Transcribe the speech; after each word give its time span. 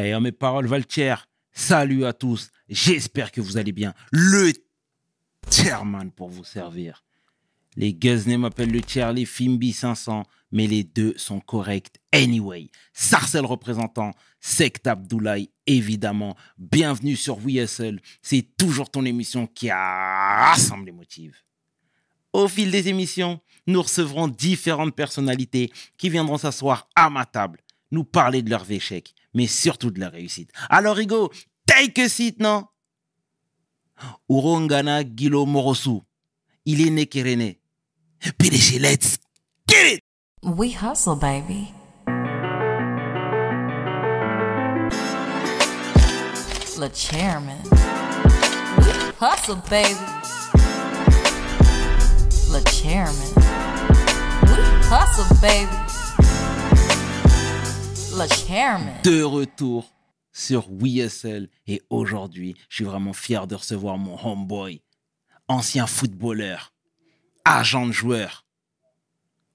Hey, 0.00 0.14
mes 0.20 0.30
paroles 0.30 0.68
valent 0.68 0.84
Salut 1.50 2.04
à 2.04 2.12
tous. 2.12 2.50
J'espère 2.68 3.32
que 3.32 3.40
vous 3.40 3.56
allez 3.56 3.72
bien. 3.72 3.94
Le 4.12 4.52
chairman 5.50 6.12
pour 6.12 6.28
vous 6.28 6.44
servir. 6.44 7.02
Les 7.74 7.94
Guzney 7.94 8.36
m'appellent 8.36 8.70
le 8.70 8.80
tiers, 8.80 9.12
les 9.12 9.24
Fimbi 9.24 9.72
500, 9.72 10.22
mais 10.52 10.68
les 10.68 10.84
deux 10.84 11.14
sont 11.16 11.40
corrects 11.40 11.96
anyway. 12.12 12.68
Sarcel 12.92 13.44
représentant, 13.44 14.12
Sect 14.38 14.86
Abdoulaye, 14.86 15.50
évidemment. 15.66 16.36
Bienvenue 16.58 17.16
sur 17.16 17.36
WSL. 17.36 18.00
C'est 18.22 18.56
toujours 18.56 18.92
ton 18.92 19.04
émission 19.04 19.48
qui 19.48 19.68
rassemble 19.68 20.86
les 20.86 20.92
motifs. 20.92 21.44
Au 22.32 22.46
fil 22.46 22.70
des 22.70 22.86
émissions, 22.86 23.40
nous 23.66 23.82
recevrons 23.82 24.28
différentes 24.28 24.94
personnalités 24.94 25.72
qui 25.96 26.08
viendront 26.08 26.38
s'asseoir 26.38 26.88
à 26.94 27.10
ma 27.10 27.26
table, 27.26 27.58
nous 27.90 28.04
parler 28.04 28.42
de 28.42 28.50
leurs 28.50 28.70
échecs, 28.70 29.12
mais 29.34 29.46
surtout 29.46 29.90
de 29.90 30.00
leur 30.00 30.12
réussite. 30.12 30.50
Alors, 30.68 30.96
Rigo, 30.96 31.30
take 31.66 32.02
a 32.02 32.08
seat, 32.08 32.40
non? 32.40 32.64
Urongana 34.28 35.02
Gilo 35.02 35.46
Morosu. 35.46 36.00
Il 36.64 36.86
est 36.86 36.90
né 36.90 37.06
Kerene. 37.06 37.54
PDG, 38.38 38.78
let's 38.78 39.18
get 39.68 39.94
it! 39.94 40.00
We 40.42 40.72
hustle, 40.72 41.16
baby. 41.16 41.72
Le 46.78 46.88
chairman. 46.94 47.58
We 48.78 48.92
hustle, 49.18 49.56
baby. 49.68 49.98
Le 52.50 52.62
chairman. 52.70 53.34
We 54.42 54.62
hustle, 54.88 55.24
baby. 55.40 55.87
De 58.18 59.22
retour 59.22 59.94
sur 60.32 60.68
WSL 60.70 61.48
et 61.68 61.82
aujourd'hui, 61.88 62.56
je 62.68 62.76
suis 62.76 62.84
vraiment 62.84 63.12
fier 63.12 63.46
de 63.46 63.54
recevoir 63.54 63.96
mon 63.96 64.18
homeboy, 64.20 64.82
ancien 65.46 65.86
footballeur, 65.86 66.72
agent 67.44 67.86
de 67.86 67.92
joueur, 67.92 68.44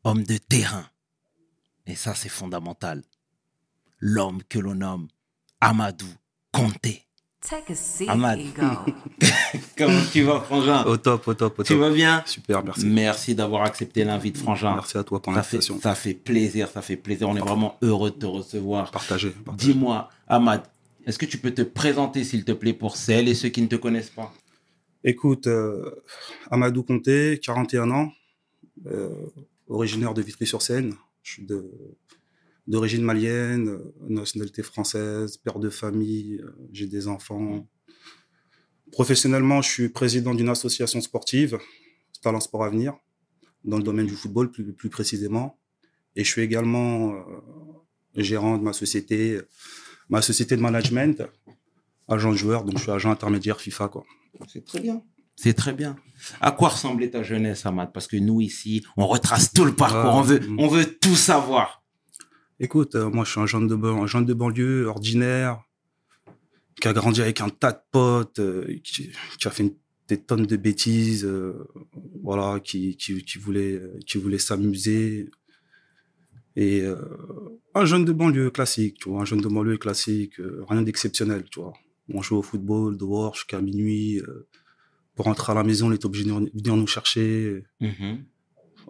homme 0.06 0.24
de 0.24 0.38
terrain. 0.38 0.86
Et 1.88 1.96
ça, 1.96 2.16
c'est 2.16 2.30
fondamental. 2.30 3.04
L'homme 4.00 4.42
que 4.44 4.60
l'on 4.60 4.76
nomme 4.76 5.10
Amadou 5.60 6.08
Conté. 6.54 7.06
Take 7.48 7.74
a 7.74 7.76
seat, 7.76 8.10
Ahmad. 8.10 8.40
Ego. 8.40 8.64
Comment 9.78 10.02
tu 10.12 10.22
vas, 10.24 10.40
Frangin 10.40 10.84
Au 10.86 10.96
top, 10.96 11.28
au 11.28 11.34
top, 11.34 11.54
au 11.60 11.64
top. 11.64 11.66
Tu 11.66 11.76
vas 11.76 11.90
bien 11.90 12.24
Super, 12.26 12.64
merci. 12.64 12.86
Merci 12.86 13.36
d'avoir 13.36 13.64
accepté 13.64 14.06
l'invite, 14.06 14.38
Frangin. 14.38 14.76
Merci 14.76 14.98
à 14.98 15.04
toi 15.04 15.22
pour 15.22 15.34
Ça 15.34 15.44
fait, 15.44 15.58
l'invitation. 15.58 15.80
ça 15.82 15.94
fait 15.96 16.14
plaisir, 16.14 16.70
ça 16.70 16.82
fait 16.82 16.96
plaisir. 16.96 17.28
On 17.28 17.36
est 17.36 17.42
vraiment 17.42 17.78
heureux 17.82 18.12
de 18.12 18.16
te 18.16 18.26
recevoir. 18.26 18.90
Partagez. 18.92 19.32
partagez. 19.32 19.74
Dis-moi, 19.74 20.08
Ahmad, 20.28 20.64
est-ce 21.06 21.20
que 21.20 21.26
tu 21.26 21.38
peux 21.38 21.52
te 21.52 21.64
présenter, 21.64 22.24
s'il 22.24 22.46
te 22.46 22.54
plaît, 22.54 22.74
pour 22.74 22.96
celles 22.96 23.28
et 23.28 23.36
ceux 23.36 23.50
qui 23.50 23.62
ne 23.62 23.68
te 23.68 23.76
connaissent 23.76 24.10
pas? 24.10 24.34
Écoute, 25.04 25.48
euh, 25.48 25.92
Amadou 26.50 26.84
Conté, 26.84 27.42
41 27.44 27.92
ans, 27.92 28.12
euh, 28.86 29.10
originaire 29.68 30.14
de 30.14 30.22
Vitry-sur-Seine. 30.22 30.94
Je 31.24 31.32
suis 31.34 31.46
de 31.46 31.70
d'origine 32.68 33.04
malienne, 33.04 33.68
euh, 33.68 33.94
nationalité 34.08 34.64
française, 34.64 35.38
père 35.38 35.60
de 35.60 35.70
famille, 35.70 36.40
euh, 36.44 36.56
j'ai 36.72 36.88
des 36.88 37.08
enfants. 37.08 37.68
Professionnellement, 38.92 39.62
je 39.62 39.70
suis 39.70 39.90
président 39.90 40.34
d'une 40.34 40.50
association 40.50 41.02
sportive, 41.02 41.58
Talent 42.22 42.40
Sport 42.40 42.66
Avenir, 42.66 42.94
dans 43.64 43.78
le 43.78 43.84
domaine 43.84 44.08
du 44.08 44.16
football 44.16 44.52
plus, 44.52 44.74
plus 44.74 44.90
précisément. 44.90 45.60
Et 46.16 46.24
je 46.24 46.30
suis 46.30 46.42
également 46.42 47.14
euh, 47.14 47.22
gérant 48.16 48.58
de 48.58 48.64
ma 48.64 48.74
société, 48.74 49.42
ma 50.10 50.22
société 50.22 50.56
de 50.56 50.62
management, 50.62 51.24
agent 52.08 52.32
de 52.32 52.38
joueur, 52.38 52.64
donc 52.64 52.78
je 52.78 52.84
suis 52.84 52.92
agent 52.92 53.12
intermédiaire 53.12 53.60
FIFA. 53.60 53.90
Quoi. 53.90 54.04
C'est 54.48 54.64
très 54.64 54.80
bien. 54.80 55.04
C'est 55.36 55.54
très 55.54 55.74
bien. 55.74 55.96
À 56.42 56.52
quoi 56.52 56.70
ressemblait 56.70 57.10
ta 57.10 57.24
jeunesse, 57.24 57.66
Ahmad? 57.66 57.92
Parce 57.92 58.08
que 58.08 58.18
nous, 58.18 58.40
ici, 58.42 58.86
on 58.98 59.08
retrace 59.08 59.52
tout 59.52 59.66
le 59.66 59.76
parcours. 59.76 60.12
Ah, 60.12 60.18
on, 60.18 60.22
veut, 60.22 60.40
mm. 60.40 60.60
on 60.60 60.68
veut 60.68 60.86
tout 60.86 61.16
savoir. 61.16 61.83
Écoute, 62.64 62.96
euh, 62.96 63.10
moi 63.10 63.26
je 63.26 63.32
suis 63.32 63.42
un 63.42 63.46
jeune 63.46 63.68
de, 63.68 64.34
banlieue 64.34 64.86
ordinaire, 64.86 65.62
qui 66.80 66.88
a 66.88 66.94
grandi 66.94 67.22
avec 67.22 67.42
un 67.42 67.50
tas 67.50 67.74
de 67.74 67.82
potes, 67.92 68.40
euh, 68.40 68.80
qui, 68.86 69.12
a 69.44 69.50
fait 69.50 69.76
des 70.08 70.18
tonnes 70.18 70.46
de 70.46 70.56
bêtises, 70.56 71.26
euh, 71.26 71.68
voilà, 72.24 72.62
qui, 72.62 72.98
voulait, 73.38 73.82
s'amuser. 74.38 75.30
Et 76.56 76.86
un 77.76 77.84
jeune 77.84 78.06
de 78.06 78.14
banlieue 78.14 78.50
classique, 78.50 79.00
tu 79.00 79.10
vois, 79.10 79.24
un 79.24 79.26
jeune 79.26 79.42
de 79.42 79.50
banlieue 79.50 79.78
classique, 79.78 80.36
rien 80.70 80.84
d'exceptionnel, 80.84 81.44
tu 81.52 81.60
vois. 81.60 81.74
On 82.14 82.22
jouait 82.22 82.38
au 82.38 82.44
football 82.44 82.96
dehors 82.96 83.36
jusqu'à 83.36 83.60
minuit. 83.60 84.22
pour 85.16 85.26
rentrer 85.26 85.52
à 85.52 85.56
la 85.56 85.64
maison, 85.64 85.90
on 85.90 85.92
était 85.92 86.06
obligé 86.06 86.24
de 86.24 86.32
venir- 86.32 86.78
nous 86.78 86.88
chercher. 86.88 87.64
Mhm. 87.82 88.24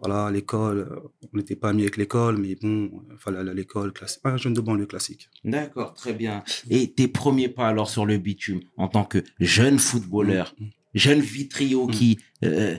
Voilà, 0.06 0.30
l'école, 0.32 0.80
euh, 0.80 1.00
on 1.34 1.38
n'était 1.38 1.56
pas 1.56 1.70
amis 1.70 1.84
avec 1.84 1.96
l'école, 1.98 2.38
mais 2.38 2.56
bon, 2.62 2.92
il 3.12 3.18
fallait 3.18 3.38
aller 3.40 3.52
à 3.52 3.54
l'école, 3.54 3.94
classique. 3.94 4.20
Un 4.26 4.36
jeune 4.38 4.54
de 4.54 4.60
banlieue 4.62 4.86
classique. 4.86 5.30
D'accord, 5.46 5.94
très 5.94 6.14
bien. 6.14 6.44
Et 6.70 6.92
tes 6.92 7.08
premiers 7.08 7.48
pas 7.50 7.68
alors 7.70 7.90
sur 7.90 8.06
le 8.06 8.18
bitume 8.18 8.60
en 8.76 8.88
tant 8.90 9.06
que 9.06 9.20
jeune 9.40 9.80
footballeur, 9.80 10.54
Mm. 10.60 10.66
jeune 10.94 11.20
vitrio 11.22 11.88
Mm. 11.88 11.92
qui 11.92 12.20
euh, 12.44 12.78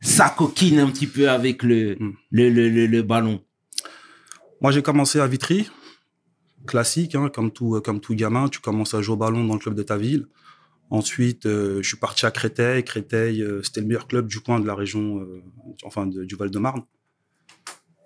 s'acoquine 0.00 0.78
un 0.78 0.90
petit 0.90 1.06
peu 1.06 1.28
avec 1.28 1.62
le, 1.62 1.96
Mm. 2.00 2.12
le, 2.30 2.48
le, 2.50 2.68
le, 2.70 2.86
le 2.86 3.02
ballon? 3.02 3.42
Moi, 4.62 4.70
j'ai 4.72 4.82
commencé 4.82 5.20
à 5.20 5.26
Vitry, 5.26 5.68
classique, 6.66 7.14
hein, 7.16 7.28
comme, 7.28 7.50
tout, 7.50 7.80
comme 7.84 8.00
tout 8.00 8.14
gamin. 8.14 8.48
Tu 8.48 8.60
commences 8.60 8.94
à 8.94 9.02
jouer 9.02 9.14
au 9.14 9.16
ballon 9.18 9.44
dans 9.44 9.54
le 9.54 9.60
club 9.60 9.74
de 9.74 9.82
ta 9.82 9.96
ville. 9.98 10.26
Ensuite, 10.90 11.46
euh, 11.46 11.82
je 11.82 11.88
suis 11.88 11.96
parti 11.96 12.26
à 12.26 12.30
Créteil. 12.30 12.84
Créteil, 12.84 13.42
euh, 13.42 13.62
c'était 13.62 13.80
le 13.80 13.86
meilleur 13.86 14.06
club 14.06 14.26
du 14.26 14.40
coin 14.40 14.60
de 14.60 14.66
la 14.66 14.74
région, 14.74 15.20
euh, 15.20 15.42
enfin 15.84 16.06
du 16.06 16.34
Val-de-Marne. 16.34 16.82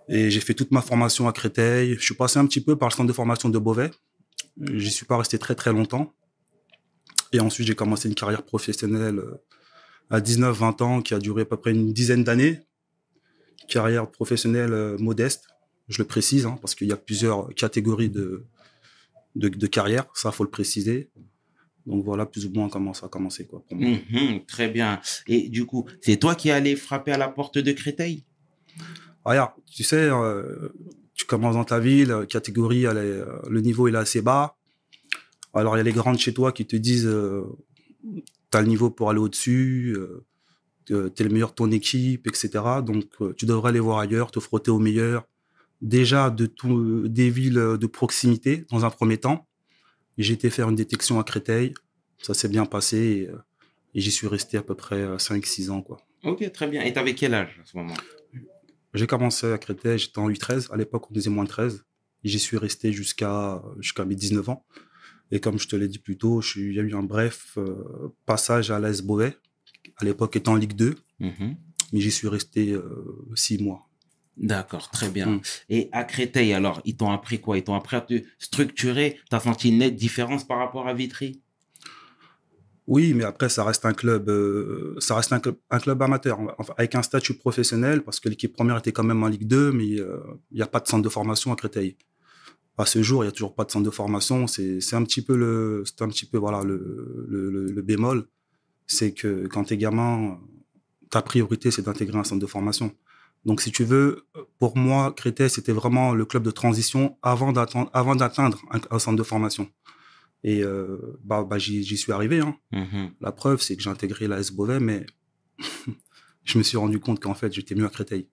Et 0.09 0.31
j'ai 0.31 0.41
fait 0.41 0.55
toute 0.55 0.71
ma 0.71 0.83
formation 0.83 1.27
à 1.27 1.33
Créteil. 1.33 1.95
Je 1.95 2.05
suis 2.05 2.15
passé 2.15 2.39
un 2.39 2.47
petit 2.47 2.61
peu 2.61 2.77
par 2.77 2.89
le 2.89 2.95
centre 2.95 3.09
de 3.09 3.13
formation 3.13 3.49
de 3.49 3.59
Beauvais. 3.59 3.91
J'y 4.73 4.91
suis 4.91 5.05
pas 5.05 5.19
resté 5.19 5.39
très 5.39 5.57
très 5.57 5.73
longtemps. 5.73 6.15
Et 7.33 7.41
ensuite, 7.41 7.67
j'ai 7.67 7.75
commencé 7.75 8.09
une 8.09 8.15
carrière 8.15 8.45
professionnelle 8.45 9.21
à 10.11 10.21
19-20 10.21 10.83
ans 10.85 11.03
qui 11.03 11.13
a 11.13 11.19
duré 11.19 11.43
à 11.43 11.45
peu 11.45 11.57
près 11.57 11.73
une 11.73 11.93
dizaine 11.93 12.23
d'années. 12.23 12.61
Carrière 13.69 14.09
professionnelle 14.09 14.97
modeste, 15.01 15.49
je 15.89 16.01
le 16.01 16.07
précise, 16.07 16.47
hein, 16.47 16.57
parce 16.61 16.77
qu'il 16.77 16.87
y 16.87 16.93
a 16.93 16.97
plusieurs 16.97 17.53
catégories 17.55 18.11
de, 18.11 18.47
de, 19.35 19.49
de 19.49 19.67
carrière, 19.67 20.07
ça 20.15 20.33
faut 20.33 20.45
le 20.45 20.51
préciser. 20.51 21.11
Donc 21.87 22.05
voilà 22.05 22.27
plus 22.27 22.47
ou 22.47 22.51
moins 22.53 22.69
comment 22.69 22.93
ça 22.95 23.07
a 23.07 23.09
commencé 23.09 23.47
quoi, 23.47 23.63
pour 23.67 23.77
moi. 23.77 23.89
Mhm, 23.89 24.45
très 24.47 24.69
bien. 24.69 25.01
Et 25.29 25.49
du 25.49 25.67
coup, 25.67 25.87
c'est 26.01 26.17
toi 26.17 26.35
qui 26.35 26.49
es 26.49 26.53
allé 26.53 26.75
frapper 26.77 27.13
à 27.13 27.19
la 27.19 27.29
porte 27.29 27.59
de 27.59 27.73
Créteil? 27.73 28.25
Regarde, 29.25 29.53
tu 29.71 29.85
sais, 29.85 30.09
euh, 30.11 30.69
tu 31.15 31.27
commences 31.27 31.55
dans 31.55 31.65
ta 31.65 31.79
ville, 31.79 32.11
euh, 32.11 32.27
catégorie, 32.27 32.85
elle 32.85 32.97
est, 32.97 33.01
euh, 33.01 33.27
le 33.49 33.61
niveau 33.61 33.89
il 33.89 33.95
est 33.95 33.99
assez 33.99 34.21
bas. 34.21 34.57
Alors 35.55 35.77
il 35.77 35.79
y 35.79 35.81
a 35.81 35.85
les 35.85 35.93
grandes 35.93 36.19
chez 36.19 36.35
toi 36.35 36.53
qui 36.53 36.67
te 36.67 36.77
disent, 36.77 37.07
euh, 37.07 37.45
tu 38.05 38.59
as 38.59 38.61
le 38.61 38.69
niveau 38.69 38.91
pour 38.91 39.11
aller 39.11 39.21
au-dessus, 39.21 39.97
euh, 39.97 40.27
tu 40.85 40.95
es 40.95 41.25
le 41.25 41.31
meilleur 41.31 41.51
de 41.51 41.55
ton 41.55 41.71
équipe, 41.71 42.27
etc. 42.27 42.51
Donc 42.85 43.05
euh, 43.21 43.33
tu 43.37 43.47
devrais 43.47 43.71
aller 43.71 43.81
voir 43.81 43.99
ailleurs, 43.99 44.31
te 44.31 44.41
frotter 44.41 44.71
au 44.71 44.79
meilleur. 44.79 45.25
Déjà 45.83 46.31
de 46.31 46.47
tout, 46.47 47.09
des 47.09 47.31
villes 47.31 47.77
de 47.81 47.87
proximité 47.87 48.65
dans 48.71 48.85
un 48.85 48.91
premier 48.91 49.19
temps. 49.19 49.47
J'ai 50.19 50.35
été 50.35 50.51
faire 50.51 50.69
une 50.69 50.77
détection 50.77 51.19
à 51.21 51.25
Créteil, 51.25 51.75
ça 52.23 52.35
s'est 52.35 52.49
bien 52.49 52.65
passé 52.67 52.97
et, 52.97 53.29
euh, 53.29 53.37
et 53.95 54.01
j'y 54.01 54.11
suis 54.11 54.27
resté 54.27 54.57
à 54.57 54.63
peu 54.63 54.75
près 54.75 55.17
5-6 55.17 55.71
ans. 55.71 55.83
quoi. 55.83 55.99
Ok, 56.25 56.51
très 56.53 56.67
bien. 56.67 56.83
Et 56.83 56.93
t'avais 56.93 57.15
quel 57.15 57.35
âge 57.35 57.61
à 57.63 57.67
ce 57.67 57.77
moment 57.77 57.95
J'ai 58.95 59.07
commencé 59.07 59.51
à 59.53 59.59
Créteil, 59.59 59.99
j'étais 59.99 60.19
en 60.19 60.29
U13. 60.31 60.73
À 60.73 60.77
l'époque, 60.77 61.11
on 61.11 61.15
disait 61.15 61.31
moins 61.31 61.45
de 61.45 61.49
13. 61.49 61.85
Et 62.25 62.29
J'y 62.29 62.39
suis 62.39 62.57
resté 62.57 62.93
jusqu'à 62.93 63.63
jusqu'à 63.79 64.05
mes 64.05 64.15
19 64.15 64.49
ans. 64.49 64.65
Et 65.31 65.41
comme 65.41 65.59
je 65.59 65.69
te 65.69 65.77
l'ai 65.77 65.89
dit 65.89 65.99
plus 65.99 66.17
tôt, 66.17 66.41
il 66.57 66.73
y 66.75 66.81
a 66.81 66.83
eu 66.83 66.95
un 66.95 67.03
bref 67.03 67.59
euh, 67.59 68.15
passage 68.27 68.71
à 68.71 68.79
l'AS 68.79 69.03
Beauvais, 69.03 69.37
à 69.99 70.05
l'époque 70.05 70.37
étant 70.37 70.53
en 70.53 70.57
Ligue 70.57 70.75
2. 70.75 70.95
Mhm. 71.21 71.57
Mais 71.93 72.01
j'y 72.01 72.11
suis 72.11 72.29
resté 72.29 72.73
euh, 72.73 72.83
six 73.35 73.59
mois. 73.63 73.86
D'accord, 74.37 74.91
très 74.91 75.09
bien. 75.09 75.27
Mm. 75.27 75.41
Et 75.71 75.89
à 75.93 76.05
Créteil, 76.05 76.53
alors, 76.53 76.81
ils 76.85 76.97
t'ont 76.97 77.11
appris 77.11 77.41
quoi? 77.41 77.57
Ils 77.57 77.65
t'ont 77.65 77.75
appris 77.75 77.97
à 77.97 78.01
te 78.03 78.23
structurer? 78.39 79.19
T'as 79.31 79.41
senti 79.41 79.71
une 79.71 79.79
nette 79.79 79.97
différence 79.97 80.47
par 80.47 80.59
rapport 80.59 80.87
à 80.89 80.95
Vitry? 80.95 81.41
Oui, 82.87 83.15
mais 83.15 83.25
après, 83.25 83.49
ça 83.49 83.65
reste 83.65 83.85
un 83.85 83.93
club, 83.95 84.29
euh, 84.29 84.95
ça 85.01 85.17
reste 85.17 85.33
un 85.33 85.41
club, 85.41 85.57
un 85.71 85.79
club 85.81 86.01
amateur, 86.03 86.39
enfin, 86.59 86.73
avec 86.77 86.95
un 86.95 87.03
statut 87.03 87.35
professionnel, 87.35 88.03
parce 88.05 88.21
que 88.21 88.29
l'équipe 88.29 88.53
première 88.53 88.77
était 88.77 88.93
quand 88.93 89.03
même 89.03 89.23
en 89.25 89.27
Ligue 89.27 89.47
2, 89.49 89.73
mais 89.73 89.99
euh, 89.99 90.19
il 90.53 90.57
n'y 90.59 90.63
a 90.63 90.69
pas 90.69 90.79
de 90.79 90.87
centre 90.87 91.03
de 91.03 91.09
formation 91.09 91.53
à 91.53 91.57
Créteil. 91.57 91.97
À 92.79 92.87
ce 92.87 93.03
jour, 93.03 93.25
il 93.25 93.27
n'y 93.27 93.31
a 93.31 93.33
toujours 93.33 93.55
pas 93.57 93.65
de 93.65 93.71
centre 93.73 93.85
de 93.87 93.91
formation. 93.91 94.47
C'est 94.47 94.81
c'est 94.81 94.95
un 94.97 95.03
petit 95.03 95.23
peu 95.23 95.35
le, 95.37 95.83
c'est 95.87 96.03
un 96.03 96.09
petit 96.09 96.27
peu 96.27 96.39
voilà 96.39 96.63
le, 96.63 97.25
le, 97.29 97.51
le- 97.51 97.73
le 97.73 97.83
bémol, 97.83 98.29
c'est 98.87 99.13
que 99.13 99.47
quand 99.49 99.65
t'es 99.65 99.79
gamin, 99.79 100.39
ta 101.11 101.23
priorité 101.23 101.71
c'est 101.73 101.83
d'intégrer 101.83 102.19
un 102.19 102.25
centre 102.25 102.41
de 102.43 102.47
formation. 102.47 102.93
Donc, 103.47 103.63
si 103.63 103.71
tu 103.71 103.85
veux, 103.85 104.27
pour 104.59 104.77
moi, 104.77 105.13
Créteil 105.17 105.49
c'était 105.49 105.73
vraiment 105.73 106.13
le 106.13 106.25
club 106.25 106.43
de 106.43 106.51
transition 106.51 107.17
avant 107.23 107.53
d'atteindre, 107.53 108.61
un, 108.73 108.81
un 108.91 108.99
centre 108.99 109.17
de 109.17 109.23
formation. 109.23 109.71
Et 110.43 110.63
euh, 110.63 111.19
bah, 111.25 111.45
bah, 111.45 111.57
j'y 111.57 111.97
suis 111.97 112.13
arrivé. 112.13 112.41
Hein. 112.41 112.57
Mhm. 112.73 113.13
La 113.21 113.33
preuve, 113.33 113.63
c'est 113.63 113.77
que 113.77 113.83
j'ai 113.83 113.91
intégré 113.91 114.27
la 114.27 114.41
S 114.41 114.51
Beauvais, 114.51 114.81
mais 114.81 115.07
je 116.45 116.59
me 116.59 116.63
suis 116.65 116.77
rendu 116.77 116.99
compte 116.99 117.21
qu'en 117.21 117.35
fait, 117.35 117.53
j'étais 117.53 117.77
mieux 117.77 117.87
à 117.87 117.89
Créteil. 117.89 118.29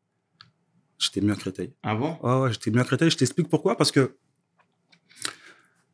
J'étais 0.97 1.21
mieux 1.21 1.33
à 1.33 1.35
Créteil. 1.35 1.73
Ah 1.83 1.95
bon? 1.95 2.17
Ouais, 2.23 2.41
ouais, 2.41 2.53
j'étais 2.53 2.71
mieux 2.71 2.81
à 2.81 2.83
Créteil. 2.83 3.11
Je 3.11 3.17
t'explique 3.17 3.49
pourquoi. 3.49 3.77
Parce 3.77 3.91
que 3.91 4.17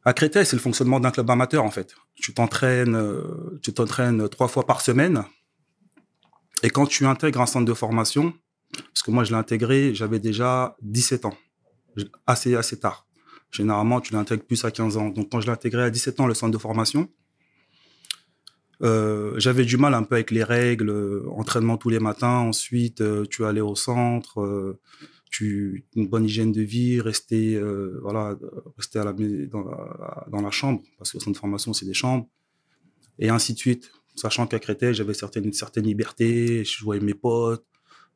à 0.05 0.13
Créteil, 0.13 0.45
c'est 0.45 0.55
le 0.55 0.61
fonctionnement 0.61 1.01
d'un 1.01 1.11
club 1.11 1.29
amateur, 1.29 1.65
en 1.65 1.71
fait. 1.71 1.93
Tu 2.15 2.33
t'entraînes, 2.33 2.95
euh, 2.95 3.59
tu 3.61 3.73
t'entraînes 3.73 4.29
trois 4.29 4.47
fois 4.47 4.65
par 4.65 4.79
semaine. 4.79 5.25
Et 6.63 6.69
quand 6.69 6.85
tu 6.85 7.05
intègres 7.05 7.41
un 7.41 7.45
centre 7.45 7.65
de 7.65 7.73
formation, 7.73 8.33
parce 8.73 9.01
que 9.03 9.11
moi, 9.11 9.23
je 9.23 9.31
l'ai 9.31 9.37
intégré, 9.37 9.93
j'avais 9.95 10.19
déjà 10.19 10.75
17 10.81 11.25
ans. 11.25 11.37
Assez, 12.27 12.55
assez 12.55 12.79
tard. 12.79 13.07
Généralement, 13.51 13.99
tu 13.99 14.13
l'intègres 14.13 14.43
plus 14.43 14.63
à 14.63 14.71
15 14.71 14.97
ans. 14.97 15.09
Donc, 15.09 15.29
quand 15.31 15.41
je 15.41 15.47
l'ai 15.47 15.53
intégré 15.53 15.83
à 15.83 15.89
17 15.89 16.19
ans, 16.19 16.27
le 16.27 16.33
centre 16.33 16.51
de 16.51 16.57
formation, 16.57 17.09
euh, 18.81 19.33
j'avais 19.37 19.65
du 19.65 19.77
mal 19.77 19.93
un 19.93 20.03
peu 20.03 20.15
avec 20.15 20.31
les 20.31 20.43
règles, 20.43 20.89
euh, 20.89 21.29
entraînement 21.35 21.77
tous 21.77 21.89
les 21.89 21.99
matins, 21.99 22.37
ensuite 22.37 23.01
euh, 23.01 23.25
tu 23.29 23.43
allais 23.43 23.61
au 23.61 23.75
centre, 23.75 24.77
une 25.41 26.07
bonne 26.07 26.25
hygiène 26.25 26.51
de 26.51 26.61
vie, 26.61 27.01
rester 27.01 27.59
voilà, 28.01 28.37
rester 28.77 28.99
à 28.99 29.05
la, 29.05 29.13
dans, 29.13 30.41
la, 30.41 30.51
chambre 30.51 30.81
parce 30.97 31.11
que 31.11 31.17
le 31.17 31.23
centre 31.23 31.33
de 31.33 31.37
formation 31.37 31.71
c'est 31.73 31.85
des 31.85 31.93
chambres 31.93 32.27
et 33.19 33.29
ainsi 33.29 33.53
de 33.53 33.59
suite. 33.59 33.91
Sachant 34.15 34.47
qu'à 34.47 34.59
Créteil 34.59 34.93
j'avais 34.93 35.13
certaines 35.13 35.53
certaines 35.53 35.85
libertés, 35.85 36.63
je 36.65 36.89
avec 36.89 37.03
mes 37.03 37.13
potes, 37.13 37.65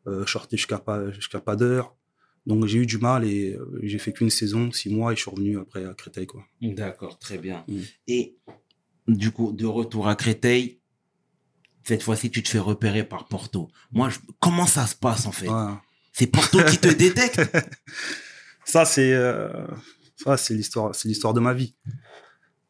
euh, 0.08 0.26
je 0.26 0.32
sortais 0.32 0.58
jusqu'à 0.58 0.80
pas 0.80 1.12
jusqu'à 1.12 1.40
pas 1.40 1.56
d'heure. 1.56 1.96
Donc 2.46 2.66
j'ai 2.66 2.80
eu 2.80 2.86
du 2.86 2.98
mal 2.98 3.24
et 3.26 3.54
euh, 3.54 3.80
j'ai 3.84 3.98
fait 4.00 4.12
qu'une 4.12 4.30
saison, 4.30 4.72
six 4.72 4.90
mois 4.94 5.14
et 5.14 5.16
je 5.16 5.22
suis 5.22 5.32
revenu 5.32 5.58
après 5.60 5.86
à 5.86 5.94
Créteil 5.94 6.28
quoi. 6.28 6.44
D'accord, 6.62 7.18
très 7.20 7.38
bien. 7.38 7.64
Mm. 7.68 7.80
Et 8.08 8.36
du 9.08 9.32
coup, 9.32 9.52
de 9.54 9.66
retour 9.66 10.08
à 10.08 10.16
Créteil, 10.16 10.80
cette 11.86 12.04
fois-ci, 12.04 12.32
tu 12.32 12.42
te 12.44 12.50
fais 12.50 12.60
repérer 12.60 13.04
par 13.04 13.28
Porto. 13.28 13.70
Moi, 13.92 14.10
je- 14.10 14.20
comment 14.40 14.66
ça 14.66 14.88
se 14.88 14.96
passe 14.96 15.26
en 15.26 15.32
fait? 15.32 15.50
C'est 16.14 16.28
Porto 16.28 16.64
qui 16.66 16.78
te 16.78 16.88
détecte? 16.94 17.42
Ça, 18.66 18.86
c'est 18.86 19.14
euh, 19.14 19.68
ça, 20.18 20.38
c'est 20.38 20.54
l'histoire, 20.54 20.96
c'est 20.96 21.08
l'histoire 21.10 21.34
de 21.34 21.40
ma 21.40 21.54
vie. 21.54 21.76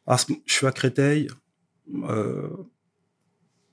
À 0.07 0.17
ce- 0.17 0.33
je 0.45 0.53
suis 0.53 0.67
à 0.67 0.71
Créteil. 0.71 1.27
euh, 2.09 2.47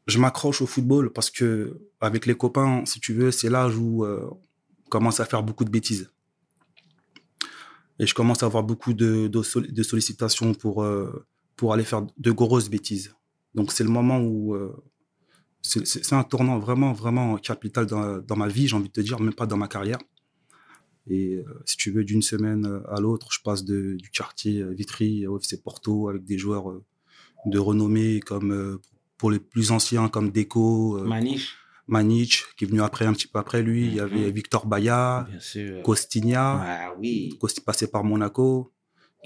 je 0.07 0.19
m'accroche 0.19 0.63
au 0.63 0.67
football 0.67 1.13
parce 1.13 1.31
que 1.31 1.79
avec 2.01 2.27
les 2.27 2.35
copains, 2.35 2.85
si 2.87 3.01
tu 3.01 3.13
veux, 3.15 3.31
c'est 3.31 3.51
l'âge 3.51 3.77
où 3.77 4.05
euh, 4.05 4.29
commence 4.89 5.21
à 5.21 5.25
faire 5.25 5.43
beaucoup 5.43 5.65
de 5.65 5.71
bêtises. 5.71 6.11
Et 7.99 8.07
je 8.07 8.15
commence 8.15 8.43
à 8.43 8.47
avoir 8.47 8.63
beaucoup 8.63 8.95
de, 8.95 9.29
de, 9.29 9.43
sol- 9.43 9.71
de 9.71 9.83
sollicitations 9.83 10.55
pour, 10.55 10.83
euh, 10.83 11.27
pour 11.57 11.75
aller 11.75 11.85
faire 11.85 12.07
de 12.17 12.31
grosses 12.31 12.71
bêtises. 12.71 13.15
Donc 13.55 13.73
c'est 13.73 13.85
le 13.85 13.91
moment 13.91 14.21
où 14.21 14.55
euh, 14.55 14.75
c'est 15.63 16.15
un 16.15 16.25
tournant 16.25 16.59
vraiment, 16.59 16.93
vraiment 16.95 17.37
capital 17.37 17.85
dans, 17.85 18.37
ma 18.37 18.49
vie, 18.49 18.67
j'ai 18.69 18.77
envie 18.77 18.89
de 18.89 18.93
te 18.93 19.01
dire, 19.03 19.21
même 19.21 19.35
pas 19.35 19.47
dans 19.47 19.59
ma 19.59 19.69
carrière. 19.69 19.99
Et 21.07 21.35
euh, 21.35 21.45
si 21.67 21.77
tu 21.77 21.91
veux, 21.91 22.05
d'une 22.05 22.23
semaine 22.23 22.81
à 22.89 23.01
l'autre, 23.01 23.29
je 23.33 23.41
passe 23.43 23.65
du 23.65 23.99
quartier 24.13 24.65
Vitry 24.73 25.27
au 25.27 25.39
FC 25.39 25.61
Porto 25.61 26.09
avec 26.09 26.25
des 26.25 26.39
joueurs 26.39 26.73
de 27.45 27.59
renommée 27.59 28.21
comme 28.21 28.81
pour 29.21 29.31
les 29.31 29.39
plus 29.39 29.71
anciens 29.71 30.09
comme 30.09 30.31
Deco, 30.31 30.97
euh, 30.99 31.05
Maniche 31.05 31.57
Manic, 31.87 32.45
qui 32.57 32.65
est 32.65 32.69
venu 32.69 32.81
après 32.81 33.05
un 33.05 33.13
petit 33.13 33.27
peu 33.27 33.39
après 33.39 33.63
lui. 33.63 33.87
Il 33.87 33.95
y 33.95 34.01
avait 34.01 34.27
Mhm. 34.29 34.31
Victor 34.31 34.65
Baya. 34.67 35.27
Costigna, 35.85 36.63
Ah 36.63 36.95
oui. 36.99 37.37
Costi 37.41 37.61
passé 37.61 37.87
par 37.89 38.03
Monaco, 38.05 38.73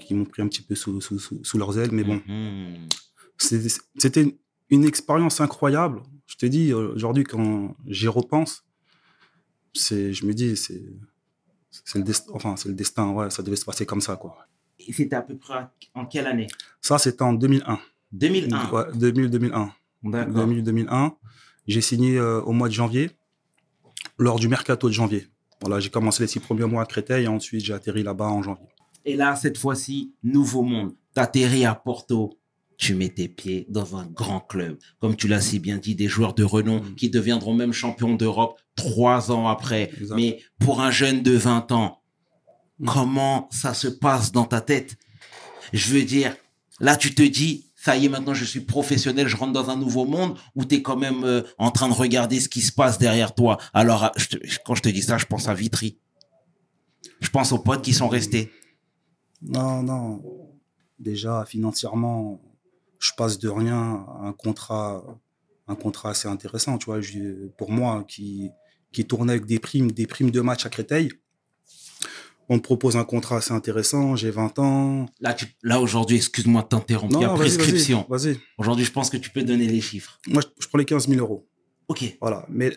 qui 0.05 0.13
m'ont 0.15 0.25
pris 0.25 0.41
un 0.41 0.47
petit 0.49 0.61
peu 0.63 0.75
sous, 0.75 0.99
sous, 0.99 1.17
sous, 1.19 1.43
sous 1.43 1.57
leurs 1.57 1.77
ailes. 1.79 1.91
Mais 1.93 2.03
bon, 2.03 2.21
Mhm. 2.27 2.87
c'était 3.37 4.37
une 4.69 4.83
expérience 4.83 5.39
incroyable. 5.41 6.01
Je 6.27 6.35
te 6.35 6.45
dis, 6.45 6.73
aujourd'hui, 6.73 7.23
quand 7.23 7.75
j'y 7.87 8.07
repense, 8.07 8.63
je 9.75 10.25
me 10.25 10.33
dis, 10.33 10.57
c'est, 10.57 10.81
c'est 11.71 11.99
le 11.99 12.03
destin, 12.03 12.31
enfin, 12.33 12.55
c'est 12.57 12.67
le 12.69 12.75
destin, 12.75 13.11
ouais, 13.11 13.29
ça 13.29 13.43
devait 13.43 13.55
se 13.55 13.65
passer 13.65 13.85
comme 13.85 14.01
ça, 14.01 14.15
quoi. 14.17 14.45
Et 14.79 14.91
C'était 14.91 15.15
à 15.15 15.21
peu 15.21 15.37
près 15.37 15.67
en 15.93 16.05
quelle 16.05 16.27
année? 16.27 16.47
Ça, 16.81 16.97
c'était 16.97 17.21
en 17.21 17.33
2001. 17.33 17.79
2001. 18.11 18.69
Ouais, 18.71 18.83
2000, 18.95 19.29
2001. 19.29 19.71
D'accord. 20.05 20.45
2000, 20.45 20.63
2001. 20.63 21.15
J'ai 21.67 21.81
signé 21.81 22.17
euh, 22.17 22.41
au 22.41 22.51
mois 22.53 22.67
de 22.69 22.73
janvier, 22.73 23.11
lors 24.17 24.39
du 24.39 24.47
mercato 24.47 24.87
de 24.87 24.93
janvier. 24.93 25.27
Voilà, 25.61 25.79
j'ai 25.79 25.89
commencé 25.89 26.23
les 26.23 26.27
six 26.27 26.39
premiers 26.39 26.65
mois 26.65 26.83
à 26.83 26.85
Créteil 26.85 27.25
et 27.25 27.27
ensuite 27.27 27.63
j'ai 27.63 27.73
atterri 27.73 28.03
là-bas 28.03 28.27
en 28.27 28.43
janvier. 28.43 28.67
Et 29.05 29.15
là, 29.15 29.35
cette 29.35 29.57
fois-ci, 29.57 30.13
nouveau 30.23 30.61
monde. 30.63 30.93
T'atterris 31.13 31.65
à 31.65 31.75
Porto. 31.75 32.37
Tu 32.77 32.93
mets 32.93 33.07
tes 33.09 33.29
pieds 33.29 33.65
dans 33.69 33.95
un 33.95 34.05
grand 34.05 34.41
club. 34.41 34.77
Comme 34.99 35.15
tu 35.15 35.27
l'as 35.29 35.39
si 35.39 35.59
bien 35.59 35.77
dit, 35.77 35.95
des 35.95 36.07
joueurs 36.09 36.33
de 36.33 36.43
renom 36.43 36.81
Mm. 36.81 36.95
qui 36.95 37.09
deviendront 37.09 37.53
même 37.53 37.71
champions 37.71 38.15
d'Europe 38.15 38.59
trois 38.75 39.31
ans 39.31 39.47
après. 39.47 39.91
Exact. 39.97 40.15
Mais 40.15 40.41
pour 40.59 40.81
un 40.81 40.91
jeune 40.91 41.23
de 41.23 41.31
20 41.37 41.71
ans, 41.71 42.01
Mm. 42.79 42.85
comment 42.87 43.47
ça 43.51 43.73
se 43.73 43.87
passe 43.87 44.33
dans 44.33 44.43
ta 44.43 44.59
tête? 44.59 44.97
Je 45.71 45.93
veux 45.93 46.03
dire, 46.03 46.35
là, 46.81 46.97
tu 46.97 47.15
te 47.15 47.21
dis, 47.23 47.71
ça 47.85 47.95
y 47.95 48.05
est, 48.05 48.09
maintenant, 48.09 48.33
je 48.33 48.45
suis 48.45 48.61
professionnel, 48.61 49.27
je 49.27 49.37
rentre 49.37 49.53
dans 49.53 49.69
un 49.69 49.77
nouveau 49.77 50.05
monde, 50.05 50.39
ou 50.55 50.65
tu 50.65 50.73
es 50.73 50.81
quand 50.81 50.97
même 50.97 51.23
euh, 51.23 51.43
en 51.59 51.69
train 51.69 51.87
de 51.87 51.93
regarder 51.93 52.39
ce 52.39 52.49
qui 52.49 52.61
se 52.61 52.71
passe 52.71 52.97
derrière 52.97 53.35
toi 53.35 53.59
Alors, 53.75 54.05
ah, 54.05 54.11
quand 54.65 54.73
je 54.73 54.81
te 54.81 54.89
dis 54.89 55.03
ça, 55.03 55.19
je 55.19 55.27
pense 55.27 55.47
à 55.47 55.53
Vitry. 55.53 55.99
Je 57.19 57.29
pense 57.29 57.51
aux 57.51 57.59
potes 57.59 57.83
qui 57.83 57.93
sont 57.93 58.07
restés. 58.07 58.51
Non, 59.43 59.83
non. 59.83 60.19
Déjà, 60.97 61.45
financièrement, 61.45 62.41
je 62.97 63.11
passe 63.15 63.37
de 63.37 63.49
rien 63.49 64.03
à 64.07 64.29
un 64.29 64.33
contrat, 64.33 65.03
un 65.67 65.75
contrat 65.75 66.09
assez 66.09 66.27
intéressant, 66.27 66.79
tu 66.79 66.85
vois. 66.85 67.01
Pour 67.55 67.69
moi, 67.69 68.03
qui, 68.07 68.49
qui 68.93 69.05
tournait 69.05 69.33
avec 69.33 69.45
des 69.45 69.59
primes, 69.59 69.91
des 69.91 70.07
primes 70.07 70.31
de 70.31 70.41
match 70.41 70.65
à 70.65 70.69
Créteil, 70.69 71.11
on 72.49 72.55
me 72.55 72.61
propose 72.61 72.95
un 72.95 73.03
contrat 73.03 73.37
assez 73.37 73.53
intéressant. 73.53 74.15
J'ai 74.15 74.31
20 74.31 74.59
ans. 74.59 75.05
Là, 75.19 75.33
tu, 75.33 75.47
là 75.63 75.79
aujourd'hui, 75.81 76.17
excuse-moi 76.17 76.61
de 76.63 76.67
t'interrompre, 76.67 77.17
il 77.17 77.21
y 77.21 77.25
a 77.25 77.29
vas-y, 77.29 77.37
prescription. 77.37 78.05
Vas-y. 78.09 78.37
Aujourd'hui, 78.57 78.85
je 78.85 78.91
pense 78.91 79.09
que 79.09 79.17
tu 79.17 79.29
peux 79.29 79.43
donner 79.43 79.67
les 79.67 79.81
chiffres. 79.81 80.19
Moi, 80.27 80.41
je, 80.41 80.63
je 80.63 80.67
prends 80.67 80.77
les 80.77 80.85
15 80.85 81.07
000 81.07 81.19
euros. 81.19 81.47
Ok. 81.87 82.17
Voilà. 82.21 82.45
Mais 82.49 82.71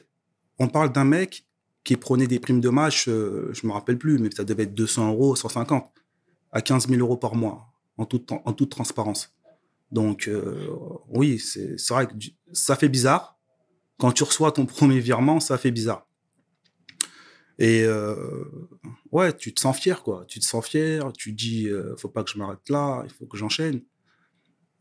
on 0.59 0.69
parle 0.69 0.93
d'un 0.93 1.05
mec 1.05 1.45
qui 1.85 1.97
prenait 1.97 2.27
des 2.27 2.39
primes 2.39 2.61
de 2.61 2.69
match, 2.69 3.09
euh, 3.09 3.51
je 3.55 3.67
me 3.67 3.73
rappelle 3.73 3.97
plus, 3.97 4.19
mais 4.19 4.29
ça 4.31 4.45
devait 4.45 4.65
être 4.65 4.75
200 4.75 5.11
euros, 5.13 5.35
150, 5.37 5.91
à 6.53 6.61
15 6.61 6.89
000 6.89 7.01
euros 7.01 7.17
par 7.17 7.35
mois, 7.35 7.73
en 7.97 8.05
toute, 8.05 8.31
en 8.31 8.53
toute 8.53 8.71
transparence. 8.71 9.35
Donc, 9.91 10.29
euh, 10.29 10.69
oui, 11.09 11.39
c'est 11.39 11.89
vrai 11.89 12.07
que 12.07 12.13
ça 12.53 12.77
fait 12.77 12.91
bizarre. 12.91 13.39
Quand 13.99 14.13
tu 14.13 14.23
reçois 14.23 14.53
ton 14.53 14.67
premier 14.67 15.01
virement, 15.01 15.41
ça 15.41 15.57
fait 15.57 15.71
bizarre. 15.71 16.07
Et 17.59 17.83
euh, 17.83 18.45
ouais, 19.11 19.37
tu 19.37 19.53
te 19.53 19.61
sens 19.61 19.77
fier, 19.77 20.03
quoi. 20.03 20.25
Tu 20.29 20.39
te 20.39 20.45
sens 20.45 20.65
fier, 20.65 21.13
tu 21.13 21.33
dis, 21.33 21.69
euh, 21.69 21.97
faut 21.97 22.09
pas 22.09 22.23
que 22.23 22.31
je 22.31 22.39
m'arrête 22.39 22.69
là, 22.69 23.03
il 23.05 23.11
faut 23.11 23.27
que 23.27 23.37
j'enchaîne. 23.37 23.83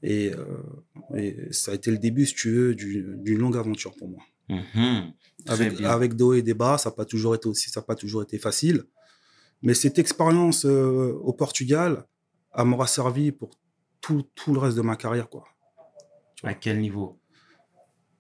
Et, 0.04 0.32
euh, 0.32 1.16
et 1.16 1.52
ça 1.52 1.72
a 1.72 1.74
été 1.76 1.90
le 1.90 1.98
début, 1.98 2.28
si 2.28 2.36
tu 2.36 2.52
veux, 2.52 2.76
d'une 2.76 3.40
longue 3.40 3.58
aventure 3.58 3.96
pour 3.96 4.10
moi. 4.10 4.24
Mhm. 4.50 5.12
Très 5.46 5.54
Avec, 5.54 5.82
avec 5.82 6.16
des 6.16 6.24
hauts 6.24 6.34
et 6.34 6.44
des 6.44 6.54
bas, 6.54 6.78
ça 6.78 6.90
n'a 6.90 6.96
pas 6.96 7.06
toujours 7.06 7.34
été 7.34 7.48
aussi, 7.48 7.72
ça 7.72 7.80
n'a 7.80 7.86
pas 7.86 7.96
toujours 7.96 8.22
été 8.22 8.38
facile. 8.38 8.84
Mais 9.64 9.74
cette 9.74 9.98
expérience 9.98 10.66
euh, 10.66 11.14
au 11.24 11.34
Portugal, 11.34 12.06
elle 12.56 12.66
m'aura 12.66 12.86
servi 12.86 13.32
pour 13.32 13.50
tout, 14.02 14.24
tout 14.36 14.54
le 14.54 14.60
reste 14.60 14.78
de 14.78 14.82
ma 14.84 14.96
carrière, 14.96 15.30
quoi. 15.30 15.46
À 16.44 16.54
quel 16.54 16.80
niveau? 16.80 17.20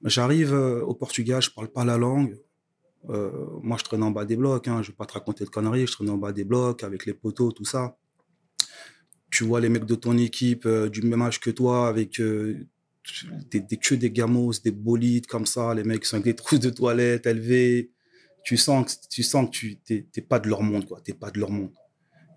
J'arrive 0.03 0.53
au 0.53 0.95
Portugal, 0.95 1.41
je 1.43 1.51
parle 1.51 1.67
pas 1.71 1.85
la 1.85 1.97
langue. 1.97 2.39
Euh, 3.09 3.31
moi, 3.61 3.77
je 3.77 3.83
traîne 3.83 4.03
en 4.03 4.11
bas 4.11 4.25
des 4.25 4.35
blocs. 4.35 4.67
Hein, 4.67 4.81
je 4.81 4.89
vais 4.89 4.95
pas 4.95 5.05
te 5.05 5.13
raconter 5.13 5.45
de 5.45 5.49
conneries. 5.49 5.87
Je 5.87 5.93
traîne 5.93 6.09
en 6.09 6.17
bas 6.17 6.33
des 6.33 6.43
blocs 6.43 6.83
avec 6.83 7.05
les 7.05 7.13
poteaux, 7.13 7.51
tout 7.51 7.65
ça. 7.65 7.97
Tu 9.29 9.43
vois 9.43 9.59
les 9.59 9.69
mecs 9.69 9.85
de 9.85 9.95
ton 9.95 10.17
équipe 10.17 10.65
euh, 10.65 10.89
du 10.89 11.01
même 11.01 11.21
âge 11.21 11.39
que 11.39 11.49
toi, 11.49 11.87
avec 11.87 12.19
euh, 12.19 12.65
des, 13.51 13.59
des 13.59 13.77
que 13.77 13.95
des 13.95 14.11
gamos, 14.11 14.53
des 14.63 14.71
bolides 14.71 15.27
comme 15.27 15.45
ça. 15.45 15.73
Les 15.73 15.83
mecs 15.83 16.05
sont 16.05 16.15
avec 16.17 16.25
des 16.25 16.35
trousses 16.35 16.59
de 16.59 16.69
toilette 16.69 17.25
élevées. 17.25 17.91
Tu 18.43 18.57
sens 18.57 18.95
que 18.95 19.07
tu 19.09 19.23
sens 19.23 19.45
que 19.45 19.51
tu 19.51 19.77
t'es 19.77 20.21
pas 20.21 20.39
de 20.39 20.47
leur 20.47 20.63
monde, 20.63 20.85
quoi. 20.85 21.01
T'es 21.01 21.13
pas 21.13 21.31
de 21.31 21.39
leur 21.39 21.51
monde. 21.51 21.71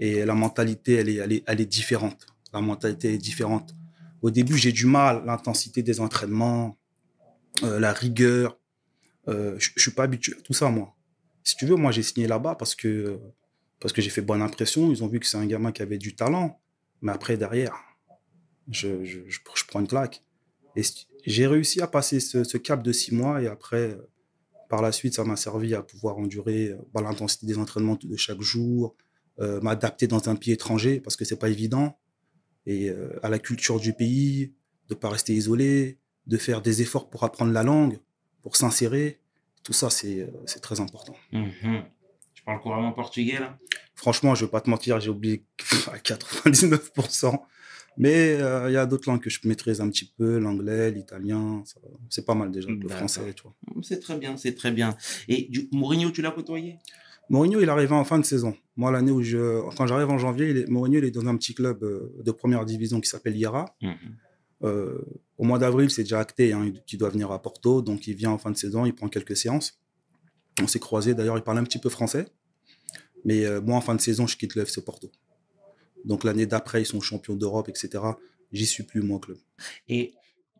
Et 0.00 0.24
la 0.24 0.34
mentalité, 0.34 0.94
elle 0.94 1.08
est, 1.08 1.16
elle 1.16 1.32
est, 1.32 1.44
elle 1.46 1.60
est 1.60 1.66
différente. 1.66 2.26
La 2.52 2.60
mentalité 2.60 3.14
est 3.14 3.18
différente. 3.18 3.76
Au 4.22 4.30
début, 4.30 4.56
j'ai 4.56 4.72
du 4.72 4.86
mal, 4.86 5.22
l'intensité 5.24 5.82
des 5.82 6.00
entraînements, 6.00 6.76
la 7.62 7.92
rigueur. 7.92 8.59
Euh, 9.30 9.54
je 9.58 9.70
je 9.76 9.82
suis 9.82 9.90
pas 9.92 10.04
habitué 10.04 10.34
à 10.38 10.40
tout 10.42 10.52
ça, 10.52 10.68
moi. 10.68 10.94
Si 11.44 11.56
tu 11.56 11.66
veux, 11.66 11.76
moi, 11.76 11.92
j'ai 11.92 12.02
signé 12.02 12.26
là-bas 12.26 12.54
parce 12.54 12.74
que, 12.74 13.18
parce 13.80 13.92
que 13.92 14.02
j'ai 14.02 14.10
fait 14.10 14.22
bonne 14.22 14.42
impression. 14.42 14.90
Ils 14.90 15.02
ont 15.02 15.08
vu 15.08 15.20
que 15.20 15.26
c'est 15.26 15.38
un 15.38 15.46
gamin 15.46 15.72
qui 15.72 15.82
avait 15.82 15.98
du 15.98 16.14
talent. 16.14 16.60
Mais 17.02 17.12
après, 17.12 17.36
derrière, 17.36 17.74
je, 18.70 19.04
je, 19.04 19.40
prends 19.68 19.80
une 19.80 19.88
claque. 19.88 20.22
Et 20.76 20.82
j'ai 21.24 21.46
réussi 21.46 21.80
à 21.80 21.86
passer 21.86 22.20
ce, 22.20 22.56
cap 22.58 22.82
de 22.82 22.92
six 22.92 23.14
mois. 23.14 23.40
Et 23.42 23.46
après, 23.46 23.96
par 24.68 24.82
la 24.82 24.92
suite, 24.92 25.14
ça 25.14 25.24
m'a 25.24 25.36
servi 25.36 25.74
à 25.74 25.82
pouvoir 25.82 26.18
endurer 26.18 26.68
euh, 26.68 26.76
bah, 26.92 27.00
l'intensité 27.00 27.46
des 27.46 27.58
entraînements 27.58 27.98
de 28.02 28.16
chaque 28.16 28.40
jour, 28.40 28.96
euh, 29.38 29.60
m'adapter 29.60 30.06
dans 30.06 30.28
un 30.28 30.36
pays 30.36 30.52
étranger 30.52 31.00
parce 31.00 31.16
que 31.16 31.24
c'est 31.24 31.38
pas 31.38 31.48
évident. 31.48 31.98
et 32.66 32.90
à 33.22 33.28
la 33.30 33.38
culture 33.38 33.80
du 33.80 33.94
pays, 33.94 34.52
de 34.90 34.94
pas 34.94 35.08
rester 35.08 35.32
isolé, 35.32 35.98
de 36.26 36.36
faire 36.36 36.60
des 36.60 36.82
efforts 36.82 37.08
pour 37.08 37.24
apprendre 37.24 37.52
la 37.52 37.62
langue, 37.62 37.98
pour 38.42 38.56
s'insérer. 38.56 39.19
Tout 39.62 39.72
ça, 39.72 39.90
c'est 39.90 40.20
euh, 40.20 40.60
très 40.62 40.80
important. 40.80 41.14
Mhm. 41.32 41.84
Tu 42.34 42.42
parles 42.44 42.60
couramment 42.60 42.92
portugais, 42.92 43.38
là? 43.38 43.58
Franchement, 43.94 44.34
je 44.34 44.44
vais 44.46 44.50
pas 44.50 44.60
te 44.62 44.70
mentir, 44.70 44.98
j'ai 45.00 45.10
oublié 45.10 45.44
à 45.92 45.98
99%. 45.98 47.42
Mais 47.98 48.40
euh, 48.40 48.70
il 48.70 48.72
y 48.72 48.76
a 48.76 48.86
d'autres 48.86 49.10
langues 49.10 49.20
que 49.20 49.28
je 49.28 49.40
maîtrise 49.44 49.80
un 49.80 49.90
petit 49.90 50.06
peu, 50.16 50.38
l'anglais, 50.38 50.90
l'italien, 50.90 51.62
c'est 52.08 52.24
pas 52.24 52.34
mal 52.34 52.50
déjà, 52.50 52.68
le 52.70 52.88
français, 52.88 53.34
tu 53.34 53.42
vois. 53.42 53.54
C'est 53.82 54.00
très 54.00 54.16
bien, 54.16 54.36
c'est 54.36 54.54
très 54.54 54.70
bien. 54.70 54.96
Et 55.28 55.48
du, 55.50 55.68
Mourinho, 55.72 56.10
tu 56.10 56.22
l'as 56.22 56.30
côtoyé? 56.30 56.78
Mourinho, 57.28 57.60
il 57.60 57.68
arrivait 57.68 57.94
en 57.94 58.04
fin 58.04 58.18
de 58.18 58.24
saison. 58.24 58.56
Moi, 58.76 58.90
l'année 58.90 59.10
où 59.12 59.22
je, 59.22 59.60
quand 59.76 59.86
j'arrive 59.86 60.08
en 60.08 60.18
janvier, 60.18 60.50
il 60.50 60.56
est- 60.58 60.68
Mourinho, 60.68 60.98
il 60.98 61.04
est 61.04 61.10
dans 61.10 61.26
un 61.26 61.36
petit 61.36 61.52
club 61.54 61.82
euh, 61.82 62.12
de 62.24 62.30
première 62.32 62.64
division 62.64 63.00
qui 63.00 63.08
s'appelle 63.10 63.36
Iera. 63.36 63.66
Mhm. 63.82 64.16
Euh, 64.62 64.98
au 65.38 65.44
mois 65.44 65.58
d'avril, 65.58 65.90
c'est 65.90 66.02
déjà 66.02 66.20
acté 66.20 66.52
hein, 66.52 66.72
qu'il 66.86 66.98
doit 66.98 67.08
venir 67.08 67.30
à 67.30 67.40
Porto. 67.40 67.82
Donc, 67.82 68.06
il 68.06 68.14
vient 68.14 68.30
en 68.30 68.38
fin 68.38 68.50
de 68.50 68.56
saison, 68.56 68.84
il 68.84 68.94
prend 68.94 69.08
quelques 69.08 69.36
séances. 69.36 69.80
On 70.60 70.66
s'est 70.66 70.80
croisés. 70.80 71.14
D'ailleurs, 71.14 71.38
il 71.38 71.42
parle 71.42 71.58
un 71.58 71.64
petit 71.64 71.78
peu 71.78 71.88
français. 71.88 72.26
Mais 73.24 73.44
euh, 73.44 73.60
moi, 73.60 73.76
en 73.76 73.80
fin 73.80 73.94
de 73.94 74.00
saison, 74.00 74.26
je 74.26 74.36
quitte 74.36 74.54
le 74.54 74.64
Porto. 74.84 75.10
Donc, 76.04 76.24
l'année 76.24 76.46
d'après, 76.46 76.82
ils 76.82 76.86
sont 76.86 77.00
champions 77.00 77.36
d'Europe, 77.36 77.68
etc. 77.68 78.02
J'y 78.52 78.66
suis 78.66 78.82
plus, 78.82 79.02
moi, 79.02 79.18
club. 79.20 79.38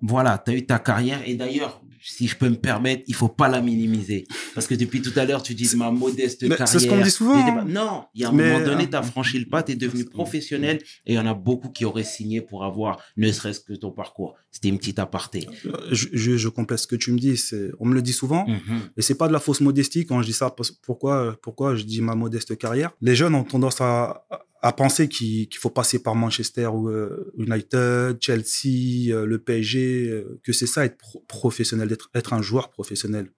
Voilà, 0.03 0.39
tu 0.45 0.51
as 0.51 0.55
eu 0.55 0.67
ta 0.67 0.79
carrière. 0.79 1.21
Et 1.27 1.35
d'ailleurs, 1.35 1.83
si 2.03 2.27
je 2.27 2.35
peux 2.35 2.49
me 2.49 2.57
permettre, 2.57 3.03
il 3.09 3.15
faut 3.15 3.29
pas 3.29 3.47
la 3.49 3.61
minimiser. 3.61 4.25
Parce 4.55 4.67
que 4.67 4.75
depuis 4.75 5.03
tout 5.03 5.13
à 5.17 5.27
l'heure, 5.27 5.43
tu 5.43 5.55
dis 5.55 5.69
ma 5.77 5.91
modeste 5.91 6.43
Mais 6.43 6.49
carrière. 6.51 6.69
c'est 6.69 6.79
ce 6.79 6.87
qu'on 6.87 6.97
me 6.97 7.03
dit 7.03 7.11
souvent, 7.11 7.35
hein. 7.37 7.65
Non, 7.69 8.05
il 8.15 8.23
y 8.23 8.25
a 8.25 8.31
un 8.31 8.33
Mais, 8.33 8.53
moment 8.53 8.65
donné, 8.65 8.85
euh, 8.85 8.89
tu 8.91 8.97
as 8.97 9.03
franchi 9.03 9.39
le 9.39 9.45
pas, 9.45 9.63
tu 9.63 9.73
es 9.73 9.77
devenu 9.77 10.07
professionnel. 10.07 10.79
Et 11.05 11.13
il 11.13 11.15
y 11.15 11.19
en 11.19 11.27
a 11.27 11.35
beaucoup 11.35 11.69
qui 11.69 11.85
auraient 11.85 12.03
signé 12.05 12.41
pour 12.41 12.65
avoir 12.65 13.03
ne 13.19 13.31
serait-ce 13.31 13.61
que 13.61 13.75
ton 13.75 13.91
parcours. 13.91 14.35
C'était 14.51 14.69
une 14.69 14.79
petite 14.79 14.99
aparté. 14.99 15.47
Euh, 15.67 15.73
Je, 15.93 16.09
je, 16.15 16.37
je 16.39 16.49
complète 16.49 16.79
ce 16.79 16.87
que 16.87 16.97
tu 16.97 17.13
me 17.13 17.19
dis. 17.19 17.39
On 17.79 17.85
me 17.87 17.93
le 17.95 18.01
dit 18.01 18.15
souvent. 18.15 18.47
Mhm. 18.49 18.81
Et 18.97 19.03
c'est 19.03 19.15
pas 19.17 19.29
de 19.29 19.35
la 19.35 19.39
fausse 19.41 19.61
modestie 19.61 20.07
quand 20.07 20.23
je 20.23 20.27
dis 20.27 20.33
ça. 20.33 20.55
Pourquoi, 20.83 21.37
pourquoi 21.43 21.75
je 21.77 21.83
dis 21.85 22.01
ma 22.01 22.15
modeste 22.15 22.57
carrière 22.57 22.93
Les 23.03 23.15
jeunes 23.15 23.35
ont 23.35 23.45
tendance 23.45 23.81
à, 23.83 24.25
à 24.63 24.73
penser 24.73 25.09
qu'il 25.09 25.49
faut 25.59 25.71
passer 25.71 26.03
par 26.03 26.15
Manchester 26.15 26.67
ou 26.67 26.89
euh, 26.89 27.33
United, 27.39 28.19
Chelsea, 28.21 29.11
euh, 29.15 29.25
le 29.27 29.39
PSG, 29.39 30.09
euh, 30.09 30.41
que 30.45 30.53
c'est 30.53 30.67
ça 30.67 30.85
être 30.85 30.99
pro- 30.99 31.25
professionnel, 31.29 31.89
d'être 31.89 32.11
être 32.15 32.33
un 32.33 32.43
joueur 32.43 32.71
professionnel. 32.71 33.31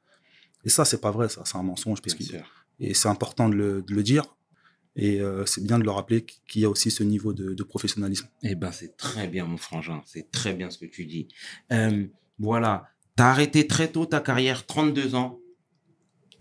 Et 0.65 0.69
ça, 0.69 0.85
c'est 0.85 1.01
pas 1.01 1.11
vrai. 1.11 1.29
Ça, 1.29 1.43
c'est 1.45 1.57
un 1.57 1.63
mensonge. 1.63 2.01
Parce 2.03 2.17
sûr. 2.17 2.45
et 2.81 2.95
c'est 2.95 3.09
important 3.09 3.49
de 3.49 3.55
le, 3.55 3.83
de 3.83 3.95
le 3.95 4.03
dire. 4.03 4.25
Et 4.95 5.21
euh, 5.21 5.47
c'est 5.47 5.63
bien 5.65 5.79
de 5.79 5.85
le 5.85 5.91
rappeler 5.91 6.25
qu'il 6.25 6.61
y 6.63 6.65
a 6.65 6.69
aussi 6.69 6.91
ce 6.91 7.03
niveau 7.03 7.33
de, 7.33 7.55
de 7.55 7.63
professionnalisme. 7.63 8.29
Eh 8.43 8.55
ben, 8.55 8.73
c'est 8.73 8.97
très 8.97 9.27
bien, 9.27 9.47
mon 9.47 9.57
frangin. 9.57 10.03
C'est 10.05 10.31
très 10.31 10.53
bien 10.55 10.71
ce 10.71 10.79
que 10.79 10.87
tu 10.87 11.07
dis. 11.07 11.29
Euh, 11.73 12.05
voilà. 12.39 12.89
Tu 13.17 13.23
as 13.23 13.29
arrêté 13.31 13.67
très 13.67 13.89
tôt 13.89 14.07
ta 14.07 14.21
carrière, 14.21 14.67
32 14.67 15.15
ans. 15.15 15.39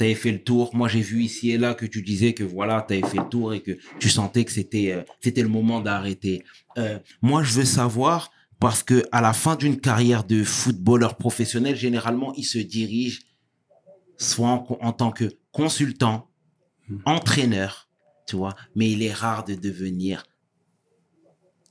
Tu 0.01 0.05
avais 0.05 0.15
fait 0.15 0.31
le 0.31 0.43
tour. 0.43 0.75
Moi, 0.75 0.87
j'ai 0.87 1.01
vu 1.01 1.21
ici 1.23 1.51
et 1.51 1.57
là 1.59 1.75
que 1.75 1.85
tu 1.85 2.01
disais 2.01 2.33
que 2.33 2.43
voilà, 2.43 2.83
tu 2.87 2.93
avais 2.95 3.07
fait 3.07 3.17
le 3.19 3.29
tour 3.29 3.53
et 3.53 3.61
que 3.61 3.73
tu 3.99 4.09
sentais 4.09 4.45
que 4.45 4.51
c'était 4.51 4.91
euh, 4.93 5.03
c'était 5.19 5.43
le 5.43 5.47
moment 5.49 5.79
d'arrêter. 5.79 6.43
Euh, 6.79 6.97
moi, 7.21 7.43
je 7.43 7.53
veux 7.53 7.65
savoir, 7.65 8.31
parce 8.59 8.81
que 8.81 9.03
à 9.11 9.21
la 9.21 9.33
fin 9.33 9.55
d'une 9.55 9.79
carrière 9.79 10.23
de 10.23 10.43
footballeur 10.43 11.17
professionnel, 11.17 11.75
généralement, 11.75 12.33
il 12.35 12.45
se 12.45 12.57
dirige 12.57 13.21
soit 14.17 14.49
en, 14.49 14.77
en 14.81 14.91
tant 14.93 15.11
que 15.11 15.25
consultant, 15.51 16.27
Hmm. 16.89 16.97
entraîneur, 17.05 17.87
tu 18.27 18.35
vois, 18.35 18.55
mais 18.75 18.89
il 18.91 19.03
est 19.03 19.13
rare 19.13 19.45
de 19.45 19.53
devenir 19.55 20.23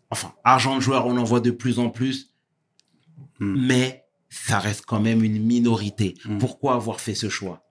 enfin, 0.09 0.33
argent 0.45 0.77
de 0.77 0.81
joueur, 0.81 1.05
on 1.07 1.17
en 1.17 1.25
voit 1.25 1.41
de 1.41 1.51
plus 1.51 1.79
en 1.81 1.91
plus, 1.91 2.17
Hmm. 3.41 3.67
mais 3.67 4.05
ça 4.29 4.59
reste 4.61 4.85
quand 4.87 5.01
même 5.01 5.25
une 5.25 5.43
minorité. 5.45 6.15
Hmm. 6.25 6.39
Pourquoi 6.39 6.75
avoir 6.75 7.01
fait 7.01 7.15
ce 7.17 7.29
choix? 7.29 7.67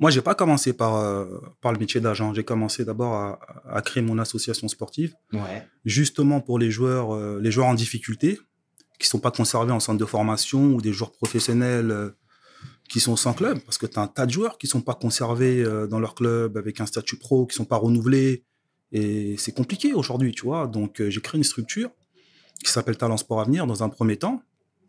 Moi, 0.00 0.10
j'ai 0.10 0.22
pas 0.22 0.34
commencé 0.34 0.72
par, 0.72 0.96
euh, 0.96 1.26
par 1.60 1.72
le 1.72 1.78
métier 1.78 2.00
d'agent. 2.00 2.32
J'ai 2.32 2.44
commencé 2.44 2.84
d'abord 2.84 3.14
à, 3.14 3.40
à 3.68 3.82
créer 3.82 4.02
mon 4.02 4.18
association 4.18 4.68
sportive. 4.68 5.14
Ouais. 5.32 5.66
justement 5.84 6.40
pour 6.40 6.58
les 6.58 6.70
joueurs, 6.70 7.14
euh, 7.14 7.40
les 7.42 7.50
joueurs 7.50 7.66
en 7.66 7.74
difficulté, 7.74 8.38
qui 8.98 9.08
sont 9.08 9.18
pas 9.18 9.30
conservés 9.30 9.72
en 9.72 9.80
centre 9.80 9.98
de 9.98 10.04
formation 10.04 10.74
ou 10.74 10.80
des 10.80 10.92
joueurs 10.92 11.12
professionnels 11.12 11.90
euh, 11.90 12.10
qui 12.88 13.00
sont 13.00 13.16
sans 13.16 13.34
club, 13.34 13.58
parce 13.60 13.78
que 13.78 13.86
tu 13.86 13.98
as 13.98 14.02
un 14.02 14.06
tas 14.06 14.26
de 14.26 14.30
joueurs 14.32 14.56
qui 14.56 14.66
sont 14.66 14.80
pas 14.80 14.94
conservés 14.94 15.62
dans 15.90 16.00
leur 16.00 16.14
club 16.14 16.56
avec 16.56 16.80
un 16.80 16.86
statut 16.86 17.18
pro, 17.18 17.44
qui 17.46 17.54
sont 17.54 17.66
pas 17.66 17.76
renouvelés, 17.76 18.44
et 18.92 19.36
c'est 19.36 19.52
compliqué 19.52 19.92
aujourd'hui, 19.92 20.32
tu 20.32 20.46
vois. 20.46 20.66
Donc 20.66 21.02
j'ai 21.06 21.20
créé 21.20 21.36
une 21.36 21.44
structure 21.44 21.90
qui 22.64 22.72
s'appelle 22.72 22.96
Talent 22.96 23.18
Sport 23.18 23.42
Avenir 23.42 23.66
dans 23.66 23.82
un 23.82 23.90
premier 23.90 24.16
temps, 24.16 24.42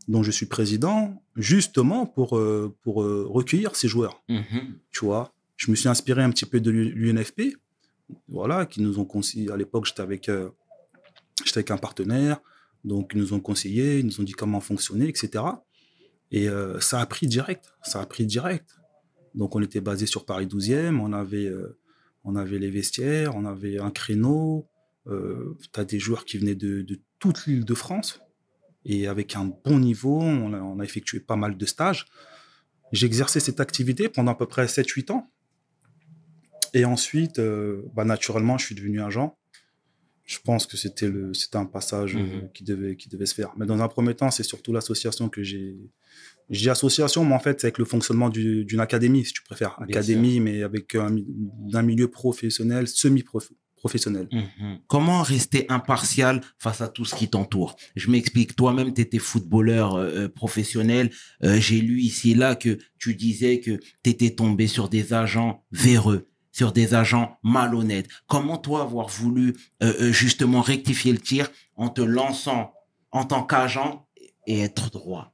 dont 0.08 0.24
je 0.24 0.32
suis 0.32 0.46
président, 0.48 1.22
justement 1.36 2.06
pour 2.06 2.38
euh, 2.38 2.76
pour 2.82 3.04
euh, 3.04 3.26
recueillir 3.30 3.76
ces 3.76 3.88
joueurs 3.88 4.24
Mhm. 4.28 4.80
tu 4.92 5.06
vois. 5.06 5.34
Je 5.56 5.70
me 5.72 5.76
suis 5.76 5.90
inspiré 5.90 6.24
un 6.24 6.30
petit 6.32 6.46
peu 6.46 6.62
de 6.62 6.72
l'UNFP, 6.72 7.58
voilà, 8.30 8.66
qui 8.66 8.82
nous 8.82 8.98
ont 9.00 9.06
conseillé, 9.06 9.52
à 9.52 9.58
l'époque, 9.58 9.86
j'étais 9.86 10.02
avec, 10.02 10.30
euh, 10.30 10.50
j'étais 11.44 11.58
avec 11.60 11.72
un 11.72 11.78
partenaire, 11.78 12.40
donc 12.86 13.12
ils 13.14 13.20
nous 13.20 13.34
ont 13.34 13.42
conseillé, 13.42 14.00
ils 14.00 14.06
nous 14.06 14.20
ont 14.22 14.24
dit 14.24 14.32
comment 14.32 14.62
fonctionner, 14.62 15.10
etc. 15.10 15.44
Et 16.32 16.48
ça 16.80 17.02
a 17.02 17.06
pris 17.08 17.28
direct, 17.28 17.74
ça 17.84 18.02
a 18.02 18.06
pris 18.06 18.26
direct. 18.26 18.78
Donc 19.36 19.56
on 19.56 19.62
était 19.62 19.82
basé 19.82 20.06
sur 20.06 20.26
Paris 20.26 20.46
12e, 20.46 21.00
on 21.00 21.12
avait, 21.12 21.52
on 22.24 22.36
avait 22.36 22.60
les 22.60 22.70
vestiaires, 22.70 23.36
on 23.36 23.46
avait 23.46 23.80
un 23.80 23.92
créneau, 23.92 24.68
tu 25.08 25.80
as 25.80 25.84
des 25.86 26.00
joueurs 26.00 26.24
qui 26.24 26.38
venaient 26.38 26.56
de, 26.56 26.84
de 26.84 27.00
toute 27.20 27.46
l'île 27.48 27.66
de 27.66 27.74
France, 27.74 28.22
et 28.92 29.08
avec 29.08 29.36
un 29.36 29.46
bon 29.66 29.80
niveau, 29.80 30.20
on 30.20 30.54
a, 30.54 30.60
on 30.60 30.80
a 30.80 30.84
effectué 30.84 31.20
pas 31.20 31.36
mal 31.36 31.56
de 31.58 31.66
stages. 31.66 32.06
J'ai 32.92 33.06
exercé 33.06 33.40
cette 33.40 33.60
activité 33.60 34.10
pendant 34.10 34.32
à 34.32 34.36
peu 34.36 34.48
près 34.48 34.66
7-8 34.66 35.12
ans. 35.12 35.30
Et 36.74 36.86
ensuite, 36.86 37.40
euh, 37.40 37.84
bah, 37.96 38.04
naturellement, 38.06 38.58
je 38.58 38.66
suis 38.66 38.76
devenu 38.76 39.02
agent. 39.02 39.38
Je 40.26 40.38
pense 40.44 40.68
que 40.68 40.78
c'était 40.78 41.08
le, 41.08 41.34
c'était 41.34 41.58
un 41.58 41.66
passage 41.66 42.16
euh, 42.16 42.20
Mhm. 42.20 42.52
qui 42.54 42.64
devait, 42.64 42.96
qui 42.96 43.10
devait 43.10 43.26
se 43.26 43.34
faire. 43.34 43.52
Mais 43.58 43.66
dans 43.66 43.80
un 43.82 43.88
premier 43.88 44.14
temps, 44.16 44.30
c'est 44.32 44.44
surtout 44.44 44.74
l'association 44.74 45.30
que 45.30 45.42
j'ai. 45.44 45.78
Dis 46.52 46.70
association, 46.70 47.26
mais 47.26 47.34
en 47.36 47.40
fait, 47.40 47.62
c'est 47.62 47.68
avec 47.68 47.78
le 47.80 47.86
fonctionnement 47.86 48.30
du- 48.30 48.66
d'une 48.66 48.80
académie, 48.80 49.24
si 49.26 49.34
tu 49.34 49.44
préfères. 49.44 49.76
Bien 49.80 49.88
Académie, 50.00 50.40
mais 50.40 50.64
avec 50.64 50.96
un, 50.96 51.16
d'un 51.16 51.84
milieu 51.84 52.08
professionnel, 52.10 52.88
semi-professionnel. 53.80 54.28
Mhm. 54.32 54.80
Comment 54.88 55.22
rester 55.22 55.66
impartial 55.70 56.42
face 56.58 56.82
à 56.82 56.88
tout 56.88 57.06
ce 57.06 57.16
qui 57.16 57.30
t'entoure? 57.30 57.76
Je 57.96 58.10
m'explique. 58.10 58.56
Toi-même, 58.56 58.94
tu 58.94 59.02
étais 59.02 59.20
footballeur 59.20 59.96
euh, 59.96 60.26
euh, 60.26 60.30
professionnel. 60.30 61.12
Euh, 61.44 61.60
J'ai 61.60 61.82
lu 61.82 62.00
ici 62.00 62.32
et 62.32 62.36
là 62.36 62.56
que 62.56 62.78
tu 62.98 63.16
disais 63.16 63.60
que 63.60 63.80
tu 64.04 64.10
étais 64.10 64.32
tombé 64.32 64.68
sur 64.68 64.90
des 64.90 65.14
agents 65.14 65.64
véreux, 65.72 66.28
sur 66.52 66.72
des 66.72 66.94
agents 66.94 67.38
malhonnêtes. 67.44 68.10
Comment 68.28 68.58
toi 68.58 68.82
avoir 68.82 69.08
voulu 69.08 69.56
euh, 69.84 70.12
justement 70.12 70.62
rectifier 70.62 71.12
le 71.12 71.20
tir 71.20 71.50
en 71.76 71.90
te 71.90 72.02
lançant 72.02 72.74
en 73.12 73.24
tant 73.26 73.44
qu'agent 73.44 74.08
et 74.46 74.62
être 74.62 74.90
droit? 74.92 75.34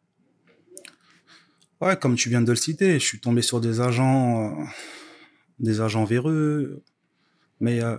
Ouais, 1.81 1.97
comme 1.97 2.15
tu 2.15 2.29
viens 2.29 2.41
de 2.41 2.49
le 2.49 2.55
citer, 2.55 2.99
je 2.99 3.05
suis 3.05 3.19
tombé 3.19 3.41
sur 3.41 3.59
des 3.59 3.81
agents, 3.81 4.59
euh, 4.59 4.63
des 5.59 5.81
agents 5.81 6.05
véreux. 6.05 6.83
Mais 7.59 7.83
euh, 7.83 7.97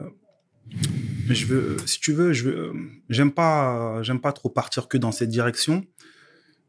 je 1.28 1.46
veux, 1.46 1.76
si 1.86 2.00
tu 2.00 2.12
veux, 2.12 2.32
je 2.32 2.48
veux, 2.48 2.72
j'aime 3.08 3.32
pas, 3.32 4.02
j'aime 4.02 4.20
pas 4.20 4.32
trop 4.32 4.48
partir 4.48 4.88
que 4.88 4.98
dans 4.98 5.12
cette 5.12 5.30
direction 5.30 5.84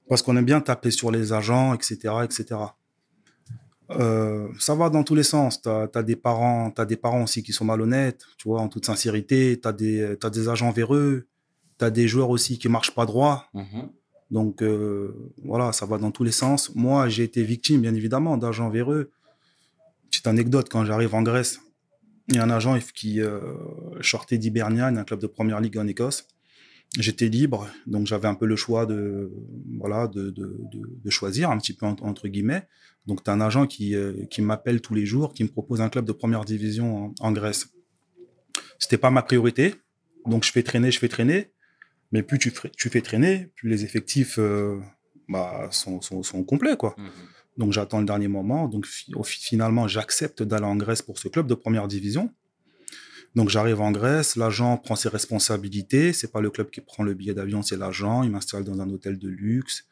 parce 0.08 0.22
qu'on 0.22 0.38
aime 0.38 0.46
bien 0.46 0.62
taper 0.62 0.92
sur 0.92 1.12
les 1.12 1.34
agents, 1.34 1.74
etc., 1.74 2.14
etc. 2.24 2.60
Euh, 3.92 4.48
ça 4.60 4.76
va 4.76 4.90
dans 4.90 5.04
tous 5.04 5.16
les 5.16 5.24
sens. 5.24 5.62
T'as 5.62 5.88
as 5.94 6.04
des 6.04 6.16
parents, 6.16 6.72
t'as 6.72 6.86
des 6.86 6.98
parents 6.98 7.24
aussi 7.24 7.44
qui 7.44 7.54
sont 7.54 7.66
malhonnêtes, 7.66 8.26
tu 8.38 8.48
vois, 8.48 8.62
en 8.62 8.70
toute 8.70 8.86
sincérité. 8.86 9.60
T'as 9.62 9.74
des, 9.74 10.16
t'as 10.20 10.30
des 10.30 10.50
agents 10.50 10.72
véreux. 10.72 11.28
T'as 11.78 11.90
des 11.90 12.08
joueurs 12.08 12.30
aussi 12.30 12.58
qui 12.58 12.70
marchent 12.70 12.96
pas 12.96 13.06
droit. 13.06 13.48
Mhm. 13.54 13.90
Donc 14.32 14.62
euh, 14.62 15.32
voilà, 15.44 15.72
ça 15.72 15.86
va 15.86 15.98
dans 15.98 16.12
tous 16.12 16.24
les 16.24 16.32
sens. 16.32 16.74
Moi, 16.76 17.08
j'ai 17.08 17.24
été 17.24 17.44
victime, 17.44 17.82
bien 17.82 17.94
évidemment, 17.94 18.38
d'agents 18.38 18.70
véreux. 18.70 19.12
Petite 20.10 20.28
anecdote, 20.28 20.68
quand 20.70 20.86
j'arrive 20.86 21.16
en 21.16 21.22
Grèce, 21.22 21.60
a 22.36 22.44
un 22.44 22.50
agent 22.50 22.78
qui 22.94 23.22
euh, 23.22 23.40
sortait 24.02 24.38
d'Hibernian, 24.38 24.96
un 24.96 25.04
club 25.04 25.20
de 25.20 25.28
première 25.28 25.62
ligue 25.62 25.78
en 25.78 25.88
Écosse. 25.88 26.28
J'étais 26.98 27.28
libre, 27.28 27.68
donc 27.86 28.08
j'avais 28.08 28.28
un 28.28 28.36
peu 28.36 28.46
le 28.46 28.56
choix 28.56 28.86
de, 28.86 29.32
voilà, 29.78 30.08
de, 30.08 30.30
de, 30.32 31.10
choisir, 31.10 31.52
un 31.52 31.58
petit 31.58 31.74
peu 31.74 31.86
entre, 31.86 32.28
guillemets. 32.28 32.68
Donc 33.06 33.24
tu 33.24 33.30
as 33.30 33.34
un 33.34 33.42
agent 33.42 33.68
qui, 33.68 33.96
euh, 33.96 34.26
qui 34.30 34.42
m'appelle 34.42 34.82
tous 34.82 34.94
les 34.94 35.06
jours, 35.06 35.34
qui 35.34 35.44
me 35.44 35.50
propose 35.50 35.82
un 35.82 35.90
club 35.90 36.06
de 36.06 36.12
première 36.12 36.46
division 36.46 37.06
en, 37.06 37.14
en 37.20 37.32
Grèce. 37.32 37.70
C'était 38.80 38.98
pas 38.98 39.12
ma 39.12 39.22
priorité, 39.22 39.76
donc 40.26 40.44
je 40.44 40.52
fais 40.52 40.64
traîner, 40.64 40.92
je 40.92 41.00
fais 41.00 41.10
traîner. 41.10 41.52
Mais 42.12 42.24
plus 42.24 42.40
tu, 42.40 42.52
fais- 42.52 43.02
traîner, 43.02 43.52
plus 43.56 43.70
les 43.70 43.84
effectifs 43.84 44.40
euh, 44.40 44.80
bah, 45.28 45.68
sont, 45.72 46.02
sont, 46.02 46.44
complets. 46.44 46.78
Quoi. 46.78 46.96
Mhm. 46.98 47.10
Donc 47.58 47.74
j'attends 47.74 48.00
le 48.00 48.06
dernier 48.06 48.28
moment. 48.28 48.68
Donc 48.68 48.86
finalement, 48.86 49.88
j'accepte 49.88 50.44
d'aller 50.44 50.66
en 50.66 50.76
Grèce 50.76 51.02
pour 51.02 51.18
ce 51.18 51.28
club 51.28 51.48
de 51.48 51.56
première 51.56 51.88
division. 51.88 52.34
Donc 53.36 53.50
j'arrive 53.50 53.82
en 53.82 53.92
Grèce, 53.92 54.36
l'agent 54.36 54.78
prend 54.78 54.96
ses 54.96 55.10
responsabilités. 55.10 56.14
C'est 56.14 56.32
pas 56.32 56.42
le 56.42 56.50
club 56.50 56.70
qui 56.70 56.82
prend 56.82 57.04
le 57.04 57.14
billet 57.14 57.34
d'avion, 57.34 57.62
c'est 57.62 57.78
l'agent. 57.78 58.24
Il 58.24 58.32
m'installe 58.32 58.64
dans 58.64 58.80
un 58.80 58.90
hôtel 58.90 59.18
de 59.18 59.28
luxe. 59.28 59.88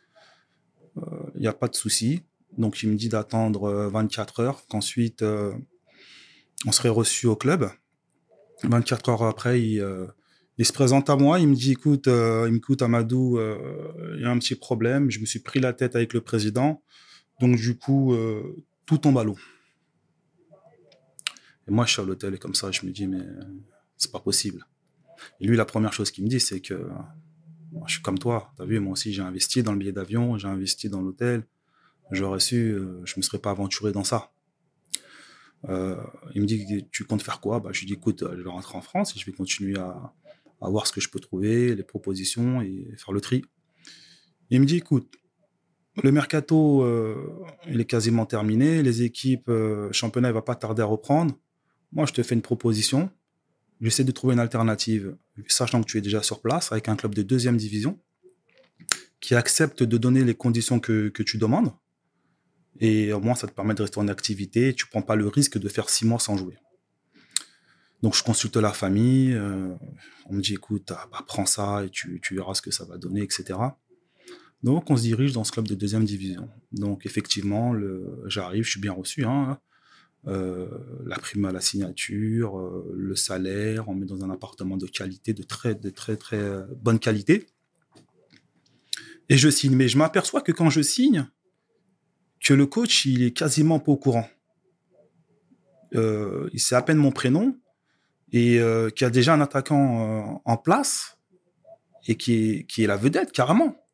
Il 1.35 1.41
n'y 1.41 1.47
a 1.47 1.53
pas 1.53 1.67
de 1.67 1.75
souci. 1.75 2.23
Donc 2.57 2.81
il 2.81 2.89
me 2.89 2.95
dit 2.95 3.09
d'attendre 3.09 3.65
euh, 3.65 3.89
24 3.89 4.39
heures, 4.39 4.65
qu'ensuite 4.69 5.23
euh, 5.23 5.53
on 6.65 6.71
serait 6.71 6.89
reçu 6.89 7.27
au 7.27 7.35
club. 7.35 7.69
24 8.63 9.09
heures 9.09 9.23
après, 9.23 9.61
il, 9.61 9.81
euh, 9.81 10.05
il 10.57 10.65
se 10.65 10.73
présente 10.73 11.09
à 11.09 11.15
moi. 11.15 11.39
Il 11.39 11.49
me 11.49 11.55
dit 11.55 11.73
écoute, 11.73 12.07
euh, 12.07 12.45
il 12.47 12.53
me 12.53 12.83
Amadou, 12.83 13.37
euh, 13.37 14.15
il 14.15 14.21
y 14.21 14.25
a 14.25 14.29
un 14.29 14.37
petit 14.39 14.55
problème. 14.55 15.11
Je 15.11 15.19
me 15.19 15.25
suis 15.25 15.39
pris 15.39 15.59
la 15.59 15.73
tête 15.73 15.95
avec 15.95 16.13
le 16.13 16.21
président. 16.21 16.81
Donc 17.39 17.57
du 17.57 17.77
coup, 17.77 18.13
euh, 18.13 18.63
tout 18.85 18.97
tombe 18.97 19.17
à 19.17 19.23
l'eau. 19.23 19.37
Et 21.67 21.71
moi, 21.71 21.85
je 21.85 21.93
suis 21.93 22.01
à 22.01 22.05
l'hôtel 22.05 22.33
et 22.35 22.37
comme 22.37 22.55
ça, 22.55 22.71
je 22.71 22.85
me 22.85 22.91
dis, 22.91 23.07
mais 23.07 23.25
c'est 23.97 24.11
pas 24.11 24.19
possible. 24.19 24.65
Et 25.39 25.47
lui, 25.47 25.57
la 25.57 25.65
première 25.65 25.93
chose 25.93 26.11
qu'il 26.11 26.23
me 26.23 26.29
dit, 26.29 26.39
c'est 26.39 26.61
que 26.61 26.87
moi, 27.71 27.85
je 27.87 27.93
suis 27.93 28.01
comme 28.01 28.19
toi. 28.19 28.53
Tu 28.55 28.61
as 28.61 28.65
vu, 28.65 28.79
moi 28.79 28.93
aussi, 28.93 29.13
j'ai 29.13 29.21
investi 29.21 29.63
dans 29.63 29.73
le 29.73 29.79
billet 29.79 29.91
d'avion, 29.91 30.37
j'ai 30.37 30.47
investi 30.47 30.89
dans 30.89 31.01
l'hôtel. 31.01 31.45
J'aurais 32.11 32.39
su, 32.39 32.71
euh, 32.71 33.01
je 33.03 33.15
me 33.17 33.21
serais 33.23 33.39
pas 33.39 33.49
aventuré 33.49 33.91
dans 33.91 34.03
ça. 34.03 34.31
Euh, 35.69 35.97
il 36.35 36.41
me 36.41 36.45
dit, 36.45 36.87
tu 36.91 37.03
comptes 37.05 37.23
faire 37.23 37.39
quoi? 37.41 37.59
Bah, 37.59 37.71
Je 37.73 37.79
lui 37.79 37.87
dis, 37.87 37.93
écoute, 37.93 38.23
je 38.23 38.41
vais 38.41 38.49
rentrer 38.49 38.77
en 38.77 38.81
France 38.81 39.15
et 39.15 39.19
je 39.19 39.25
vais 39.25 39.31
continuer 39.31 39.79
à, 39.79 40.13
à 40.61 40.69
voir 40.69 40.85
ce 40.85 40.93
que 40.93 41.01
je 41.01 41.09
peux 41.09 41.19
trouver, 41.19 41.75
les 41.75 41.83
propositions 41.83 42.61
et 42.61 42.87
faire 42.97 43.13
le 43.13 43.21
tri. 43.21 43.43
Il 44.51 44.61
me 44.61 44.65
dit, 44.65 44.77
écoute, 44.77 45.15
le 46.03 46.11
mercato, 46.11 46.83
euh, 46.83 47.15
il 47.67 47.79
est 47.79 47.85
quasiment 47.85 48.25
terminé. 48.25 48.83
Les 48.83 49.03
équipes, 49.03 49.49
euh, 49.49 49.91
championnat, 49.91 50.29
il 50.29 50.33
va 50.33 50.41
pas 50.41 50.55
tarder 50.55 50.81
à 50.81 50.85
reprendre. 50.85 51.35
Moi, 51.93 52.05
je 52.05 52.13
te 52.13 52.21
fais 52.21 52.35
une 52.35 52.41
proposition. 52.41 53.09
J'essaie 53.81 54.03
de 54.03 54.11
trouver 54.11 54.33
une 54.33 54.39
alternative, 54.39 55.15
sachant 55.47 55.81
que 55.81 55.87
tu 55.87 55.97
es 55.97 56.01
déjà 56.01 56.21
sur 56.21 56.41
place, 56.41 56.71
avec 56.71 56.89
un 56.89 56.95
club 56.95 57.15
de 57.15 57.21
deuxième 57.21 57.57
division, 57.57 57.99
qui 59.19 59.35
accepte 59.35 59.83
de 59.83 59.97
donner 59.97 60.23
les 60.23 60.35
conditions 60.35 60.79
que, 60.79 61.09
tu 61.09 61.37
demandes. 61.37 61.71
Et 62.81 63.13
au 63.13 63.21
moins, 63.21 63.35
ça 63.35 63.47
te 63.47 63.53
permet 63.53 63.73
de 63.73 63.81
rester 63.81 63.99
en 63.99 64.07
activité. 64.09 64.73
Tu 64.73 64.87
prends 64.87 65.01
pas 65.01 65.15
le 65.15 65.27
risque 65.27 65.57
de 65.57 65.69
faire 65.69 65.89
six 65.89 66.05
mois 66.05 66.19
sans 66.19 66.35
jouer. 66.35 66.57
Donc, 68.01 68.15
je 68.15 68.23
consulte 68.23 68.57
la 68.57 68.73
famille. 68.73 69.33
euh, 69.33 69.73
on 70.25 70.33
me 70.33 70.41
dit, 70.41 70.53
écoute, 70.53 70.91
ah, 70.91 71.07
bah, 71.11 71.23
prends 71.25 71.45
ça 71.45 71.85
et 71.85 71.89
tu 71.89 72.19
verras 72.31 72.53
ce 72.53 72.61
que 72.61 72.71
ça 72.71 72.83
va 72.83 72.97
donner, 72.97 73.21
etc. 73.21 73.55
Donc, 74.65 74.89
on 74.89 74.97
se 74.97 75.03
dirige 75.03 75.31
dans 75.31 75.43
ce 75.45 75.51
club 75.51 75.67
de 75.67 75.75
deuxième 75.75 76.03
division. 76.03 76.49
Donc, 76.73 77.05
effectivement, 77.05 77.73
j'arrive, 78.25 78.63
je 78.63 78.71
suis 78.71 78.81
bien 78.81 78.93
reçu. 78.93 79.23
Hein, 79.23 79.59
Euh, 80.27 80.67
la 81.05 81.17
prime 81.17 81.45
à 81.45 81.51
la 81.51 81.61
signature, 81.61 82.57
euh, 82.57 82.91
le 82.95 83.15
salaire, 83.15 83.87
on 83.89 83.93
met 83.93 84.07
dans 84.07 84.23
un 84.23 84.31
appartement 84.31 84.75
de 84.75 84.87
qualité, 84.87 85.33
de 85.33 85.43
très, 85.43 85.75
très, 85.75 86.17
euh, 86.33 86.65
bonne 86.81 86.97
qualité. 86.97 87.45
Et 89.29 89.37
je 89.37 89.49
signe. 89.49 89.75
Mais 89.75 89.87
je 89.87 89.99
m'aperçois 89.99 90.41
que 90.41 90.51
quand 90.51 90.71
je 90.71 90.81
signe, 90.81 91.27
que 92.43 92.55
le 92.55 92.65
coach, 92.65 93.05
il 93.05 93.21
est 93.21 93.37
quasiment 93.37 93.79
pas 93.79 93.91
au 93.91 93.97
courant. 93.97 94.27
Il 95.93 96.59
sait 96.59 96.75
à 96.75 96.81
peine 96.81 96.97
mon 96.97 97.11
prénom 97.11 97.57
et 98.33 98.59
qu'il 98.95 99.05
y 99.05 99.05
a 99.05 99.09
déjà 99.09 99.33
un 99.33 99.41
attaquant 99.41 100.41
en 100.43 100.57
place 100.57 101.17
et 102.07 102.15
qui 102.17 102.33
est, 102.33 102.65
qui 102.65 102.83
est 102.83 102.87
la 102.87 102.97
vedette 102.97 103.31
carrément. 103.31 103.84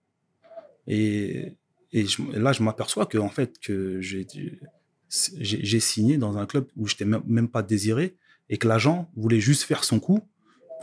Et, 0.88 1.54
et, 1.92 2.06
je- 2.06 2.22
et 2.34 2.40
là, 2.40 2.54
je 2.54 2.64
m'aperçois 2.64 3.06
que 3.06 3.18
en 3.18 3.30
fait 3.30 3.60
que 3.60 4.00
j'ai 4.02 5.80
signé 5.80 6.18
dans 6.18 6.38
un 6.38 6.46
club 6.46 6.68
où 6.78 6.88
je 6.88 6.94
n'étais 6.94 7.06
même, 7.06 7.24
même 7.26 7.48
pas 7.50 7.64
désiré 7.64 8.16
et 8.50 8.58
que 8.58 8.68
l'agent 8.68 9.10
voulait 9.16 9.40
juste 9.40 9.64
faire 9.64 9.84
son 9.84 10.00
coup 10.00 10.20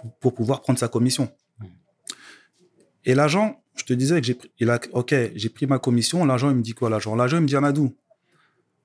pour, 0.01 0.13
pour 0.19 0.35
pouvoir 0.35 0.61
prendre 0.63 0.79
sa 0.79 0.89
commission. 0.89 1.31
Et 3.05 3.15
l'agent, 3.15 3.63
je 3.77 3.85
te 3.85 3.93
disais 3.93 4.21
que 4.21 4.27
j'ai 4.27 4.35
pris, 4.35 4.51
il 4.59 4.71
a, 4.71 4.81
ok, 4.93 5.15
j'ai 5.35 5.49
pris 5.49 5.67
ma 5.67 5.79
commission. 5.79 6.25
L'agent, 6.25 6.51
il 6.51 6.57
me 6.57 6.63
dit 6.63 6.75
quoi, 6.75 6.91
l'agent? 6.91 7.15
L'agent, 7.15 7.39
il 7.39 7.43
me 7.43 7.47
dit, 7.47 7.57
Amadou, 7.57 7.95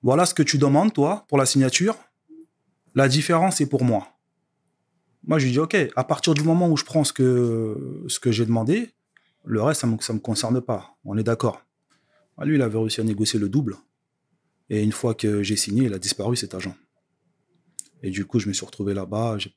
voilà 0.01 0.25
ce 0.25 0.33
que 0.33 0.43
tu 0.43 0.57
demandes, 0.57 0.93
toi, 0.93 1.25
pour 1.27 1.37
la 1.37 1.45
signature. 1.45 1.95
La 2.95 3.07
différence 3.07 3.59
est 3.59 3.65
pour 3.65 3.83
moi. 3.83 4.07
Moi, 5.25 5.39
je 5.39 5.45
lui 5.45 5.51
dis, 5.53 5.59
OK, 5.59 5.75
à 5.95 6.03
partir 6.03 6.33
du 6.33 6.43
moment 6.43 6.69
où 6.69 6.77
je 6.77 6.83
prends 6.85 7.03
ce 7.03 7.11
que, 7.13 8.03
ce 8.07 8.19
que 8.19 8.31
j'ai 8.31 8.45
demandé, 8.45 8.91
le 9.45 9.61
reste, 9.61 9.81
ça 9.81 9.87
ne 9.87 9.93
me, 9.93 10.19
concerne 10.19 10.61
pas. 10.61 10.95
On 11.03 11.17
est 11.17 11.23
d'accord. 11.23 11.61
Ah, 12.37 12.45
Lui, 12.45 12.55
il 12.55 12.61
avait 12.61 12.77
réussi 12.77 13.01
à 13.01 13.03
négocier 13.03 13.39
le 13.39 13.49
double. 13.49 13.77
Et 14.69 14.81
une 14.81 14.91
fois 14.91 15.13
que 15.13 15.43
j'ai 15.43 15.55
signé, 15.55 15.85
il 15.85 15.93
a 15.93 15.99
disparu, 15.99 16.35
cet 16.35 16.55
agent. 16.55 16.75
Et 18.01 18.09
du 18.09 18.25
coup, 18.25 18.39
je 18.39 18.47
me 18.47 18.53
suis 18.53 18.65
retrouvé 18.65 18.93
là-bas. 18.93 19.37
J'ai 19.37 19.53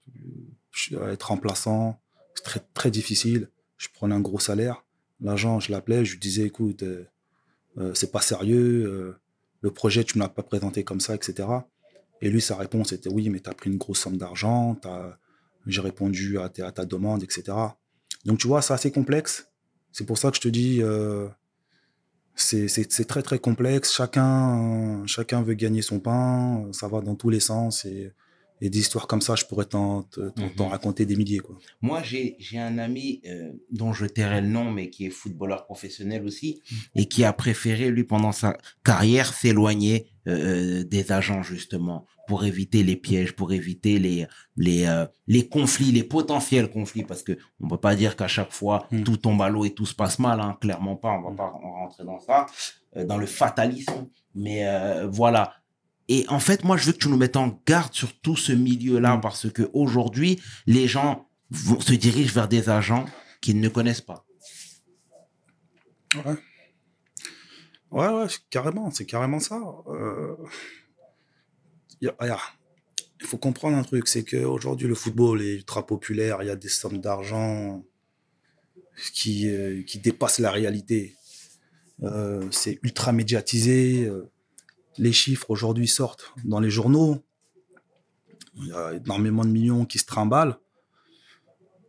pu 0.71 0.97
être 0.97 1.29
remplaçant. 1.29 2.01
C'est 2.35 2.45
très, 2.45 2.61
très 2.75 2.91
difficile. 2.91 3.49
Je 3.77 3.89
prenais 3.93 4.15
un 4.15 4.21
gros 4.21 4.41
salaire. 4.41 4.85
L'agent, 5.21 5.61
je 5.61 5.73
l'appelais, 5.73 6.05
je 6.05 6.13
lui 6.13 6.21
disais, 6.21 6.43
écoute, 6.43 6.83
euh, 6.83 7.05
euh, 7.79 7.95
c'est 7.95 8.13
pas 8.13 8.21
sérieux. 8.21 8.85
euh, 8.85 9.19
le 9.63 9.71
projet, 9.71 10.05
tu 10.05 10.19
ne 10.19 10.23
l'as 10.23 10.29
pas 10.29 10.43
présenté 10.43 10.85
comme 10.85 11.01
ça, 11.01 11.15
etc. 11.15 11.49
Et 12.21 12.31
lui, 12.31 12.41
sa 12.41 12.57
réponse 12.57 12.93
était, 12.93 13.09
oui, 13.09 13.31
mais 13.31 13.41
tu 13.41 13.49
as 13.49 13.55
pris 13.55 13.71
une 13.71 13.79
grosse 13.79 14.01
somme 14.01 14.17
d'argent. 14.17 14.79
J'ai 15.67 15.81
répondu 15.81 16.39
à 16.39 16.49
ta 16.49 16.85
demande, 16.85 17.23
etc. 17.23 17.57
Donc, 18.25 18.39
tu 18.39 18.47
vois, 18.47 18.63
c'est 18.63 18.75
assez 18.75 18.93
complexe. 18.93 19.49
C'est 19.97 20.05
pour 20.05 20.19
ça 20.19 20.31
que 20.31 20.37
je 20.37 20.43
te 20.43 20.49
dis, 20.49 20.83
euh, 20.83 21.27
c'est 22.35 23.07
très, 23.09 23.23
très 23.23 23.39
complexe. 23.39 23.95
Chacun, 23.95 25.07
chacun 25.07 25.41
veut 25.41 25.55
gagner 25.55 25.81
son 25.81 26.01
pain. 26.01 26.69
Ça 26.73 26.87
va 26.87 27.01
dans 27.01 27.15
tous 27.15 27.31
les 27.31 27.41
sens. 27.41 27.87
Et, 27.87 28.13
et 28.61 28.69
des 28.69 28.79
histoires 28.79 29.07
comme 29.07 29.23
ça, 29.23 29.37
je 29.37 29.47
pourrais 29.47 29.65
t'en 29.65 30.03
te- 30.03 30.29
t'en- 30.31 30.49
t'en 30.51 30.65
Mhm. 30.67 30.71
raconter 30.71 31.07
des 31.07 31.17
milliers. 31.17 31.39
Quoi. 31.39 31.57
Moi, 31.81 32.03
j'ai 32.03 32.37
j'ai 32.39 32.59
un 32.59 32.77
ami 32.77 33.23
euh, 33.27 33.53
dont 33.71 33.95
je 33.95 34.05
tairai 34.05 34.43
le 34.43 34.49
nom, 34.49 34.71
mais 34.71 34.91
qui 34.91 35.07
est 35.07 35.11
footballeur 35.11 35.65
professionnel 35.65 36.27
aussi, 36.27 36.61
et 36.95 37.07
qui 37.07 37.25
a 37.25 37.33
préféré, 37.33 37.91
lui, 37.91 38.05
pendant 38.05 38.33
sa 38.33 38.59
carrière, 38.85 39.33
s'éloigner 39.33 40.07
euh, 40.27 40.85
des 40.85 41.13
agents, 41.13 41.43
justement, 41.43 42.07
pour 42.27 42.45
éviter 42.45 42.83
les 42.83 42.97
pièges, 42.97 43.33
pour 43.37 43.53
éviter 43.53 43.99
les, 43.99 44.27
les, 44.57 44.87
euh, 44.87 45.07
les 45.27 45.49
conflits, 45.49 45.93
les 45.93 46.05
potentiels 46.05 46.71
conflits, 46.71 47.05
parce 47.05 47.23
que 47.23 47.37
on 47.61 47.69
peut 47.69 47.77
pas 47.77 47.95
dire 47.95 48.17
qu'à 48.17 48.29
chaque 48.29 48.53
fois, 48.53 48.87
Mm. 48.91 49.03
tout 49.05 49.17
tombe 49.17 49.43
à 49.43 49.49
l'eau 49.49 49.65
et 49.65 49.71
tout 49.75 49.87
se 49.87 49.95
passe 49.95 50.19
mal, 50.19 50.41
hein, 50.41 50.57
clairement 50.61 50.97
pas, 50.97 51.11
on 51.13 51.31
va 51.31 51.37
pas 51.37 51.49
rentrer 51.49 52.05
dans 52.05 52.21
ça, 52.21 52.47
euh, 52.97 53.05
dans 53.05 53.19
le 53.19 53.27
fatalisme, 53.27 54.09
mais 54.35 54.67
euh, 54.67 55.07
voilà. 55.09 55.55
Et 56.09 56.25
en 56.29 56.39
fait, 56.39 56.63
moi, 56.65 56.77
je 56.77 56.87
veux 56.87 56.93
que 56.93 56.99
tu 56.99 57.09
nous 57.09 57.17
mettes 57.17 57.37
en 57.37 57.61
garde 57.67 57.93
sur 57.93 58.13
tout 58.21 58.37
ce 58.37 58.53
milieu-là, 58.53 59.17
Mm. 59.17 59.21
parce 59.21 59.51
que 59.51 59.69
aujourd'hui, 59.73 60.41
les 60.67 60.87
gens 60.89 61.29
vont, 61.51 61.81
se 61.81 61.93
dirigent 61.93 62.33
vers 62.35 62.49
des 62.49 62.69
agents 62.69 63.05
qu'ils 63.41 63.61
ne 63.61 63.69
connaissent 63.69 64.01
pas. 64.01 64.25
Ouais. 66.25 66.35
Ouais, 67.91 68.09
ouais, 68.09 68.27
carrément, 68.51 68.91
c'est 68.91 69.07
carrément 69.07 69.39
ça. 69.41 69.61
Euh, 69.89 70.35
il 72.01 73.27
faut 73.27 73.39
comprendre 73.39 73.77
un 73.77 73.83
truc, 73.83 74.09
c'est 74.09 74.25
qu'aujourd'hui, 74.25 74.89
le 74.89 74.95
football 74.95 75.43
est 75.43 75.55
ultra 75.55 75.87
populaire, 75.87 76.43
il 76.43 76.47
y 76.47 76.51
a 76.51 76.57
des 76.57 76.69
sommes 76.69 77.01
d'argent 77.01 77.85
qui, 79.13 79.49
euh, 79.49 79.83
qui 79.83 79.99
dépassent 79.99 80.39
la 80.39 80.51
réalité. 80.51 81.17
Euh, 82.03 82.47
c'est 82.51 82.79
ultra 82.83 83.13
médiatisé. 83.13 84.07
euh, 84.07 84.31
les 84.99 85.13
chiffres 85.13 85.51
aujourd'hui 85.51 85.89
sortent 85.89 86.33
dans 86.45 86.61
les 86.61 86.71
journaux. 86.71 87.23
Il 88.57 88.69
y 88.69 88.73
a 88.73 88.95
énormément 88.95 89.45
de 89.45 89.51
millions 89.51 89.85
qui 89.85 89.99
se 89.99 90.07
trimballent. 90.07 90.59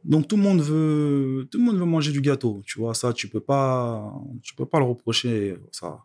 Donc 0.03 0.27
tout 0.27 0.35
le 0.35 0.43
monde 0.43 0.61
veut, 0.61 1.47
tout 1.49 1.57
le 1.57 1.63
monde 1.63 1.77
veut 1.77 1.85
manger 1.85 2.11
du 2.11 2.21
gâteau. 2.21 2.61
Tu 2.65 2.79
vois 2.79 2.93
ça, 2.93 3.13
tu 3.13 3.29
peux 3.29 3.39
pas, 3.39 4.13
peux 4.57 4.65
pas 4.65 4.79
le 4.79 4.85
reprocher 4.85 5.57
ça. 5.71 6.03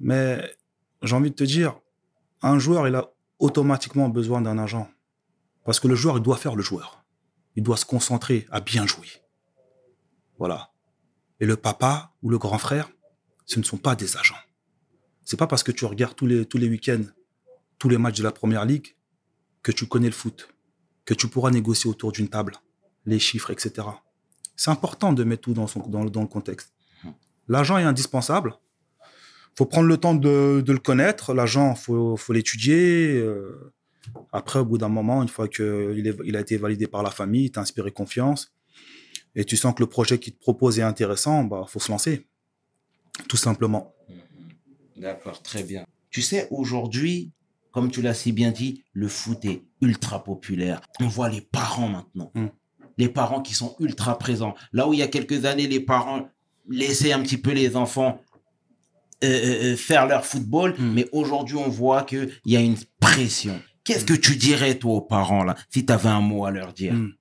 Mais 0.00 0.54
j'ai 1.02 1.14
envie 1.14 1.30
de 1.30 1.34
te 1.34 1.44
dire, 1.44 1.78
un 2.40 2.58
joueur 2.58 2.88
il 2.88 2.94
a 2.94 3.12
automatiquement 3.42 4.08
besoin 4.08 4.40
d'un 4.40 4.58
agent 4.58 4.88
parce 5.64 5.80
que 5.80 5.88
le 5.88 5.94
joueur 5.94 6.16
il 6.18 6.22
doit 6.22 6.36
faire 6.36 6.56
le 6.56 6.62
joueur. 6.62 7.04
Il 7.56 7.62
doit 7.62 7.76
se 7.76 7.84
concentrer 7.84 8.46
à 8.50 8.60
bien 8.60 8.86
jouer. 8.86 9.08
Voilà. 10.38 10.72
Et 11.40 11.46
le 11.46 11.56
papa 11.56 12.12
ou 12.22 12.30
le 12.30 12.38
grand 12.38 12.58
frère, 12.58 12.90
ce 13.44 13.58
ne 13.58 13.64
sont 13.64 13.76
pas 13.76 13.94
des 13.94 14.16
agents. 14.16 14.42
C'est 15.24 15.36
pas 15.36 15.46
parce 15.46 15.62
que 15.62 15.72
tu 15.72 15.84
regardes 15.84 16.16
tous 16.16 16.26
les 16.26 16.46
tous 16.46 16.58
les 16.58 16.68
week-ends 16.68 17.04
tous 17.82 17.88
les 17.88 17.98
matchs 17.98 18.18
de 18.18 18.22
la 18.22 18.30
première 18.30 18.64
ligue 18.64 18.94
que 19.60 19.72
tu 19.72 19.88
connais 19.88 20.06
le 20.06 20.12
foot, 20.12 20.48
que 21.04 21.14
tu 21.14 21.26
pourras 21.26 21.50
négocier 21.50 21.90
autour 21.90 22.12
d'une 22.12 22.28
table 22.28 22.54
les 23.06 23.18
chiffres, 23.18 23.50
etc. 23.50 23.88
C'est 24.54 24.70
important 24.70 25.12
de 25.12 25.24
mettre 25.24 25.42
tout 25.42 25.52
dans, 25.52 25.66
son, 25.66 25.80
dans, 25.88 26.04
dans 26.04 26.20
le 26.20 26.28
contexte. 26.28 26.72
L'agent 27.48 27.78
est 27.78 27.82
indispensable. 27.82 28.54
Faut 29.56 29.66
prendre 29.66 29.88
le 29.88 29.96
temps 29.96 30.14
de, 30.14 30.62
de 30.64 30.72
le 30.72 30.78
connaître. 30.78 31.34
L'agent, 31.34 31.74
faut, 31.74 32.16
faut 32.16 32.32
l'étudier. 32.32 33.14
euh. 33.16 33.72
Après, 34.32 34.58
au 34.58 34.64
bout 34.64 34.78
d'un 34.78 34.88
moment, 34.88 35.22
une 35.22 35.28
fois 35.28 35.46
qu'il 35.46 36.16
il 36.24 36.36
a 36.36 36.40
été 36.40 36.56
validé 36.56 36.86
par 36.86 37.02
la 37.02 37.10
famille, 37.10 37.44
il 37.44 37.50
t'a 37.50 37.60
inspiré 37.60 37.92
confiance, 37.92 38.52
et 39.34 39.44
tu 39.44 39.56
sens 39.56 39.74
que 39.74 39.82
le 39.82 39.88
projet 39.88 40.18
qu'il 40.18 40.34
te 40.34 40.40
propose 40.40 40.78
est 40.78 40.82
intéressant, 40.82 41.44
bah, 41.44 41.64
faut 41.68 41.78
se 41.78 41.90
lancer. 41.90 42.26
Tout 43.28 43.36
simplement. 43.36 43.94
D'accord, 44.96 45.42
très 45.42 45.62
bien. 45.62 45.86
Tu 46.10 46.20
sais, 46.20 46.48
aujourd'hui, 46.50 47.32
comme 47.70 47.90
tu 47.90 48.02
l'as 48.02 48.14
si 48.14 48.32
bien 48.32 48.50
dit, 48.50 48.82
le 48.92 49.08
foot 49.08 49.44
est 49.44 49.62
ultra 49.80 50.24
populaire. 50.24 50.80
On 51.00 51.08
voit 51.08 51.28
les 51.28 51.40
parents 51.40 51.88
maintenant. 51.88 52.32
Mm. 52.34 52.46
Les 52.98 53.08
parents 53.08 53.40
qui 53.40 53.54
sont 53.54 53.76
ultra 53.80 54.18
présents. 54.18 54.54
Là 54.72 54.88
où 54.88 54.92
il 54.92 54.98
y 54.98 55.02
a 55.02 55.08
quelques 55.08 55.44
années, 55.44 55.66
les 55.66 55.80
parents 55.80 56.28
laissaient 56.68 57.12
un 57.12 57.22
petit 57.22 57.38
peu 57.38 57.52
les 57.52 57.76
enfants 57.76 58.20
euh, 59.22 59.26
euh, 59.26 59.72
euh, 59.72 59.76
faire 59.76 60.06
leur 60.06 60.24
football, 60.24 60.74
Mm. 60.78 60.92
mais 60.92 61.08
aujourd'hui, 61.12 61.56
on 61.56 61.68
voit 61.68 62.02
qu'il 62.02 62.30
y 62.44 62.56
a 62.56 62.60
une 62.60 62.76
pression. 63.00 63.60
Qu'est-ce 63.84 64.04
que 64.04 64.14
tu 64.14 64.36
dirais, 64.36 64.78
toi, 64.78 64.94
aux 64.94 65.00
parents, 65.00 65.44
là, 65.44 65.56
si 65.70 65.84
tu 65.84 65.92
avais 65.92 66.08
un 66.08 66.20
mot 66.20 66.44
à 66.44 66.50
leur 66.50 66.72
dire? 66.72 66.94
Mm. 66.94 67.12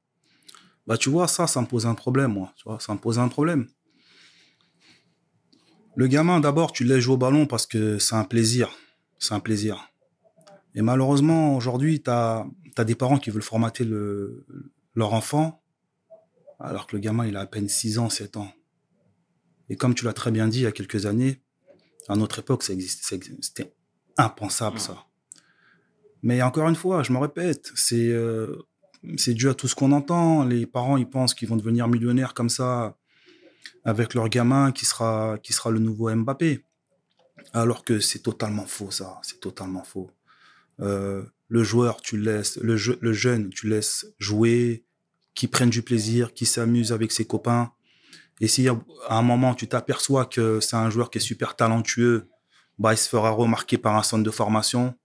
Bah, 0.87 0.97
tu 0.97 1.09
vois, 1.09 1.27
ça, 1.27 1.47
ça 1.47 1.61
me 1.61 1.67
pose 1.67 1.85
un 1.85 1.95
problème, 1.95 2.33
moi. 2.33 2.53
Tu 2.57 2.63
vois, 2.65 2.79
ça 2.79 2.93
me 2.93 2.99
pose 2.99 3.19
un 3.19 3.27
problème. 3.27 3.67
Le 5.95 6.07
gamin, 6.07 6.39
d'abord, 6.39 6.71
tu 6.71 6.83
le 6.83 6.95
laisses 6.95 7.03
jouer 7.03 7.15
au 7.15 7.17
ballon 7.17 7.45
parce 7.45 7.65
que 7.65 7.99
c'est 7.99 8.15
un 8.15 8.23
plaisir. 8.23 8.69
C'est 9.19 9.33
un 9.33 9.39
plaisir. 9.39 9.91
Et 10.73 10.81
malheureusement, 10.81 11.55
aujourd'hui, 11.55 12.01
tu 12.01 12.09
as, 12.09 12.45
des 12.85 12.95
parents 12.95 13.17
qui 13.17 13.29
veulent 13.29 13.41
formater 13.41 13.83
le, 13.83 14.45
leur 14.95 15.13
enfant, 15.13 15.61
alors 16.59 16.87
que 16.87 16.95
le 16.95 17.01
gamin, 17.01 17.25
il 17.25 17.35
a 17.35 17.41
à 17.41 17.45
peine 17.45 17.67
6 17.67 17.99
ans, 17.99 18.09
7 18.09 18.37
ans. 18.37 18.51
Et 19.69 19.75
comme 19.75 19.95
tu 19.95 20.05
l'as 20.05 20.13
très 20.13 20.31
bien 20.31 20.47
dit 20.47 20.59
il 20.59 20.63
y 20.63 20.67
a 20.67 20.71
quelques 20.71 21.05
années, 21.05 21.41
à 22.07 22.15
notre 22.15 22.39
époque, 22.39 22.63
ça 22.63 22.73
c'était 23.41 23.73
impensable, 24.17 24.79
ça. 24.79 25.05
Mais 26.23 26.41
encore 26.41 26.67
une 26.69 26.75
fois, 26.75 27.03
je 27.03 27.11
me 27.13 27.17
répète, 27.17 27.71
c'est 27.75 28.09
euh, 28.09 28.55
c'est 29.17 29.33
dû 29.33 29.49
à 29.49 29.53
tout 29.53 29.67
ce 29.67 29.75
qu'on 29.75 29.91
entend. 29.91 30.43
Les 30.43 30.65
parents, 30.67 30.97
ils 30.97 31.09
pensent 31.09 31.33
qu'ils 31.33 31.47
vont 31.47 31.57
devenir 31.57 31.87
millionnaires 31.87 32.33
comme 32.33 32.49
ça 32.49 32.95
avec 33.83 34.13
leur 34.13 34.29
gamin 34.29 34.71
qui 34.71 34.85
sera, 34.85 35.37
qui 35.41 35.53
sera 35.53 35.71
le 35.71 35.79
nouveau 35.79 36.13
Mbappé. 36.15 36.63
Alors 37.53 37.83
que 37.83 37.99
c'est 37.99 38.19
totalement 38.19 38.67
faux, 38.67 38.91
ça. 38.91 39.19
C'est 39.23 39.39
totalement 39.39 39.83
faux. 39.83 40.11
Euh, 40.79 41.23
le 41.47 41.63
joueur, 41.63 42.01
tu 42.01 42.17
laisses, 42.17 42.57
le, 42.57 42.77
je- 42.77 42.93
le 43.01 43.13
jeune, 43.13 43.49
tu 43.49 43.67
laisses 43.67 44.05
jouer, 44.19 44.85
qui 45.33 45.47
prenne 45.47 45.69
du 45.71 45.81
plaisir, 45.81 46.33
qui 46.33 46.45
s'amuse 46.45 46.91
avec 46.91 47.11
ses 47.11 47.25
copains. 47.25 47.71
Et 48.39 48.47
si 48.47 48.67
à 48.67 48.75
un 49.09 49.21
moment 49.21 49.53
tu 49.53 49.67
t'aperçois 49.67 50.25
que 50.25 50.59
c'est 50.59 50.75
un 50.75 50.89
joueur 50.89 51.09
qui 51.11 51.17
est 51.19 51.21
super 51.21 51.55
talentueux, 51.55 52.27
bah, 52.79 52.93
il 52.93 52.97
se 52.97 53.09
fera 53.09 53.29
remarquer 53.31 53.77
par 53.77 53.95
un 53.97 54.03
centre 54.03 54.23
de 54.23 54.31
formation 54.31 54.95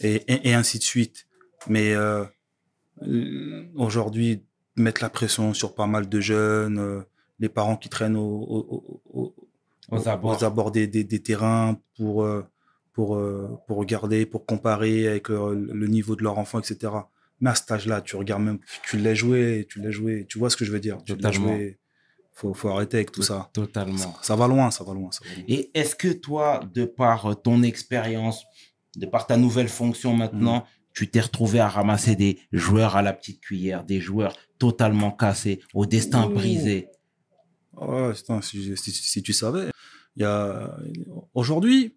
et, 0.00 0.16
et, 0.32 0.48
et 0.50 0.54
ainsi 0.54 0.78
de 0.78 0.82
suite. 0.82 1.26
Mais 1.68 1.94
euh, 1.94 2.24
aujourd'hui, 3.76 4.42
mettre 4.76 5.02
la 5.02 5.10
pression 5.10 5.54
sur 5.54 5.74
pas 5.74 5.86
mal 5.86 6.08
de 6.08 6.20
jeunes, 6.20 6.78
euh, 6.78 7.00
les 7.38 7.48
parents 7.48 7.76
qui 7.76 7.88
traînent 7.88 8.16
au- 8.16 8.20
au- 8.20 9.02
au- 9.12 9.20
au- 9.20 9.34
Aux 9.96 10.08
abords. 10.08 10.36
aux 10.40 10.44
abords 10.44 10.70
des, 10.70 10.86
des- 10.86 11.04
des 11.04 11.22
terrains 11.22 11.78
pour, 11.96 12.22
euh, 12.24 12.44
pour, 12.92 13.18
pour 13.66 13.76
regarder, 13.78 14.26
pour 14.26 14.44
comparer 14.46 15.08
avec 15.08 15.28
le 15.28 15.86
niveau 15.86 16.16
de 16.16 16.22
leur 16.22 16.38
enfant, 16.38 16.60
etc. 16.60 16.92
Mais 17.40 17.50
à 17.50 17.54
cet 17.54 17.70
âge-là, 17.70 18.02
tu 18.02 18.16
regardes 18.16 18.42
même, 18.42 18.58
tu 18.84 18.98
l'as 18.98 19.14
joué, 19.14 19.66
tu 19.70 19.80
l'as 19.80 19.90
joué, 19.90 20.26
tu 20.28 20.38
vois 20.38 20.50
ce 20.50 20.56
que 20.56 20.64
je 20.66 20.72
veux 20.72 20.80
dire? 20.80 20.98
Tu 21.04 21.12
l'as 21.22 21.30
joué. 21.32 21.78
Faut, 22.40 22.54
faut 22.54 22.70
arrêter 22.70 22.96
avec 22.96 23.12
tout 23.12 23.22
ça. 23.22 23.50
Totalement. 23.52 24.14
Ça 24.22 24.34
va 24.34 24.48
loin, 24.48 24.70
ça 24.70 24.82
va 24.82 24.94
loin, 24.94 25.10
ça 25.12 25.22
va 25.28 25.34
loin. 25.34 25.44
Et 25.46 25.70
est-ce 25.74 25.94
que 25.94 26.08
toi, 26.08 26.60
de 26.72 26.86
par 26.86 27.26
euh, 27.26 27.34
ton 27.34 27.62
expérience, 27.62 28.44
de 28.96 29.04
par 29.04 29.26
ta 29.26 29.36
nouvelle 29.36 29.68
fonction 29.68 30.14
maintenant, 30.16 30.64
tu 30.94 31.10
t'es 31.10 31.20
retrouvé 31.20 31.60
à 31.60 31.68
ramasser 31.68 32.16
des 32.16 32.38
joueurs 32.50 32.96
à 32.96 33.02
la 33.02 33.12
petite 33.12 33.40
cuillère, 33.42 33.84
des 33.84 34.00
joueurs 34.00 34.34
totalement 34.58 35.10
cassés, 35.10 35.60
au 35.74 35.84
destin 35.84 36.26
Ouh. 36.26 36.30
brisé? 36.34 36.88
Putain, 37.78 38.40
si, 38.42 38.74
si- 38.76 38.90
si 38.92 39.22
tu 39.22 39.32
savais, 39.34 39.68
il 40.16 40.22
y 40.22 40.24
a 40.24 40.76
aujourd'hui, 41.34 41.94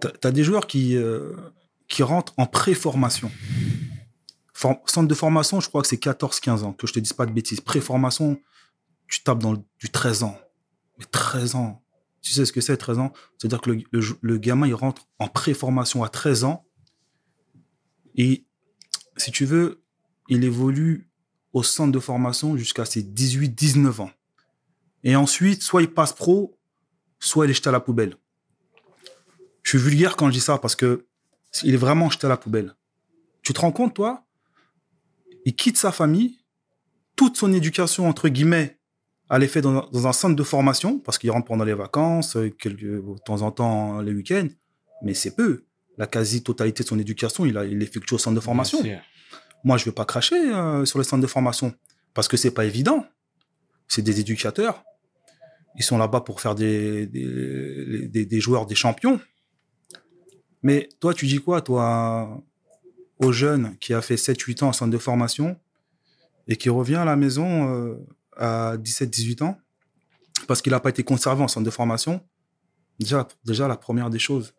tu 0.00 0.26
as 0.26 0.30
des 0.30 0.44
joueurs 0.44 0.66
qui, 0.68 0.96
euh, 0.96 1.32
qui 1.88 2.02
rentrent 2.04 2.34
en 2.36 2.46
pré-formation. 2.46 3.30
For- 4.54 4.80
centre 4.86 5.08
de 5.08 5.14
formation, 5.14 5.60
je 5.60 5.68
crois 5.68 5.82
que 5.82 5.88
c'est 5.88 5.96
14-15 6.02 6.62
ans, 6.62 6.72
que 6.72 6.86
je 6.86 6.92
te 6.92 7.00
dise 7.00 7.12
pas 7.12 7.26
de 7.26 7.32
bêtises. 7.32 7.60
Pré-formation, 7.60 8.38
tu 9.08 9.22
tapes 9.22 9.38
dans 9.40 9.54
du 9.54 9.90
13 9.90 10.22
ans. 10.22 10.38
Mais 10.98 11.04
13 11.04 11.54
ans, 11.54 11.84
tu 12.20 12.32
sais 12.32 12.44
ce 12.44 12.52
que 12.52 12.60
c'est 12.60 12.76
13 12.76 12.98
ans? 12.98 13.12
C'est-à-dire 13.38 13.60
que 13.60 13.70
le, 13.70 13.82
le- 13.90 14.18
le 14.20 14.38
gamin, 14.38 14.66
il 14.66 14.74
rentre 14.74 15.06
en 15.18 15.28
pré-formation 15.28 16.04
à 16.04 16.08
13 16.08 16.44
ans. 16.44 16.66
Et 18.16 18.46
si 19.16 19.30
tu 19.32 19.44
veux, 19.44 19.82
il 20.28 20.44
évolue 20.44 21.10
au 21.52 21.62
centre 21.62 21.92
de 21.92 21.98
formation 21.98 22.56
jusqu'à 22.56 22.84
ses 22.84 23.02
18-19 23.02 24.00
ans. 24.02 24.10
Et 25.04 25.16
ensuite, 25.16 25.62
soit 25.62 25.82
il 25.82 25.92
passe 25.92 26.12
pro, 26.12 26.58
soit 27.18 27.46
il 27.46 27.50
est 27.50 27.54
jeté 27.54 27.68
à 27.68 27.72
la 27.72 27.80
poubelle. 27.80 28.16
Je 29.62 29.70
suis 29.70 29.78
vulgaire 29.78 30.16
quand 30.16 30.28
je 30.28 30.32
dis 30.32 30.40
ça 30.40 30.58
parce 30.58 30.76
que 30.76 31.06
il 31.62 31.74
est 31.74 31.78
vraiment 31.78 32.08
jeté 32.10 32.26
à 32.26 32.30
la 32.30 32.36
poubelle. 32.36 32.74
Tu 33.42 33.52
te 33.52 33.60
rends 33.60 33.72
compte, 33.72 33.94
toi? 33.94 34.24
Il 35.44 35.54
quitte 35.56 35.76
sa 35.76 35.90
famille, 35.92 36.38
toute 37.16 37.36
son 37.36 37.52
éducation, 37.52 38.08
entre 38.08 38.28
guillemets, 38.28 38.78
elle 39.32 39.42
est 39.42 39.48
faite 39.48 39.64
dans, 39.64 39.88
dans 39.90 40.06
un 40.06 40.12
centre 40.12 40.36
de 40.36 40.42
formation 40.42 40.98
parce 40.98 41.18
qu'il 41.18 41.30
rentre 41.30 41.46
pendant 41.46 41.64
les 41.64 41.74
vacances, 41.74 42.36
euh, 42.36 42.50
quelques, 42.50 42.80
de 42.82 43.02
temps 43.24 43.42
en 43.42 43.50
temps 43.50 44.00
les 44.00 44.12
week-ends, 44.12 44.48
mais 45.02 45.14
c'est 45.14 45.34
peu. 45.34 45.64
La 45.98 46.06
quasi-totalité 46.06 46.82
de 46.84 46.88
son 46.88 46.98
éducation, 46.98 47.44
il, 47.44 47.56
a, 47.58 47.64
il 47.64 47.78
l'effectue 47.78 48.14
au 48.14 48.18
centre 48.18 48.34
de 48.36 48.40
formation. 48.40 48.80
Moi, 49.64 49.76
je 49.76 49.82
ne 49.82 49.86
vais 49.86 49.94
pas 49.94 50.04
cracher 50.04 50.36
euh, 50.36 50.84
sur 50.84 50.98
les 50.98 51.04
centres 51.04 51.22
de 51.22 51.26
formation 51.26 51.74
parce 52.14 52.28
que 52.28 52.36
c'est 52.36 52.50
pas 52.52 52.64
évident. 52.64 53.04
C'est 53.88 54.02
des 54.02 54.18
éducateurs. 54.20 54.82
Ils 55.76 55.82
sont 55.84 55.98
là-bas 55.98 56.20
pour 56.22 56.40
faire 56.40 56.54
des, 56.54 57.06
des, 57.06 58.08
des- 58.08 58.26
des 58.26 58.40
joueurs, 58.40 58.66
des 58.66 58.74
champions. 58.74 59.20
Mais 60.62 60.88
toi, 61.00 61.12
tu 61.14 61.26
dis 61.26 61.38
quoi, 61.38 61.60
toi, 61.60 62.42
au 63.18 63.32
jeune 63.32 63.76
qui 63.78 63.94
a 63.94 64.00
fait 64.02 64.14
7-8 64.16 64.64
ans 64.64 64.68
en 64.68 64.72
centre 64.72 64.90
de 64.90 64.98
formation 64.98 65.56
et 66.48 66.56
qui 66.56 66.68
revient 66.70 66.96
à 66.96 67.04
la 67.04 67.16
maison 67.16 67.74
euh, 67.74 67.94
à 68.36 68.76
17-18 68.76 69.42
ans 69.42 69.58
parce 70.46 70.62
qu'il 70.62 70.72
n'a 70.72 70.80
pas 70.80 70.90
été 70.90 71.04
conservé 71.04 71.42
en 71.42 71.48
centre 71.48 71.64
de 71.64 71.70
formation 71.70 72.20
déjà, 73.44 73.68
la 73.68 73.76
première 73.76 74.10
des 74.10 74.18
choses, 74.18 74.54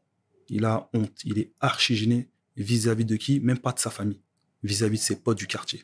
il 0.49 0.65
a 0.65 0.89
honte. 0.93 1.23
Il 1.23 1.39
est 1.39 1.53
archi 1.59 1.95
gêné 1.95 2.29
vis-à-vis 2.55 3.05
de 3.05 3.15
qui? 3.15 3.39
Même 3.39 3.59
pas 3.59 3.71
de 3.71 3.79
sa 3.79 3.89
famille 3.89 4.21
vis-à-vis 4.63 4.97
de 4.97 5.03
ses 5.03 5.15
potes 5.17 5.37
du 5.37 5.47
quartier. 5.47 5.83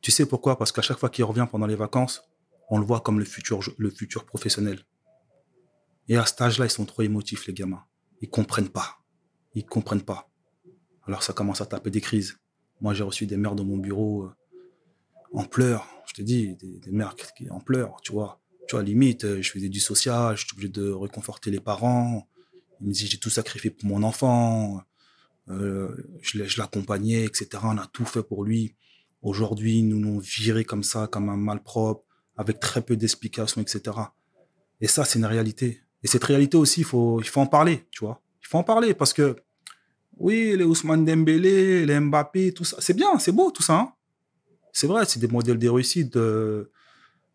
Tu 0.00 0.12
sais 0.12 0.26
pourquoi? 0.26 0.56
Parce 0.56 0.70
qu'à 0.70 0.82
chaque 0.82 0.98
fois 0.98 1.10
qu'il 1.10 1.24
revient 1.24 1.48
pendant 1.50 1.66
les 1.66 1.74
vacances, 1.74 2.22
on 2.70 2.78
le 2.78 2.84
voit 2.84 3.00
comme 3.00 3.18
le 3.18 3.24
futur, 3.24 4.24
professionnel. 4.24 4.80
Et 6.08 6.16
à 6.16 6.24
cet 6.24 6.40
âge-là, 6.40 6.66
ils 6.66 6.70
sont 6.70 6.84
trop 6.84 7.02
émotifs, 7.02 7.46
les 7.46 7.54
gamins. 7.54 7.84
Ils 8.20 8.30
comprennent 8.30 8.68
pas. 8.68 8.98
Ils 9.54 9.66
comprennent 9.66 10.02
pas. 10.02 10.30
Alors 11.06 11.24
ça 11.24 11.32
commence 11.32 11.60
à 11.60 11.66
taper 11.66 11.90
des 11.90 12.00
crises. 12.00 12.38
Moi, 12.80 12.94
j'ai 12.94 13.02
reçu 13.02 13.26
des 13.26 13.36
mères 13.36 13.56
dans 13.56 13.64
mon 13.64 13.78
bureau 13.78 14.24
euh, 14.24 14.36
en 15.32 15.44
pleurs. 15.44 15.88
Je 16.06 16.14
te 16.14 16.22
dis, 16.22 16.56
des, 16.56 16.90
mères 16.92 17.14
qui, 17.36 17.50
en 17.50 17.60
pleurs, 17.60 18.00
tu 18.02 18.12
vois. 18.12 18.40
Tu 18.68 18.74
vois, 18.74 18.82
limite, 18.82 19.24
euh, 19.24 19.42
je 19.42 19.50
faisais 19.50 19.68
du 19.68 19.80
social, 19.80 20.36
je 20.36 20.44
suis 20.44 20.54
obligé 20.54 20.68
de 20.68 20.90
réconforter 20.90 21.50
les 21.50 21.60
parents. 21.60 22.28
Ils 22.80 22.88
me 22.88 22.92
disaient, 22.92 23.06
j'ai 23.06 23.18
tout 23.18 23.30
sacrifié 23.30 23.70
pour 23.70 23.88
mon 23.88 24.02
enfant. 24.02 24.82
Euh, 25.48 25.94
je 26.20 26.58
l'accompagnais, 26.58 27.24
etc. 27.24 27.48
On 27.62 27.78
a 27.78 27.86
tout 27.86 28.04
fait 28.04 28.22
pour 28.22 28.44
lui. 28.44 28.74
Aujourd'hui, 29.22 29.82
nous 29.82 29.98
nous 29.98 30.20
viré 30.20 30.64
comme 30.64 30.82
ça, 30.82 31.06
comme 31.06 31.28
un 31.28 31.36
malpropre, 31.36 32.04
avec 32.36 32.60
très 32.60 32.82
peu 32.82 32.96
d'explications, 32.96 33.60
etc. 33.60 33.96
Et 34.80 34.88
ça, 34.88 35.04
c'est 35.04 35.18
une 35.18 35.26
réalité. 35.26 35.80
Et 36.02 36.08
cette 36.08 36.24
réalité 36.24 36.56
aussi, 36.56 36.80
il 36.80 36.84
faut, 36.84 37.20
il 37.20 37.28
faut 37.28 37.40
en 37.40 37.46
parler, 37.46 37.86
tu 37.90 38.04
vois. 38.04 38.20
Il 38.42 38.46
faut 38.46 38.58
en 38.58 38.64
parler 38.64 38.94
parce 38.94 39.12
que, 39.12 39.36
oui, 40.18 40.56
les 40.56 40.64
Ousmane 40.64 41.04
Dembélé, 41.04 41.86
les 41.86 42.00
Mbappé, 42.00 42.52
tout 42.52 42.64
ça, 42.64 42.76
c'est 42.80 42.94
bien, 42.94 43.18
c'est 43.18 43.32
beau 43.32 43.50
tout 43.50 43.62
ça. 43.62 43.74
hein. 43.74 43.92
C'est 44.78 44.86
vrai, 44.86 45.06
c'est 45.06 45.18
des 45.18 45.28
modèles 45.28 45.58
de 45.58 45.68
réussite. 45.70 46.16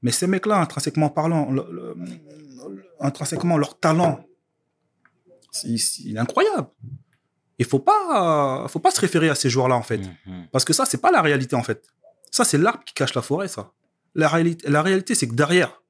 Mais 0.03 0.11
ces 0.11 0.27
mecs-là, 0.27 0.57
intrinsèquement 0.65 1.09
parlant, 1.09 1.51
le- 1.51 1.65
le- 1.71 1.95
le- 1.97 2.85
intrinsèquement, 2.99 3.57
leur 3.57 3.79
talent, 3.79 4.23
c'est- 5.51 5.75
c'est- 5.77 6.03
il 6.03 6.15
est 6.15 6.19
incroyable. 6.19 6.67
Il 7.57 7.65
faut 7.65 7.79
pas, 7.79 8.67
faut 8.69 8.79
pas 8.79 8.91
se 8.91 8.99
référer 9.01 9.29
à 9.29 9.35
ces 9.35 9.49
joueurs-là 9.49 9.75
en 9.75 9.81
fait, 9.81 9.97
Mhm. 10.25 10.47
parce 10.51 10.65
que 10.65 10.73
ça 10.73 10.85
c'est 10.85 11.01
pas 11.05 11.11
la 11.11 11.21
réalité 11.21 11.55
en 11.55 11.63
fait. 11.63 11.79
Ça 12.31 12.43
c'est 12.43 12.57
l'arbre 12.59 12.83
qui 12.83 12.93
cache 12.93 13.13
la 13.15 13.21
forêt, 13.23 13.47
ça. 13.47 13.71
La 14.15 14.27
réalité, 14.29 14.69
la 14.69 14.81
réalité 14.83 15.15
c'est 15.15 15.27
que 15.27 15.33
derrière, 15.33 15.81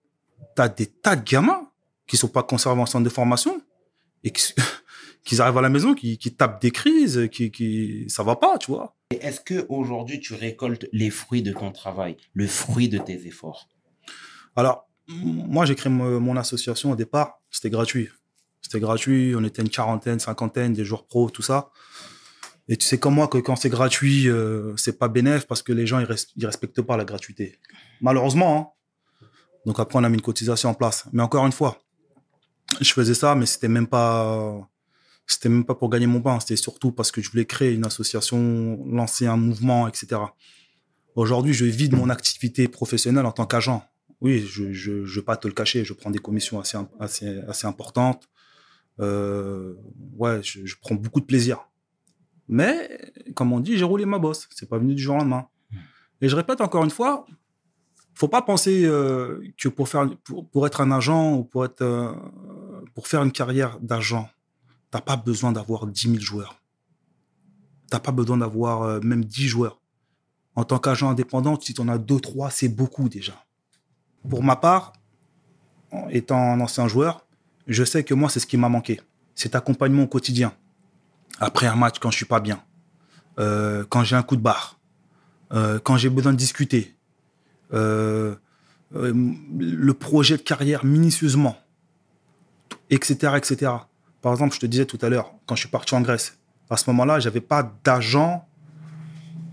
tu 0.56 0.62
as 0.62 0.70
des 0.70 0.88
tas 0.88 1.16
de 1.18 1.24
gamins 1.24 1.70
qui 2.08 2.16
sont 2.18 2.28
pas 2.30 2.44
conservés 2.44 2.82
en 2.82 2.86
centre 2.86 3.04
de 3.06 3.10
formation 3.10 3.62
et 4.24 4.32
qui, 4.32 4.54
qui 5.24 5.40
arrivent 5.40 5.58
à 5.58 5.62
la 5.62 5.70
maison, 5.70 5.94
qui, 5.94 6.18
qui 6.18 6.34
tapent 6.34 6.62
des 6.62 6.72
crises, 6.72 7.30
qui, 7.32 7.52
qui, 7.52 8.06
ça 8.10 8.24
va 8.24 8.36
pas, 8.36 8.58
tu 8.58 8.72
vois. 8.72 8.96
Est-ce 9.12 9.40
que 9.42 9.66
aujourd'hui 9.70 10.20
tu 10.20 10.34
récoltes 10.34 10.88
les 10.92 11.10
fruits 11.10 11.44
de 11.44 11.54
ton 11.54 11.72
travail, 11.72 12.18
le 12.34 12.48
fruit 12.48 12.90
de 12.90 12.98
tes 12.98 13.28
efforts? 13.28 13.70
Alors, 14.56 14.88
moi, 15.08 15.66
j'ai 15.66 15.76
créé 15.76 15.92
mo- 15.92 16.20
mon 16.20 16.38
association 16.38 16.92
au 16.92 16.96
départ, 16.96 17.40
c'était 17.50 17.70
gratuit. 17.70 18.10
C'était 18.62 18.80
gratuit, 18.80 19.34
on 19.36 19.44
était 19.44 19.62
une 19.62 19.70
quarantaine, 19.70 20.20
cinquantaine, 20.20 20.74
des 20.74 20.86
joueurs 20.86 21.06
pros, 21.06 21.30
tout 21.30 21.42
ça. 21.42 21.72
Et 22.68 22.78
tu 22.78 22.86
sais 22.86 22.98
comme 23.00 23.16
moi 23.16 23.28
que 23.28 23.38
quand 23.40 23.56
c'est 23.56 23.70
gratuit, 23.70 24.30
euh, 24.30 24.74
c'est 24.78 24.98
pas 24.98 25.08
bénéf 25.08 25.46
parce 25.46 25.62
que 25.62 25.74
les 25.74 25.86
gens, 25.86 26.00
ils, 26.00 26.06
res- 26.06 26.32
ils 26.38 26.46
respectent 26.46 26.82
pas 26.82 26.96
la 26.96 27.04
gratuité. 27.06 27.60
Malheureusement. 28.02 28.58
hein. 28.58 29.28
Donc 29.66 29.80
après, 29.80 30.00
on 30.00 30.04
a 30.04 30.10
mis 30.10 30.16
une 30.16 30.22
cotisation 30.22 30.70
en 30.70 30.74
place. 30.74 31.06
Mais 31.12 31.22
encore 31.22 31.46
une 31.46 31.52
fois, 31.52 31.78
je 32.80 32.94
faisais 32.94 33.14
ça, 33.14 33.36
mais 33.36 33.46
c'était 33.46 33.68
même 33.68 33.88
pas, 33.88 34.70
C'était 35.32 35.50
même 35.50 35.66
pas 35.66 35.76
pour 35.76 35.90
gagner 35.90 36.08
mon 36.08 36.22
pain, 36.22 36.40
c'était 36.40 36.56
surtout 36.56 36.92
parce 36.92 37.12
que 37.12 37.22
je 37.22 37.30
voulais 37.32 37.46
créer 37.46 37.74
une 37.74 37.86
association, 37.86 38.84
lancer 38.86 39.28
un 39.28 39.38
mouvement, 39.38 39.88
etc. 39.88 40.22
Aujourd'hui, 41.16 41.54
je 41.54 41.66
vis 41.66 41.90
de 41.90 41.96
mon 41.96 42.10
activité 42.10 42.68
professionnelle 42.68 43.26
en 43.26 43.32
tant 43.32 43.46
qu'agent. 43.46 43.84
Oui, 44.22 44.40
je 44.40 44.64
ne 44.64 45.06
vais 45.06 45.22
pas 45.22 45.38
te 45.38 45.48
le 45.48 45.54
cacher, 45.54 45.84
je 45.84 45.94
prends 45.94 46.12
des 46.12 46.20
commissions 46.20 46.60
assez, 46.60 46.78
assez, 47.00 47.40
assez 47.48 47.68
importantes. 47.68 48.30
Euh, 49.00 49.74
ouais, 50.18 50.44
je, 50.44 50.66
je, 50.66 50.76
prends 50.80 50.96
beaucoup 50.96 51.22
de 51.22 51.26
plaisir. 51.26 51.68
Mais, 52.48 53.12
comme 53.34 53.52
on 53.52 53.60
dit, 53.60 53.78
j'ai 53.78 53.86
roulé 53.86 54.06
ma 54.06 54.20
bosse. 54.20 54.48
C'est 54.52 54.70
pas 54.70 54.78
venu 54.78 54.94
du 54.94 55.02
jour 55.02 55.16
au 55.16 55.20
lendemain. 55.20 55.48
Et 56.22 56.30
je 56.30 56.36
répète 56.36 56.62
encore 56.62 56.84
une 56.84 56.92
fois, 56.92 57.26
faut 58.14 58.28
pas 58.28 58.42
penser 58.42 58.86
euh, 58.86 59.42
que 59.58 59.70
pour 59.70 59.90
faire 59.90 60.08
pour, 60.24 60.48
pour, 60.50 60.68
être 60.68 60.82
un 60.82 60.92
agent 60.92 61.34
ou 61.34 61.44
pour 61.44 61.66
être 61.66 61.82
euh, 61.82 62.14
pour 62.94 63.08
faire 63.08 63.24
une 63.24 63.32
carrière 63.32 63.80
d'agent, 63.80 64.30
t'as 64.92 65.02
pas 65.02 65.16
besoin 65.16 65.54
d'avoir 65.54 65.88
10 65.88 66.02
000 66.12 66.20
joueurs. 66.20 66.62
T'as 67.90 68.00
pas 68.00 68.12
besoin 68.12 68.38
d'avoir 68.38 68.84
euh, 68.84 69.00
même 69.02 69.24
10 69.26 69.48
joueurs. 69.48 69.82
En 70.56 70.66
tant 70.66 70.80
qu'agent 70.80 71.10
indépendant, 71.10 71.60
si 71.60 71.74
tu 71.74 71.82
en 71.82 71.88
as 71.88 71.98
deux, 71.98 72.20
trois, 72.20 72.52
c'est 72.52 72.68
beaucoup 72.68 73.08
déjà. 73.08 73.46
Pour 74.30 74.44
ma 74.44 74.58
part, 74.58 74.94
étant 76.10 76.38
un 76.38 76.60
ancien 76.60 76.88
joueur, 76.88 77.26
je 77.68 77.84
sais 77.84 78.04
que 78.04 78.14
moi, 78.14 78.30
c'est 78.30 78.42
ce 78.42 78.48
qui 78.48 78.58
m'a 78.58 78.70
manqué. 78.70 79.00
Cet 79.34 79.56
accompagnement 79.56 80.04
au 80.04 80.08
quotidien. 80.08 80.54
Après 81.40 81.68
un 81.68 81.76
match, 81.76 82.00
quand 82.00 82.12
je 82.12 82.18
suis 82.18 82.26
pas 82.26 82.42
bien. 82.42 82.62
Euh, 83.40 83.86
quand 83.90 84.04
j'ai 84.04 84.18
un 84.18 84.24
coup 84.24 84.36
de 84.36 84.42
barre. 84.42 84.78
Euh, 85.54 85.80
quand 85.80 85.96
j'ai 85.96 86.10
besoin 86.10 86.34
de 86.34 86.38
discuter. 86.38 86.96
Le 87.72 88.38
projet 89.92 90.36
de 90.36 90.42
carrière 90.42 90.84
minutieusement. 90.84 91.58
Etc., 92.90 93.34
etc. 93.38 93.72
Par 94.22 94.32
exemple, 94.32 94.54
je 94.56 94.60
te 94.60 94.66
disais 94.66 94.86
tout 94.86 95.00
à 95.02 95.10
l'heure, 95.10 95.34
quand 95.46 95.56
je 95.56 95.62
suis 95.62 95.70
parti 95.70 95.96
en 95.96 96.02
Grèce, 96.02 96.38
à 96.70 96.78
ce 96.78 96.90
moment-là, 96.90 97.20
j'avais 97.20 97.42
pas 97.42 97.72
d'agent 97.84 98.48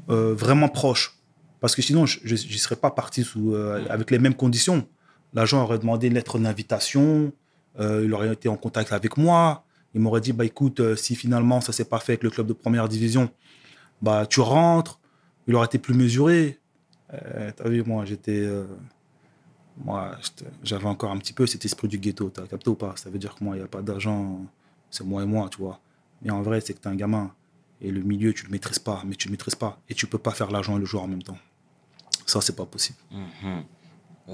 vraiment 0.09 0.69
proche. 0.69 1.19
Parce 1.61 1.75
que 1.75 1.83
sinon, 1.83 2.07
je 2.07 2.35
n'y 2.35 2.59
serais 2.59 2.77
pas 2.77 2.91
parti 2.91 3.25
sous, 3.25 3.55
avec 3.55 4.11
les 4.11 4.19
mêmes 4.19 4.35
conditions. 4.35 4.87
L'agent 5.35 5.63
aurait 5.63 5.79
demandé 5.79 6.07
une 6.07 6.15
lettre 6.15 6.39
d'invitation, 6.39 7.33
euh, 7.81 8.03
il 8.05 8.13
aurait 8.15 8.33
été 8.33 8.49
en 8.49 8.57
contact 8.57 8.93
avec 8.93 9.17
moi. 9.17 9.65
Il 9.95 10.01
m'aurait 10.01 10.21
dit, 10.21 10.33
bah 10.33 10.45
écoute, 10.45 10.81
euh, 10.81 10.97
si 10.97 11.15
finalement 11.15 11.61
ça 11.61 11.73
s'est 11.73 11.85
pas 11.85 11.99
fait 11.99 12.13
avec 12.13 12.23
le 12.23 12.31
club 12.31 12.47
de 12.47 12.53
première 12.53 12.89
division, 12.89 13.31
bah 14.03 14.27
tu 14.27 14.41
rentres. 14.41 15.01
Il 15.47 15.55
aurait 15.55 15.67
été 15.67 15.79
plus 15.79 15.95
mesuré. 15.95 16.59
Euh, 17.15 17.51
T'as 17.57 17.69
vu, 17.69 17.83
moi 17.85 18.05
j'étais, 18.05 18.41
euh, 18.41 18.65
moi 19.83 20.13
j'avais 20.63 20.87
encore 20.87 21.11
un 21.11 21.19
petit 21.19 21.33
peu 21.33 21.47
cet 21.47 21.65
esprit 21.65 21.89
du 21.89 21.99
ghetto. 21.99 22.31
T'as 22.31 22.47
capté 22.47 22.69
ou 22.69 22.75
pas? 22.75 22.95
Ça 22.97 23.09
veut 23.11 23.19
dire 23.19 23.35
que 23.35 23.43
moi 23.45 23.57
il 23.57 23.61
n'y 23.61 23.65
a 23.65 23.69
pas 23.69 23.81
d'argent, 23.81 24.45
c'est 24.91 25.05
moi 25.05 25.23
et 25.23 25.27
moi, 25.27 25.49
tu 25.51 25.59
vois. 25.59 25.81
Mais 26.23 26.31
en 26.31 26.43
vrai, 26.43 26.61
c'est 26.61 26.75
que 26.75 26.81
tu 26.81 26.89
es 26.89 26.91
un 26.91 26.97
gamin 26.97 27.33
et 27.81 27.91
le 27.91 28.03
milieu 28.03 28.33
tu 28.33 28.45
le 28.45 28.51
maîtrises 28.51 28.79
pas, 28.79 29.03
mais 29.07 29.15
tu 29.15 29.29
le 29.29 29.33
maîtrises 29.33 29.55
pas 29.55 29.81
et 29.89 29.95
tu 29.95 30.07
peux 30.07 30.19
pas 30.19 30.33
faire 30.33 30.51
l'argent 30.51 30.77
et 30.77 30.81
le 30.81 30.87
joueur 30.87 31.05
en 31.05 31.09
même 31.09 31.23
temps. 31.23 31.39
Ça 32.27 32.41
c'est 32.41 32.57
pas 32.57 32.67
possible. 32.67 32.99
Mhm. 33.11 33.65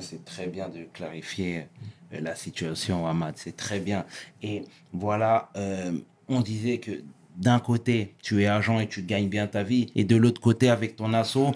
C'est 0.00 0.24
très 0.24 0.48
bien 0.48 0.68
de 0.68 0.84
clarifier 0.92 1.68
euh, 2.12 2.20
la 2.20 2.34
situation, 2.34 3.06
Ahmad. 3.06 3.34
C'est 3.36 3.56
très 3.56 3.78
bien. 3.78 4.04
Et 4.42 4.64
voilà, 4.92 5.50
euh, 5.56 5.96
on 6.26 6.40
disait 6.40 6.78
que 6.78 7.04
d'un 7.36 7.60
côté, 7.60 8.14
tu 8.20 8.42
es 8.42 8.46
agent 8.46 8.80
et 8.80 8.88
tu 8.88 9.02
gagnes 9.02 9.28
bien 9.28 9.46
ta 9.46 9.62
vie, 9.62 9.92
et 9.94 10.04
de 10.04 10.16
l'autre 10.16 10.40
côté, 10.40 10.68
avec 10.68 10.96
ton 10.96 11.12
assaut, 11.12 11.52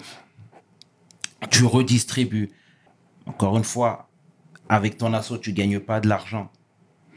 tu 1.49 1.65
redistribues. 1.65 2.49
Encore 3.25 3.57
une 3.57 3.63
fois, 3.63 4.09
avec 4.69 4.97
ton 4.97 5.13
assaut, 5.13 5.37
tu 5.37 5.51
gagnes 5.51 5.79
pas 5.79 5.99
de 5.99 6.07
l'argent. 6.07 6.49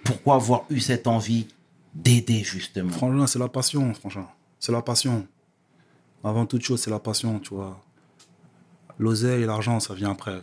Pourquoi 0.04 0.36
avoir 0.36 0.64
eu 0.70 0.80
cette 0.80 1.06
envie 1.06 1.46
d'aider, 1.94 2.42
justement 2.42 2.90
Franchement, 2.90 3.26
c'est 3.26 3.38
la 3.38 3.48
passion, 3.48 3.92
franchement. 3.94 4.30
C'est 4.58 4.72
la 4.72 4.82
passion. 4.82 5.26
Avant 6.24 6.46
toute 6.46 6.62
chose, 6.62 6.80
c'est 6.80 6.90
la 6.90 6.98
passion, 7.00 7.38
tu 7.40 7.54
vois. 7.54 7.80
L'oseille 8.98 9.42
et 9.42 9.46
l'argent, 9.46 9.80
ça 9.80 9.94
vient 9.94 10.12
après. 10.12 10.40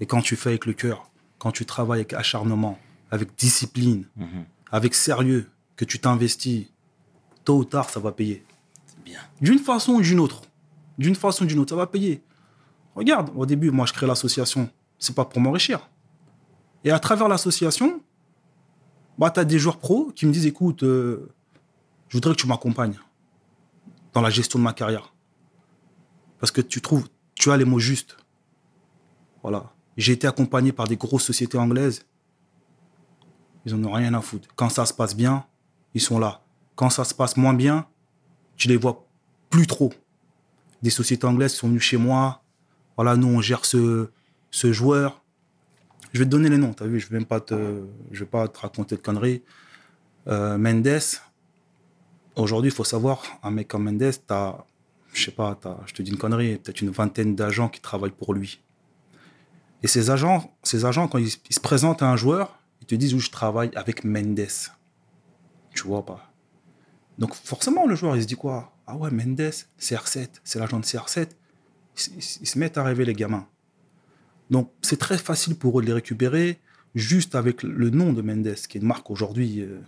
Et 0.00 0.06
quand 0.06 0.22
tu 0.22 0.36
fais 0.36 0.50
avec 0.50 0.66
le 0.66 0.72
cœur, 0.72 1.10
quand 1.38 1.52
tu 1.52 1.66
travailles 1.66 2.00
avec 2.00 2.12
acharnement, 2.14 2.78
avec 3.10 3.36
discipline, 3.36 4.06
Mhm. 4.16 4.44
avec 4.70 4.94
sérieux, 4.94 5.50
que 5.76 5.84
tu 5.84 5.98
t'investis, 5.98 6.66
tôt 7.44 7.58
ou 7.58 7.64
tard, 7.64 7.90
ça 7.90 8.00
va 8.00 8.12
payer. 8.12 8.44
Bien. 9.04 9.18
D'une 9.40 9.58
façon 9.58 9.92
ou 9.94 10.00
d'une 10.00 10.20
autre. 10.20 10.42
D'une 10.98 11.14
façon 11.14 11.44
ou 11.44 11.46
d'une 11.46 11.58
autre, 11.58 11.70
ça 11.70 11.76
va 11.76 11.86
payer. 11.86 12.22
Regarde, 12.94 13.30
au 13.34 13.46
début, 13.46 13.70
moi, 13.70 13.86
je 13.86 13.92
crée 13.92 14.06
l'association. 14.06 14.70
C'est 14.98 15.14
pas 15.14 15.24
pour 15.24 15.40
m'enrichir. 15.40 15.88
Et 16.84 16.90
à 16.90 16.98
travers 16.98 17.28
l'association, 17.28 18.00
bah, 19.18 19.30
des 19.30 19.58
joueurs 19.58 19.78
pros 19.78 20.12
qui 20.14 20.26
me 20.26 20.32
disent 20.32 20.46
écoute, 20.46 20.82
euh, 20.82 21.28
je 22.08 22.16
voudrais 22.16 22.34
que 22.34 22.40
tu 22.40 22.46
m'accompagnes 22.46 22.98
dans 24.12 24.20
la 24.20 24.30
gestion 24.30 24.58
de 24.58 24.64
ma 24.64 24.72
carrière. 24.72 25.14
Parce 26.38 26.50
que 26.50 26.60
tu 26.60 26.80
trouves, 26.80 27.08
tu 27.34 27.50
as 27.50 27.56
les 27.56 27.64
mots 27.64 27.78
justes. 27.78 28.16
Voilà. 29.42 29.72
J'ai 29.96 30.12
été 30.12 30.26
accompagné 30.26 30.72
par 30.72 30.88
des 30.88 30.96
grosses 30.96 31.24
sociétés 31.24 31.58
anglaises. 31.58 32.04
Ils 33.64 33.74
en 33.74 33.84
ont 33.84 33.92
rien 33.92 34.14
à 34.14 34.20
foutre. 34.20 34.48
Quand 34.56 34.68
ça 34.68 34.86
se 34.86 34.92
passe 34.92 35.14
bien, 35.14 35.44
ils 35.94 36.00
sont 36.00 36.18
là. 36.18 36.42
Quand 36.74 36.90
ça 36.90 37.04
se 37.04 37.14
passe 37.14 37.36
moins 37.36 37.54
bien, 37.54 37.86
tu 38.56 38.68
les 38.68 38.76
vois 38.76 39.06
plus 39.50 39.66
trop. 39.66 39.92
Des 40.82 40.90
sociétés 40.90 41.26
anglaises 41.26 41.54
sont 41.54 41.68
venues 41.68 41.80
chez 41.80 41.96
moi. 41.96 42.42
Voilà, 42.96 43.16
nous, 43.16 43.28
on 43.28 43.40
gère 43.40 43.64
ce, 43.64 44.10
ce 44.50 44.72
joueur. 44.72 45.21
Je 46.12 46.18
vais 46.18 46.24
te 46.26 46.30
donner 46.30 46.48
les 46.50 46.58
noms, 46.58 46.74
tu 46.74 46.82
as 46.82 46.86
vu, 46.86 47.00
je 47.00 47.06
ne 47.06 47.10
vais 47.10 47.16
même 47.18 47.26
pas 47.26 47.40
te, 47.40 47.82
je 48.10 48.20
vais 48.20 48.30
pas 48.30 48.46
te 48.48 48.58
raconter 48.58 48.96
de 48.96 49.00
conneries. 49.00 49.42
Euh, 50.28 50.58
Mendes, 50.58 51.00
aujourd'hui, 52.36 52.70
il 52.70 52.74
faut 52.74 52.84
savoir, 52.84 53.22
un 53.42 53.50
mec 53.50 53.68
comme 53.68 53.84
Mendes, 53.84 53.98
tu 54.12 54.18
as, 54.34 54.64
je 55.14 55.24
sais 55.24 55.30
pas, 55.30 55.58
je 55.86 55.94
te 55.94 56.02
dis 56.02 56.10
une 56.10 56.18
connerie, 56.18 56.56
peut-être 56.58 56.80
une 56.82 56.90
vingtaine 56.90 57.34
d'agents 57.34 57.68
qui 57.68 57.80
travaillent 57.80 58.10
pour 58.10 58.34
lui. 58.34 58.62
Et 59.82 59.88
ces 59.88 60.10
agents, 60.10 60.54
ces 60.62 60.84
agents 60.84 61.08
quand 61.08 61.18
ils, 61.18 61.30
se 61.30 61.60
présentent 61.60 62.02
à 62.02 62.08
un 62.10 62.16
joueur, 62.16 62.58
ils 62.80 62.86
te 62.86 62.94
disent 62.94 63.14
où 63.14 63.18
je 63.20 63.30
travaille 63.30 63.70
avec 63.74 64.04
Mendes. 64.04 64.46
Tu 65.74 65.82
vois 65.84 66.04
pas. 66.04 66.30
Donc 67.18 67.34
forcément, 67.34 67.86
le 67.86 67.94
joueur, 67.94 68.16
il 68.16 68.22
se 68.22 68.26
dit 68.26 68.36
quoi? 68.36 68.72
Ah 68.86 68.96
ouais, 68.96 69.10
Mendes, 69.10 69.52
CR7, 69.80 70.28
c'est 70.44 70.58
l'agent 70.58 70.78
de 70.78 70.84
CR7. 70.84 71.36
Ils, 71.96 72.12
ils- 72.18 72.38
ils 72.42 72.46
se 72.46 72.58
mettent 72.58 72.78
à 72.78 72.82
rêver, 72.84 73.04
les 73.04 73.14
gamins. 73.14 73.46
Donc 74.52 74.70
c'est 74.82 74.98
très 74.98 75.18
facile 75.18 75.56
pour 75.56 75.78
eux 75.78 75.82
de 75.82 75.86
les 75.88 75.92
récupérer 75.94 76.60
juste 76.94 77.34
avec 77.34 77.62
le 77.62 77.88
nom 77.90 78.12
de 78.12 78.22
Mendes, 78.22 78.54
qui 78.68 78.76
est 78.78 78.80
une 78.82 78.86
marque 78.86 79.10
aujourd'hui 79.10 79.62
euh, 79.62 79.80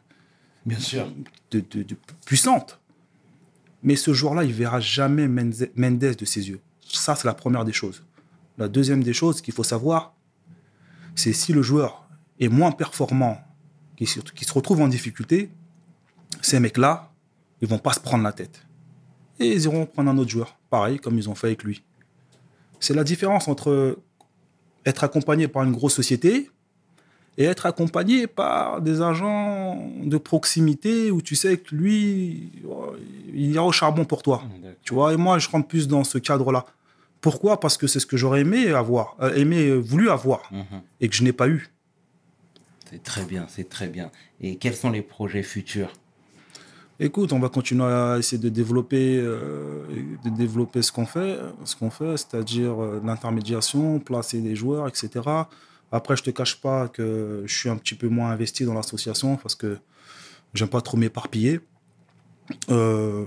Bien 0.66 0.78
sûr. 0.78 1.06
de, 1.50 1.60
de- 1.60 1.82
de 1.82 1.96
puissante. 2.24 2.80
Mais 3.82 3.94
ce 3.96 4.14
joueur-là, 4.14 4.42
il 4.44 4.52
verra 4.54 4.80
jamais 4.80 5.28
Mendes 5.28 6.16
de 6.16 6.24
ses 6.24 6.48
yeux. 6.48 6.60
Ça, 6.80 7.14
c'est 7.14 7.26
la 7.28 7.34
première 7.34 7.64
des 7.66 7.74
choses. 7.74 8.02
La 8.56 8.68
deuxième 8.68 9.04
des 9.04 9.12
choses 9.12 9.42
qu'il 9.42 9.52
faut 9.52 9.64
savoir, 9.64 10.14
c'est 11.14 11.34
si 11.34 11.52
le 11.52 11.60
joueur 11.62 12.08
est 12.40 12.48
moins 12.48 12.72
performant, 12.72 13.38
qui 13.96 14.06
se, 14.06 14.20
qui 14.20 14.44
se 14.46 14.52
retrouve 14.54 14.80
en 14.80 14.88
difficulté, 14.88 15.50
ces 16.40 16.58
mecs-là, 16.58 17.12
ils 17.60 17.68
vont 17.68 17.78
pas 17.78 17.92
se 17.92 18.00
prendre 18.00 18.24
la 18.24 18.32
tête. 18.32 18.64
Et 19.38 19.52
ils 19.52 19.62
iront 19.64 19.84
prendre 19.86 20.10
un 20.10 20.16
autre 20.18 20.30
joueur, 20.30 20.56
pareil, 20.70 20.98
comme 20.98 21.18
ils 21.18 21.28
ont 21.28 21.34
fait 21.34 21.48
avec 21.48 21.62
lui. 21.64 21.84
C'est 22.80 22.94
la 22.94 23.04
différence 23.04 23.46
entre 23.48 23.98
être 24.86 25.04
accompagné 25.04 25.48
par 25.48 25.62
une 25.64 25.72
grosse 25.72 25.94
société 25.94 26.50
et 27.36 27.44
être 27.44 27.66
accompagné 27.66 28.26
par 28.26 28.80
des 28.80 29.00
agents 29.02 29.90
de 30.04 30.16
proximité 30.18 31.10
où 31.10 31.20
tu 31.20 31.34
sais 31.34 31.56
que 31.58 31.74
lui, 31.74 32.52
oh, 32.68 32.92
il 33.32 33.50
ira 33.52 33.64
au 33.64 33.72
charbon 33.72 34.04
pour 34.04 34.22
toi. 34.22 34.42
Tu 34.84 34.94
vois, 34.94 35.12
et 35.12 35.16
moi, 35.16 35.38
je 35.38 35.48
rentre 35.48 35.66
plus 35.66 35.88
dans 35.88 36.04
ce 36.04 36.18
cadre-là. 36.18 36.64
Pourquoi? 37.20 37.58
Parce 37.58 37.76
que 37.76 37.86
c'est 37.86 38.00
ce 38.00 38.06
que 38.06 38.16
j'aurais 38.16 38.42
aimé 38.42 38.68
avoir, 38.68 39.16
euh, 39.20 39.34
aimé, 39.34 39.66
euh, 39.68 39.78
voulu 39.78 40.10
avoir, 40.10 40.42
Mhm. 40.52 40.82
et 41.00 41.08
que 41.08 41.14
je 41.16 41.24
n'ai 41.24 41.32
pas 41.32 41.48
eu. 41.48 41.70
C'est 42.90 43.02
très 43.02 43.24
bien, 43.24 43.46
c'est 43.48 43.68
très 43.68 43.88
bien. 43.88 44.10
Et 44.40 44.56
quels 44.56 44.76
sont 44.76 44.90
les 44.90 45.02
projets 45.02 45.42
futurs? 45.42 45.90
Écoute, 47.00 47.32
on 47.32 47.40
va 47.40 47.48
continuer 47.48 47.84
à 47.84 48.18
essayer 48.18 48.40
de 48.40 48.48
développer, 48.48 49.18
euh, 49.18 49.84
de 50.24 50.30
développer 50.30 50.80
ce 50.80 50.92
qu'on 50.92 51.06
fait, 51.06 51.38
ce 51.64 51.74
qu'on 51.74 51.90
fait, 51.90 52.16
c'est-à-dire 52.16 52.80
euh, 52.80 53.00
l'intermédiation, 53.04 53.98
placer 53.98 54.40
des 54.40 54.54
joueurs, 54.54 54.86
etc. 54.86 55.22
Après, 55.90 56.16
je 56.16 56.22
te 56.22 56.30
cache 56.30 56.60
pas 56.60 56.88
que 56.88 57.42
je 57.46 57.54
suis 57.56 57.68
un 57.68 57.76
petit 57.76 57.96
peu 57.96 58.08
moins 58.08 58.30
investi 58.30 58.64
dans 58.64 58.74
l'association 58.74 59.36
parce 59.36 59.54
que 59.54 59.78
j'aime 60.54 60.68
pas 60.68 60.80
trop 60.80 60.96
m'éparpiller. 60.96 61.60
Euh, 62.70 63.24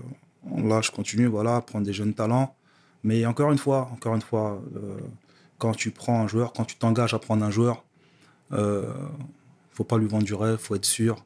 là, 0.56 0.82
je 0.82 0.92
continue, 0.92 1.28
voilà, 1.28 1.58
à 1.58 1.62
prendre 1.62 1.86
des 1.86 1.94
jeunes 1.94 2.14
talents. 2.14 2.56
Mais 3.04 3.26
encore 3.26 3.52
une 3.52 3.58
fois, 3.58 3.90
encore 3.94 4.16
une 4.16 4.22
fois, 4.22 4.62
euh, 4.76 4.98
quand 5.58 5.74
tu 5.74 5.92
prends 5.92 6.22
un 6.22 6.28
joueur, 6.28 6.54
quand 6.54 6.66
tu 6.66 6.76
t'engages 6.76 7.14
à 7.14 7.20
prendre 7.20 7.46
un 7.46 7.52
joueur, 7.52 7.84
euh, 8.54 8.92
faut 9.72 9.84
pas 9.84 9.98
lui 9.98 10.08
vendre 10.08 10.24
du 10.24 10.34
rêve, 10.34 10.58
faut 10.58 10.76
être 10.76 10.86
sûr. 10.86 11.24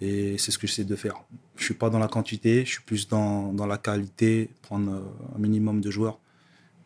Et 0.00 0.36
c'est 0.38 0.50
ce 0.50 0.58
que 0.58 0.66
j'essaie 0.66 0.84
de 0.84 0.96
faire. 0.96 1.22
Je 1.56 1.64
suis 1.64 1.74
pas 1.74 1.88
dans 1.88 1.98
la 1.98 2.08
quantité, 2.08 2.64
je 2.64 2.72
suis 2.72 2.82
plus 2.82 3.08
dans, 3.08 3.52
dans 3.52 3.66
la 3.66 3.78
qualité, 3.78 4.50
prendre 4.62 4.92
euh, 4.92 5.34
un 5.34 5.38
minimum 5.38 5.80
de 5.80 5.90
joueurs 5.90 6.18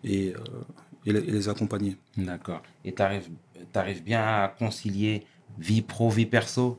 et, 0.04 0.32
euh, 0.34 0.38
et 1.06 1.12
les, 1.12 1.20
et 1.20 1.30
les 1.32 1.48
accompagner. 1.48 1.96
D'accord. 2.16 2.62
Et 2.84 2.94
tu 2.94 3.02
arrives 3.02 4.02
bien 4.04 4.22
à 4.22 4.48
concilier 4.48 5.26
vie 5.58 5.82
pro, 5.82 6.10
vie 6.10 6.26
perso? 6.26 6.76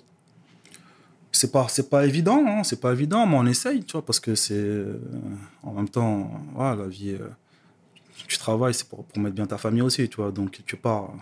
C'est 1.33 1.51
pas 1.51 1.67
c'est 1.69 1.89
pas 1.89 2.05
évident 2.05 2.43
hein, 2.45 2.63
c'est 2.63 2.81
pas 2.81 2.91
évident 2.91 3.25
mais 3.25 3.37
on 3.37 3.45
essaye 3.45 3.85
tu 3.85 3.93
vois 3.93 4.05
parce 4.05 4.19
que 4.19 4.35
c'est 4.35 4.53
euh, 4.53 4.99
en 5.63 5.71
même 5.71 5.87
temps 5.87 6.29
voilà 6.53 6.83
la 6.83 6.87
vie 6.89 7.11
euh, 7.11 7.29
tu 8.27 8.37
travailles 8.37 8.73
c'est 8.73 8.87
pour, 8.87 9.05
pour 9.05 9.17
mettre 9.17 9.35
bien 9.35 9.45
ta 9.45 9.57
famille 9.57 9.81
aussi 9.81 10.09
tu 10.09 10.17
vois 10.17 10.31
donc 10.31 10.61
tu 10.65 10.75
pars 10.75 11.13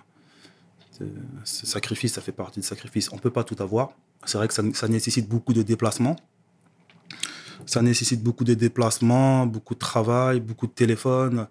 sacrifice 1.43 2.13
ça 2.13 2.21
fait 2.21 2.31
partie 2.31 2.59
du 2.59 2.65
sacrifice 2.65 3.13
on 3.13 3.19
peut 3.19 3.29
pas 3.29 3.43
tout 3.43 3.55
avoir 3.59 3.91
c'est 4.25 4.37
vrai 4.37 4.47
que 4.47 4.53
ça, 4.53 4.63
ça 4.73 4.87
nécessite 4.87 5.27
beaucoup 5.29 5.53
de 5.53 5.61
déplacements 5.61 6.15
ça 7.65 7.81
nécessite 7.81 8.23
beaucoup 8.23 8.43
de 8.43 8.53
déplacements 8.53 9.45
beaucoup 9.45 9.73
de 9.75 9.79
travail 9.79 10.39
beaucoup 10.39 10.67
de 10.67 10.73
téléphone 10.73 11.47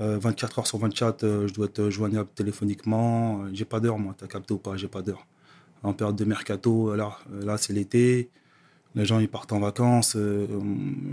Euh, 0.00 0.18
24 0.18 0.58
heures 0.58 0.66
sur 0.66 0.78
24 0.78 1.22
euh, 1.22 1.46
je 1.46 1.54
dois 1.54 1.66
être 1.66 1.88
joignable 1.88 2.28
téléphoniquement 2.34 3.44
Euh, 3.44 3.50
j'ai 3.52 3.64
pas 3.64 3.78
d'heure 3.78 3.96
moi 4.04 4.12
t'as 4.18 4.26
capté 4.26 4.52
ou 4.52 4.58
pas 4.58 4.76
j'ai 4.76 4.88
pas 4.88 5.02
d'heure 5.02 5.24
en 5.84 5.92
période 5.92 6.16
de 6.16 6.24
mercato, 6.24 6.96
là, 6.96 7.16
euh, 7.32 7.44
là 7.44 7.58
c'est 7.58 7.72
l'été, 7.74 8.30
les 8.94 9.04
gens 9.04 9.18
ils 9.20 9.28
partent 9.28 9.52
en 9.52 9.60
vacances, 9.60 10.14
euh, 10.16 10.46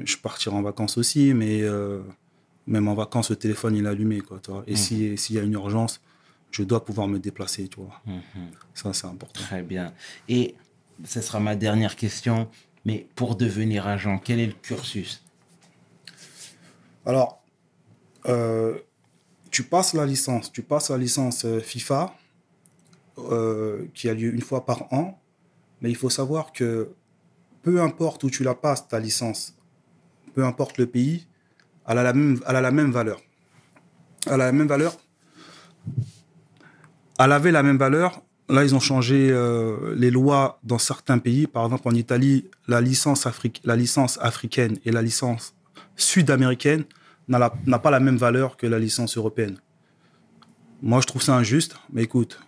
je 0.05 0.15
partirai 0.17 0.55
en 0.55 0.61
vacances 0.61 0.97
aussi, 0.97 1.33
mais 1.33 1.61
euh, 1.61 2.01
même 2.65 2.87
en 2.87 2.95
vacances 2.95 3.29
le 3.29 3.35
téléphone 3.35 3.75
il 3.75 3.85
est 3.85 3.89
allumé 3.89 4.21
quoi, 4.21 4.39
tu 4.41 4.49
vois. 4.51 4.63
Et 4.67 4.75
si 4.75 5.17
s'il 5.17 5.35
y 5.35 5.39
a 5.39 5.43
une 5.43 5.53
urgence, 5.53 6.01
je 6.51 6.63
dois 6.63 6.83
pouvoir 6.85 7.07
me 7.07 7.19
déplacer, 7.19 7.67
tu 7.67 7.79
vois. 7.81 8.01
Ça 8.73 8.93
c'est 8.93 9.07
important. 9.07 9.41
Très 9.41 9.61
bien. 9.61 9.93
Et 10.29 10.55
ce 11.05 11.21
sera 11.21 11.39
ma 11.39 11.55
dernière 11.55 11.95
question. 11.95 12.49
Mais 12.85 13.07
pour 13.15 13.35
devenir 13.35 13.87
agent, 13.87 14.19
quel 14.19 14.39
est 14.39 14.47
le 14.47 14.53
cursus? 14.53 15.23
Alors, 17.05 17.43
euh, 18.27 18.77
tu 19.49 19.63
passes 19.63 19.93
la 19.93 20.05
licence, 20.05 20.51
tu 20.51 20.61
passes 20.63 20.89
la 20.89 20.97
licence 20.97 21.45
euh, 21.45 21.59
FIFA 21.59 22.15
euh, 23.17 23.85
qui 23.93 24.09
a 24.09 24.13
lieu 24.13 24.33
une 24.33 24.41
fois 24.41 24.65
par 24.65 24.91
an, 24.93 25.19
mais 25.81 25.89
il 25.89 25.95
faut 25.95 26.09
savoir 26.09 26.53
que 26.53 26.93
peu 27.61 27.81
importe 27.81 28.23
où 28.23 28.29
tu 28.29 28.43
la 28.43 28.55
passes, 28.55 28.87
ta 28.87 28.99
licence, 28.99 29.55
peu 30.33 30.45
importe 30.45 30.77
le 30.77 30.87
pays, 30.87 31.27
elle 31.87 31.97
a 31.97 32.03
la 32.03 32.13
même, 32.13 32.39
elle 32.47 32.55
a 32.55 32.61
la 32.61 32.71
même 32.71 32.91
valeur. 32.91 33.21
Elle 34.27 34.33
a 34.33 34.37
la 34.37 34.51
même 34.51 34.67
valeur. 34.67 34.95
Elle 37.19 37.31
avait 37.31 37.51
la 37.51 37.63
même 37.63 37.77
valeur. 37.77 38.21
Là, 38.51 38.63
ils 38.63 38.75
ont 38.75 38.79
changé 38.79 39.29
euh, 39.31 39.95
les 39.95 40.11
lois 40.11 40.59
dans 40.63 40.77
certains 40.77 41.19
pays. 41.19 41.47
Par 41.47 41.63
exemple, 41.65 41.87
en 41.87 41.95
Italie, 41.95 42.45
la 42.67 42.81
licence, 42.81 43.25
afric- 43.25 43.61
la 43.63 43.75
licence 43.75 44.19
africaine 44.21 44.77
et 44.85 44.91
la 44.91 45.01
licence 45.01 45.53
sud-américaine 45.95 46.83
n'a 47.27 47.79
pas 47.79 47.91
la 47.91 47.99
même 48.01 48.17
valeur 48.17 48.57
que 48.57 48.67
la 48.67 48.77
licence 48.79 49.15
européenne. 49.17 49.57
Moi, 50.81 50.99
je 51.01 51.07
trouve 51.07 51.21
ça 51.21 51.35
injuste, 51.35 51.75
mais 51.93 52.03
écoute, 52.03 52.39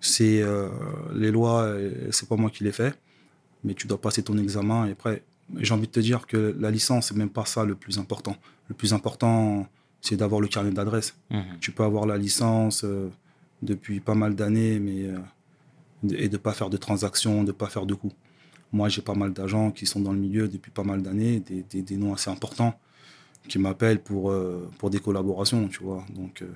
c'est 0.00 0.42
euh, 0.42 0.68
les 1.14 1.30
lois, 1.30 1.62
euh, 1.62 2.08
c'est 2.10 2.28
pas 2.28 2.36
moi 2.36 2.50
qui 2.50 2.64
les 2.64 2.72
fais, 2.72 2.92
mais 3.62 3.74
tu 3.74 3.86
dois 3.86 4.00
passer 4.00 4.22
ton 4.22 4.36
examen 4.36 4.86
et 4.86 4.92
après, 4.92 5.22
j'ai 5.58 5.72
envie 5.72 5.86
de 5.86 5.92
te 5.92 6.00
dire 6.00 6.26
que 6.26 6.54
la 6.58 6.70
licence, 6.70 7.08
c'est 7.08 7.16
même 7.16 7.30
pas 7.30 7.44
ça 7.46 7.64
le 7.64 7.74
plus 7.74 7.98
important. 7.98 8.36
Le 8.68 8.74
plus 8.74 8.92
important, 8.92 9.66
c'est 10.02 10.16
d'avoir 10.16 10.40
le 10.40 10.48
carnet 10.48 10.70
d'adresse. 10.72 11.14
Tu 11.60 11.70
peux 11.70 11.84
avoir 11.84 12.04
la 12.06 12.18
licence 12.18 12.84
euh, 12.84 13.08
depuis 13.64 14.00
pas 14.00 14.14
mal 14.14 14.34
d'années, 14.34 14.78
mais 14.78 15.04
euh, 15.06 15.18
de- 16.02 16.16
et 16.16 16.28
de 16.28 16.36
pas 16.36 16.52
faire 16.52 16.70
de 16.70 16.76
transactions, 16.76 17.44
de 17.44 17.52
pas 17.52 17.66
faire 17.68 17.86
de 17.86 17.94
coups. 17.94 18.14
Moi, 18.72 18.88
j'ai 18.88 19.02
pas 19.02 19.14
mal 19.14 19.32
d'agents 19.32 19.70
qui 19.70 19.86
sont 19.86 20.00
dans 20.00 20.12
le 20.12 20.18
milieu 20.18 20.48
depuis 20.48 20.70
pas 20.70 20.82
mal 20.84 21.02
d'années, 21.02 21.40
des, 21.40 21.62
des- 21.62 21.82
des 21.82 21.96
noms 21.96 22.12
assez 22.14 22.30
importants, 22.30 22.74
qui 23.48 23.58
m'appellent 23.58 24.02
pour, 24.02 24.30
euh, 24.30 24.70
pour 24.78 24.90
des 24.90 25.00
collaborations, 25.00 25.68
tu 25.68 25.82
vois. 25.82 26.04
Donc, 26.14 26.42
euh, 26.42 26.46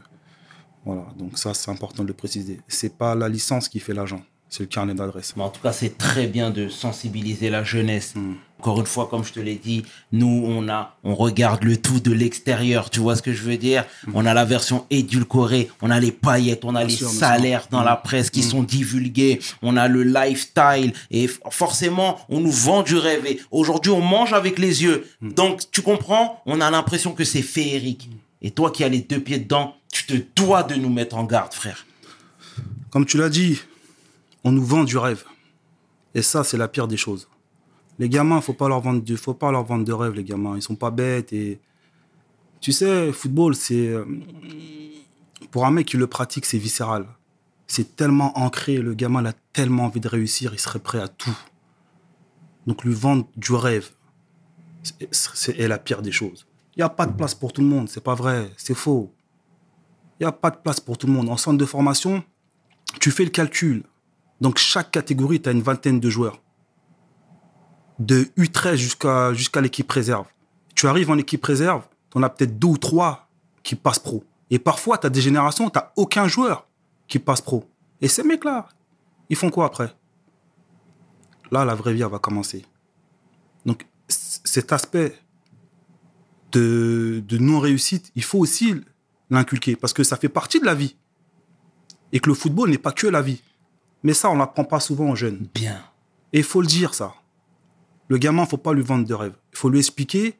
voilà. 0.84 1.06
Donc, 1.18 1.38
ça, 1.38 1.54
c'est 1.54 1.70
important 1.70 2.02
de 2.02 2.08
le 2.08 2.14
préciser. 2.14 2.60
C'est 2.68 2.96
pas 2.96 3.14
la 3.14 3.28
licence 3.28 3.68
qui 3.68 3.78
fait 3.80 3.94
l'agent, 3.94 4.22
c'est 4.48 4.62
le 4.64 4.68
carnet 4.68 4.94
d'adresse. 4.94 5.34
Mais 5.36 5.42
en 5.42 5.50
tout 5.50 5.60
cas, 5.62 5.72
c'est 5.72 5.96
très 5.98 6.26
bien 6.26 6.50
de 6.50 6.68
sensibiliser 6.68 7.50
la 7.50 7.62
jeunesse. 7.62 8.14
Mm. 8.16 8.34
Encore 8.60 8.80
une 8.80 8.86
fois, 8.86 9.06
comme 9.06 9.24
je 9.24 9.32
te 9.32 9.38
l'ai 9.38 9.54
dit, 9.54 9.84
nous, 10.10 10.42
on 10.46 10.68
a, 10.68 10.96
on 11.04 11.14
regarde 11.14 11.62
le 11.62 11.76
tout 11.76 12.00
de 12.00 12.10
l'extérieur. 12.12 12.90
Tu 12.90 12.98
vois 12.98 13.14
ce 13.14 13.22
que 13.22 13.32
je 13.32 13.42
veux 13.42 13.56
dire? 13.56 13.84
On 14.14 14.26
a 14.26 14.34
la 14.34 14.44
version 14.44 14.84
édulcorée, 14.90 15.70
on 15.80 15.90
a 15.90 16.00
les 16.00 16.10
paillettes, 16.10 16.64
on 16.64 16.74
a 16.74 16.82
Mm. 16.82 16.86
Bien 16.86 16.86
les 16.88 16.96
sûr, 16.96 17.08
salaires 17.08 17.68
dans 17.70 17.82
Mm. 17.82 17.84
la 17.84 17.96
presse 17.96 18.30
qui 18.30 18.42
sont 18.42 18.64
divulgués, 18.64 19.38
on 19.62 19.76
a 19.76 19.86
le 19.86 20.02
lifestyle 20.02 20.92
et 21.12 21.28
forcément, 21.50 22.18
on 22.28 22.40
nous 22.40 22.50
vend 22.50 22.82
du 22.82 22.96
rêve. 22.96 23.24
Et 23.26 23.40
aujourd'hui, 23.52 23.92
on 23.92 24.00
mange 24.00 24.32
avec 24.32 24.58
les 24.58 24.82
yeux. 24.82 25.06
Mm. 25.20 25.32
Donc, 25.34 25.60
tu 25.70 25.80
comprends? 25.82 26.42
On 26.44 26.60
a 26.60 26.68
l'impression 26.70 27.12
que 27.12 27.22
c'est 27.24 27.42
féerique. 27.42 28.10
Et 28.42 28.50
toi 28.50 28.70
qui 28.72 28.82
as 28.82 28.88
les 28.88 29.00
deux 29.00 29.20
pieds 29.20 29.38
dedans, 29.38 29.74
tu 29.92 30.04
te 30.04 30.14
dois 30.34 30.64
de 30.64 30.74
nous 30.74 30.90
mettre 30.90 31.16
en 31.16 31.24
garde, 31.24 31.52
frère. 31.54 31.86
Comme 32.90 33.06
tu 33.06 33.18
l'as 33.18 33.28
dit, 33.28 33.60
on 34.44 34.50
nous 34.50 34.64
vend 34.64 34.82
du 34.84 34.96
rêve. 34.98 35.22
Et 36.14 36.22
ça, 36.22 36.42
c'est 36.42 36.56
la 36.56 36.66
pire 36.68 36.88
des 36.88 36.96
choses. 36.96 37.28
Les 37.98 38.08
gamins, 38.08 38.40
faut 38.40 38.52
pas 38.52 38.68
faut 39.16 39.34
pas 39.34 39.50
leur 39.50 39.64
vendre 39.64 39.84
de 39.84 39.92
rêve, 39.92 40.12
les 40.14 40.24
gamins. 40.24 40.56
Ils 40.56 40.62
sont 40.62 40.76
pas 40.76 40.90
bêtes 40.90 41.32
tu 42.60 42.72
sais, 42.72 43.12
football, 43.12 43.54
c'est 43.54 43.86
euh, 43.88 44.04
pour 45.52 45.64
un 45.64 45.70
mec 45.70 45.86
qui 45.86 45.96
le 45.96 46.06
pratique, 46.08 46.44
c'est 46.44 46.58
viscéral. 46.58 47.06
C'est 47.68 47.94
tellement 47.96 48.36
ancré. 48.36 48.78
Le 48.78 48.94
gamin, 48.94 49.24
a 49.26 49.32
tellement 49.52 49.84
envie 49.84 50.00
de 50.00 50.08
réussir, 50.08 50.52
il 50.54 50.58
serait 50.58 50.80
prêt 50.80 51.00
à 51.00 51.06
tout. 51.08 51.36
Donc 52.66 52.84
lui 52.84 52.94
vendre 52.94 53.26
du 53.36 53.52
rêve, 53.52 53.90
c'est- 54.82 55.08
c'est 55.12 55.58
est 55.58 55.68
la 55.68 55.78
pire 55.78 56.02
des 56.02 56.10
choses. 56.12 56.46
Il 56.74 56.80
n'y 56.80 56.84
a 56.84 56.88
pas 56.88 57.06
de 57.06 57.12
place 57.12 57.34
pour 57.34 57.52
tout 57.52 57.60
le 57.60 57.68
monde, 57.68 57.88
c'est 57.88 58.02
pas 58.02 58.14
vrai, 58.14 58.50
c'est 58.56 58.74
faux. 58.74 59.12
Il 60.18 60.24
n'y 60.24 60.26
a 60.28 60.32
pas 60.32 60.50
de 60.50 60.56
place 60.56 60.80
pour 60.80 60.98
tout 60.98 61.06
le 61.06 61.12
monde. 61.12 61.28
En 61.28 61.36
centre 61.36 61.58
de 61.58 61.64
formation, 61.64 62.24
tu 63.00 63.10
fais 63.12 63.24
le 63.24 63.30
calcul. 63.30 63.84
Donc, 64.40 64.58
chaque 64.58 64.90
catégorie, 64.90 65.40
tu 65.40 65.48
as 65.48 65.52
une 65.52 65.62
vingtaine 65.62 66.00
de 66.00 66.10
joueurs. 66.10 66.40
De 67.98 68.24
U13 68.38 68.76
jusqu'à 68.76 69.34
jusqu'à 69.34 69.60
l'équipe 69.60 69.90
réserve. 69.90 70.26
Tu 70.74 70.86
arrives 70.86 71.10
en 71.10 71.18
équipe 71.18 71.44
réserve, 71.44 71.82
tu 72.10 72.18
en 72.18 72.22
as 72.22 72.30
peut-être 72.30 72.58
deux 72.58 72.68
ou 72.68 72.78
trois 72.78 73.28
qui 73.62 73.74
passent 73.74 73.98
pro. 73.98 74.24
Et 74.50 74.58
parfois, 74.58 74.98
tu 74.98 75.06
as 75.06 75.10
des 75.10 75.20
générations, 75.20 75.68
tu 75.70 75.78
aucun 75.96 76.28
joueur 76.28 76.66
qui 77.06 77.18
passe 77.18 77.40
pro. 77.40 77.68
Et 78.00 78.08
ces 78.08 78.22
mecs-là, 78.22 78.68
ils 79.28 79.36
font 79.36 79.50
quoi 79.50 79.66
après? 79.66 79.92
Là, 81.50 81.64
la 81.64 81.74
vraie 81.74 81.92
vie, 81.92 82.02
elle 82.02 82.10
va 82.10 82.18
commencer. 82.18 82.64
Donc, 83.66 83.86
cet 84.08 84.72
aspect 84.72 85.18
de, 86.52 87.22
de 87.26 87.38
non-réussite, 87.38 88.12
il 88.14 88.22
faut 88.22 88.38
aussi 88.38 88.74
l'inculquer 89.30 89.76
parce 89.76 89.92
que 89.92 90.02
ça 90.02 90.16
fait 90.16 90.28
partie 90.28 90.60
de 90.60 90.64
la 90.64 90.74
vie 90.74 90.96
et 92.12 92.20
que 92.20 92.28
le 92.28 92.34
football 92.34 92.70
n'est 92.70 92.78
pas 92.78 92.92
que 92.92 93.06
la 93.06 93.22
vie. 93.22 93.42
Mais 94.02 94.14
ça, 94.14 94.30
on 94.30 94.36
l'apprend 94.36 94.64
pas 94.64 94.80
souvent 94.80 95.10
aux 95.10 95.16
jeunes. 95.16 95.48
Bien. 95.54 95.82
Et 96.32 96.38
il 96.38 96.44
faut 96.44 96.60
le 96.60 96.66
dire, 96.66 96.94
ça. 96.94 97.14
Le 98.08 98.18
gamin, 98.18 98.46
faut 98.46 98.56
pas 98.56 98.72
lui 98.72 98.82
vendre 98.82 99.06
de 99.06 99.14
rêve. 99.14 99.34
Il 99.52 99.58
faut 99.58 99.68
lui 99.68 99.78
expliquer 99.78 100.36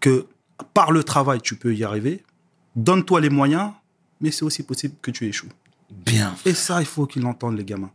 que 0.00 0.26
par 0.74 0.90
le 0.90 1.04
travail, 1.04 1.40
tu 1.40 1.56
peux 1.56 1.74
y 1.74 1.84
arriver. 1.84 2.24
Donne-toi 2.76 3.20
les 3.20 3.30
moyens, 3.30 3.72
mais 4.20 4.30
c'est 4.30 4.44
aussi 4.44 4.62
possible 4.62 4.94
que 5.02 5.10
tu 5.10 5.26
échoues. 5.26 5.50
Bien. 5.90 6.34
Et 6.44 6.54
ça, 6.54 6.80
il 6.80 6.86
faut 6.86 7.06
qu'ils 7.06 7.22
l'entendent, 7.22 7.56
les 7.56 7.64
gamins. 7.64 7.92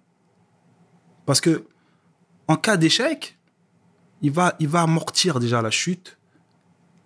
Parce 1.25 1.41
que, 1.41 1.65
en 2.47 2.55
cas 2.55 2.77
d'échec, 2.77 3.37
il 4.21 4.31
va, 4.31 4.55
il 4.59 4.67
va 4.67 4.81
amortir 4.81 5.39
déjà 5.39 5.61
la 5.61 5.71
chute. 5.71 6.17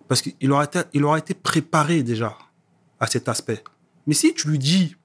Parce 0.08 0.22
qu'il 0.22 0.50
aura, 0.50 0.64
été, 0.64 0.80
il 0.94 1.04
aura 1.04 1.18
été 1.18 1.34
préparé 1.34 2.02
déjà 2.02 2.36
à 3.00 3.06
cet 3.06 3.28
aspect. 3.28 3.62
Mais 4.06 4.14
si 4.14 4.32
tu 4.34 4.48
lui 4.48 4.58
dis 4.58 4.96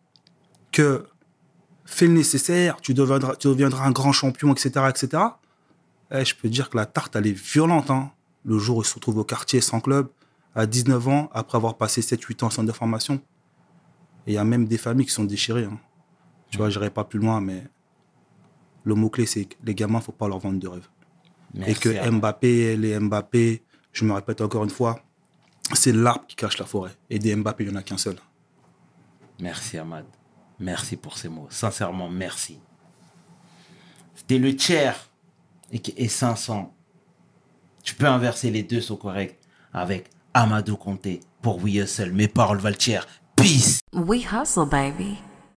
que 0.72 1.06
fais 1.86 2.08
le 2.08 2.14
nécessaire, 2.14 2.78
tu 2.82 2.94
deviendras, 2.94 3.36
tu 3.36 3.48
deviendras 3.48 3.86
un 3.86 3.92
grand 3.92 4.14
champion, 4.14 4.54
etc., 4.54 4.86
etc., 4.90 5.24
eh, 6.12 6.26
je 6.26 6.36
peux 6.36 6.50
dire 6.50 6.70
que 6.70 6.78
la 6.78 6.86
tarte, 6.86 7.16
elle 7.16 7.28
est 7.28 7.32
violente. 7.32 7.90
hein. 7.90 8.12
Le 8.46 8.58
jour 8.60 8.78
où 8.78 8.82
il 8.82 8.86
se 8.86 8.96
retrouve 8.96 9.18
au 9.20 9.24
quartier 9.24 9.62
sans 9.62 9.80
club, 9.80 10.10
à 10.56 10.66
19 10.66 11.08
ans, 11.08 11.30
après 11.34 11.58
avoir 11.58 11.78
passé 11.78 12.02
7-8 12.02 12.44
ans 12.44 12.48
en 12.48 12.50
centre 12.50 12.68
de 12.68 12.74
formation. 12.74 13.16
Et 14.28 14.32
il 14.32 14.34
y 14.34 14.38
a 14.38 14.44
même 14.44 14.66
des 14.68 14.78
familles 14.78 15.06
qui 15.06 15.12
sont 15.14 15.24
déchirées. 15.24 15.66
hein. 15.66 15.80
Tu 16.50 16.58
vois, 16.58 16.70
je 16.70 16.78
n'irai 16.78 16.90
pas 16.92 17.04
plus 17.04 17.20
loin, 17.20 17.42
mais 17.42 17.64
le 18.84 18.96
mot-clé, 18.96 19.26
c'est 19.26 19.46
que 19.46 19.56
les 19.64 19.74
gamins, 19.74 20.02
faut 20.02 20.12
pas 20.12 20.28
leur 20.28 20.40
vendre 20.40 20.60
de 20.60 20.68
rêve. 20.68 20.88
Et 21.66 21.74
que. 21.74 22.10
Mbappé, 22.10 22.76
les 22.78 23.00
Mbappé, 23.00 23.64
je 23.92 24.06
me 24.06 24.14
répète 24.14 24.42
encore 24.42 24.64
une 24.64 24.70
fois, 24.70 25.00
c'est 25.74 25.92
l'arbre 25.94 26.26
qui 26.28 26.36
cache 26.36 26.58
la 26.58 26.66
forêt. 26.66 26.92
Et 27.10 27.18
des 27.20 27.36
Mbappé, 27.36 27.64
il 27.64 27.70
n'y 27.70 27.76
en 27.76 27.80
a 27.80 27.84
qu'un 27.84 27.98
seul. 27.98 28.18
Merci 29.40 29.78
Ahmad. 29.78 30.06
Merci 30.60 30.96
pour 30.98 31.18
ces 31.18 31.30
mots. 31.30 31.48
Sincèrement, 31.50 32.10
merci. 32.10 32.60
C'était 34.16 34.38
le 34.38 34.56
tiers 34.56 35.10
et, 35.72 35.82
et 35.98 36.08
500. 36.08 36.74
Tu 37.84 37.96
peux 37.96 38.08
inverser 38.08 38.50
les 38.50 38.64
deux 38.64 38.82
sont 38.82 38.96
corrects 38.96 39.40
avec 39.74 40.10
Amadou 40.34 40.78
Conté 40.78 41.20
pour 41.42 41.64
We 41.64 41.76
Hustle. 41.76 42.12
Mes 42.12 42.28
paroles 42.28 42.60
valent 42.60 42.78
tiers. 42.78 43.08
Peace. 43.36 43.80
We 43.94 44.26
hustle, 44.32 44.66
baby. 44.66 45.18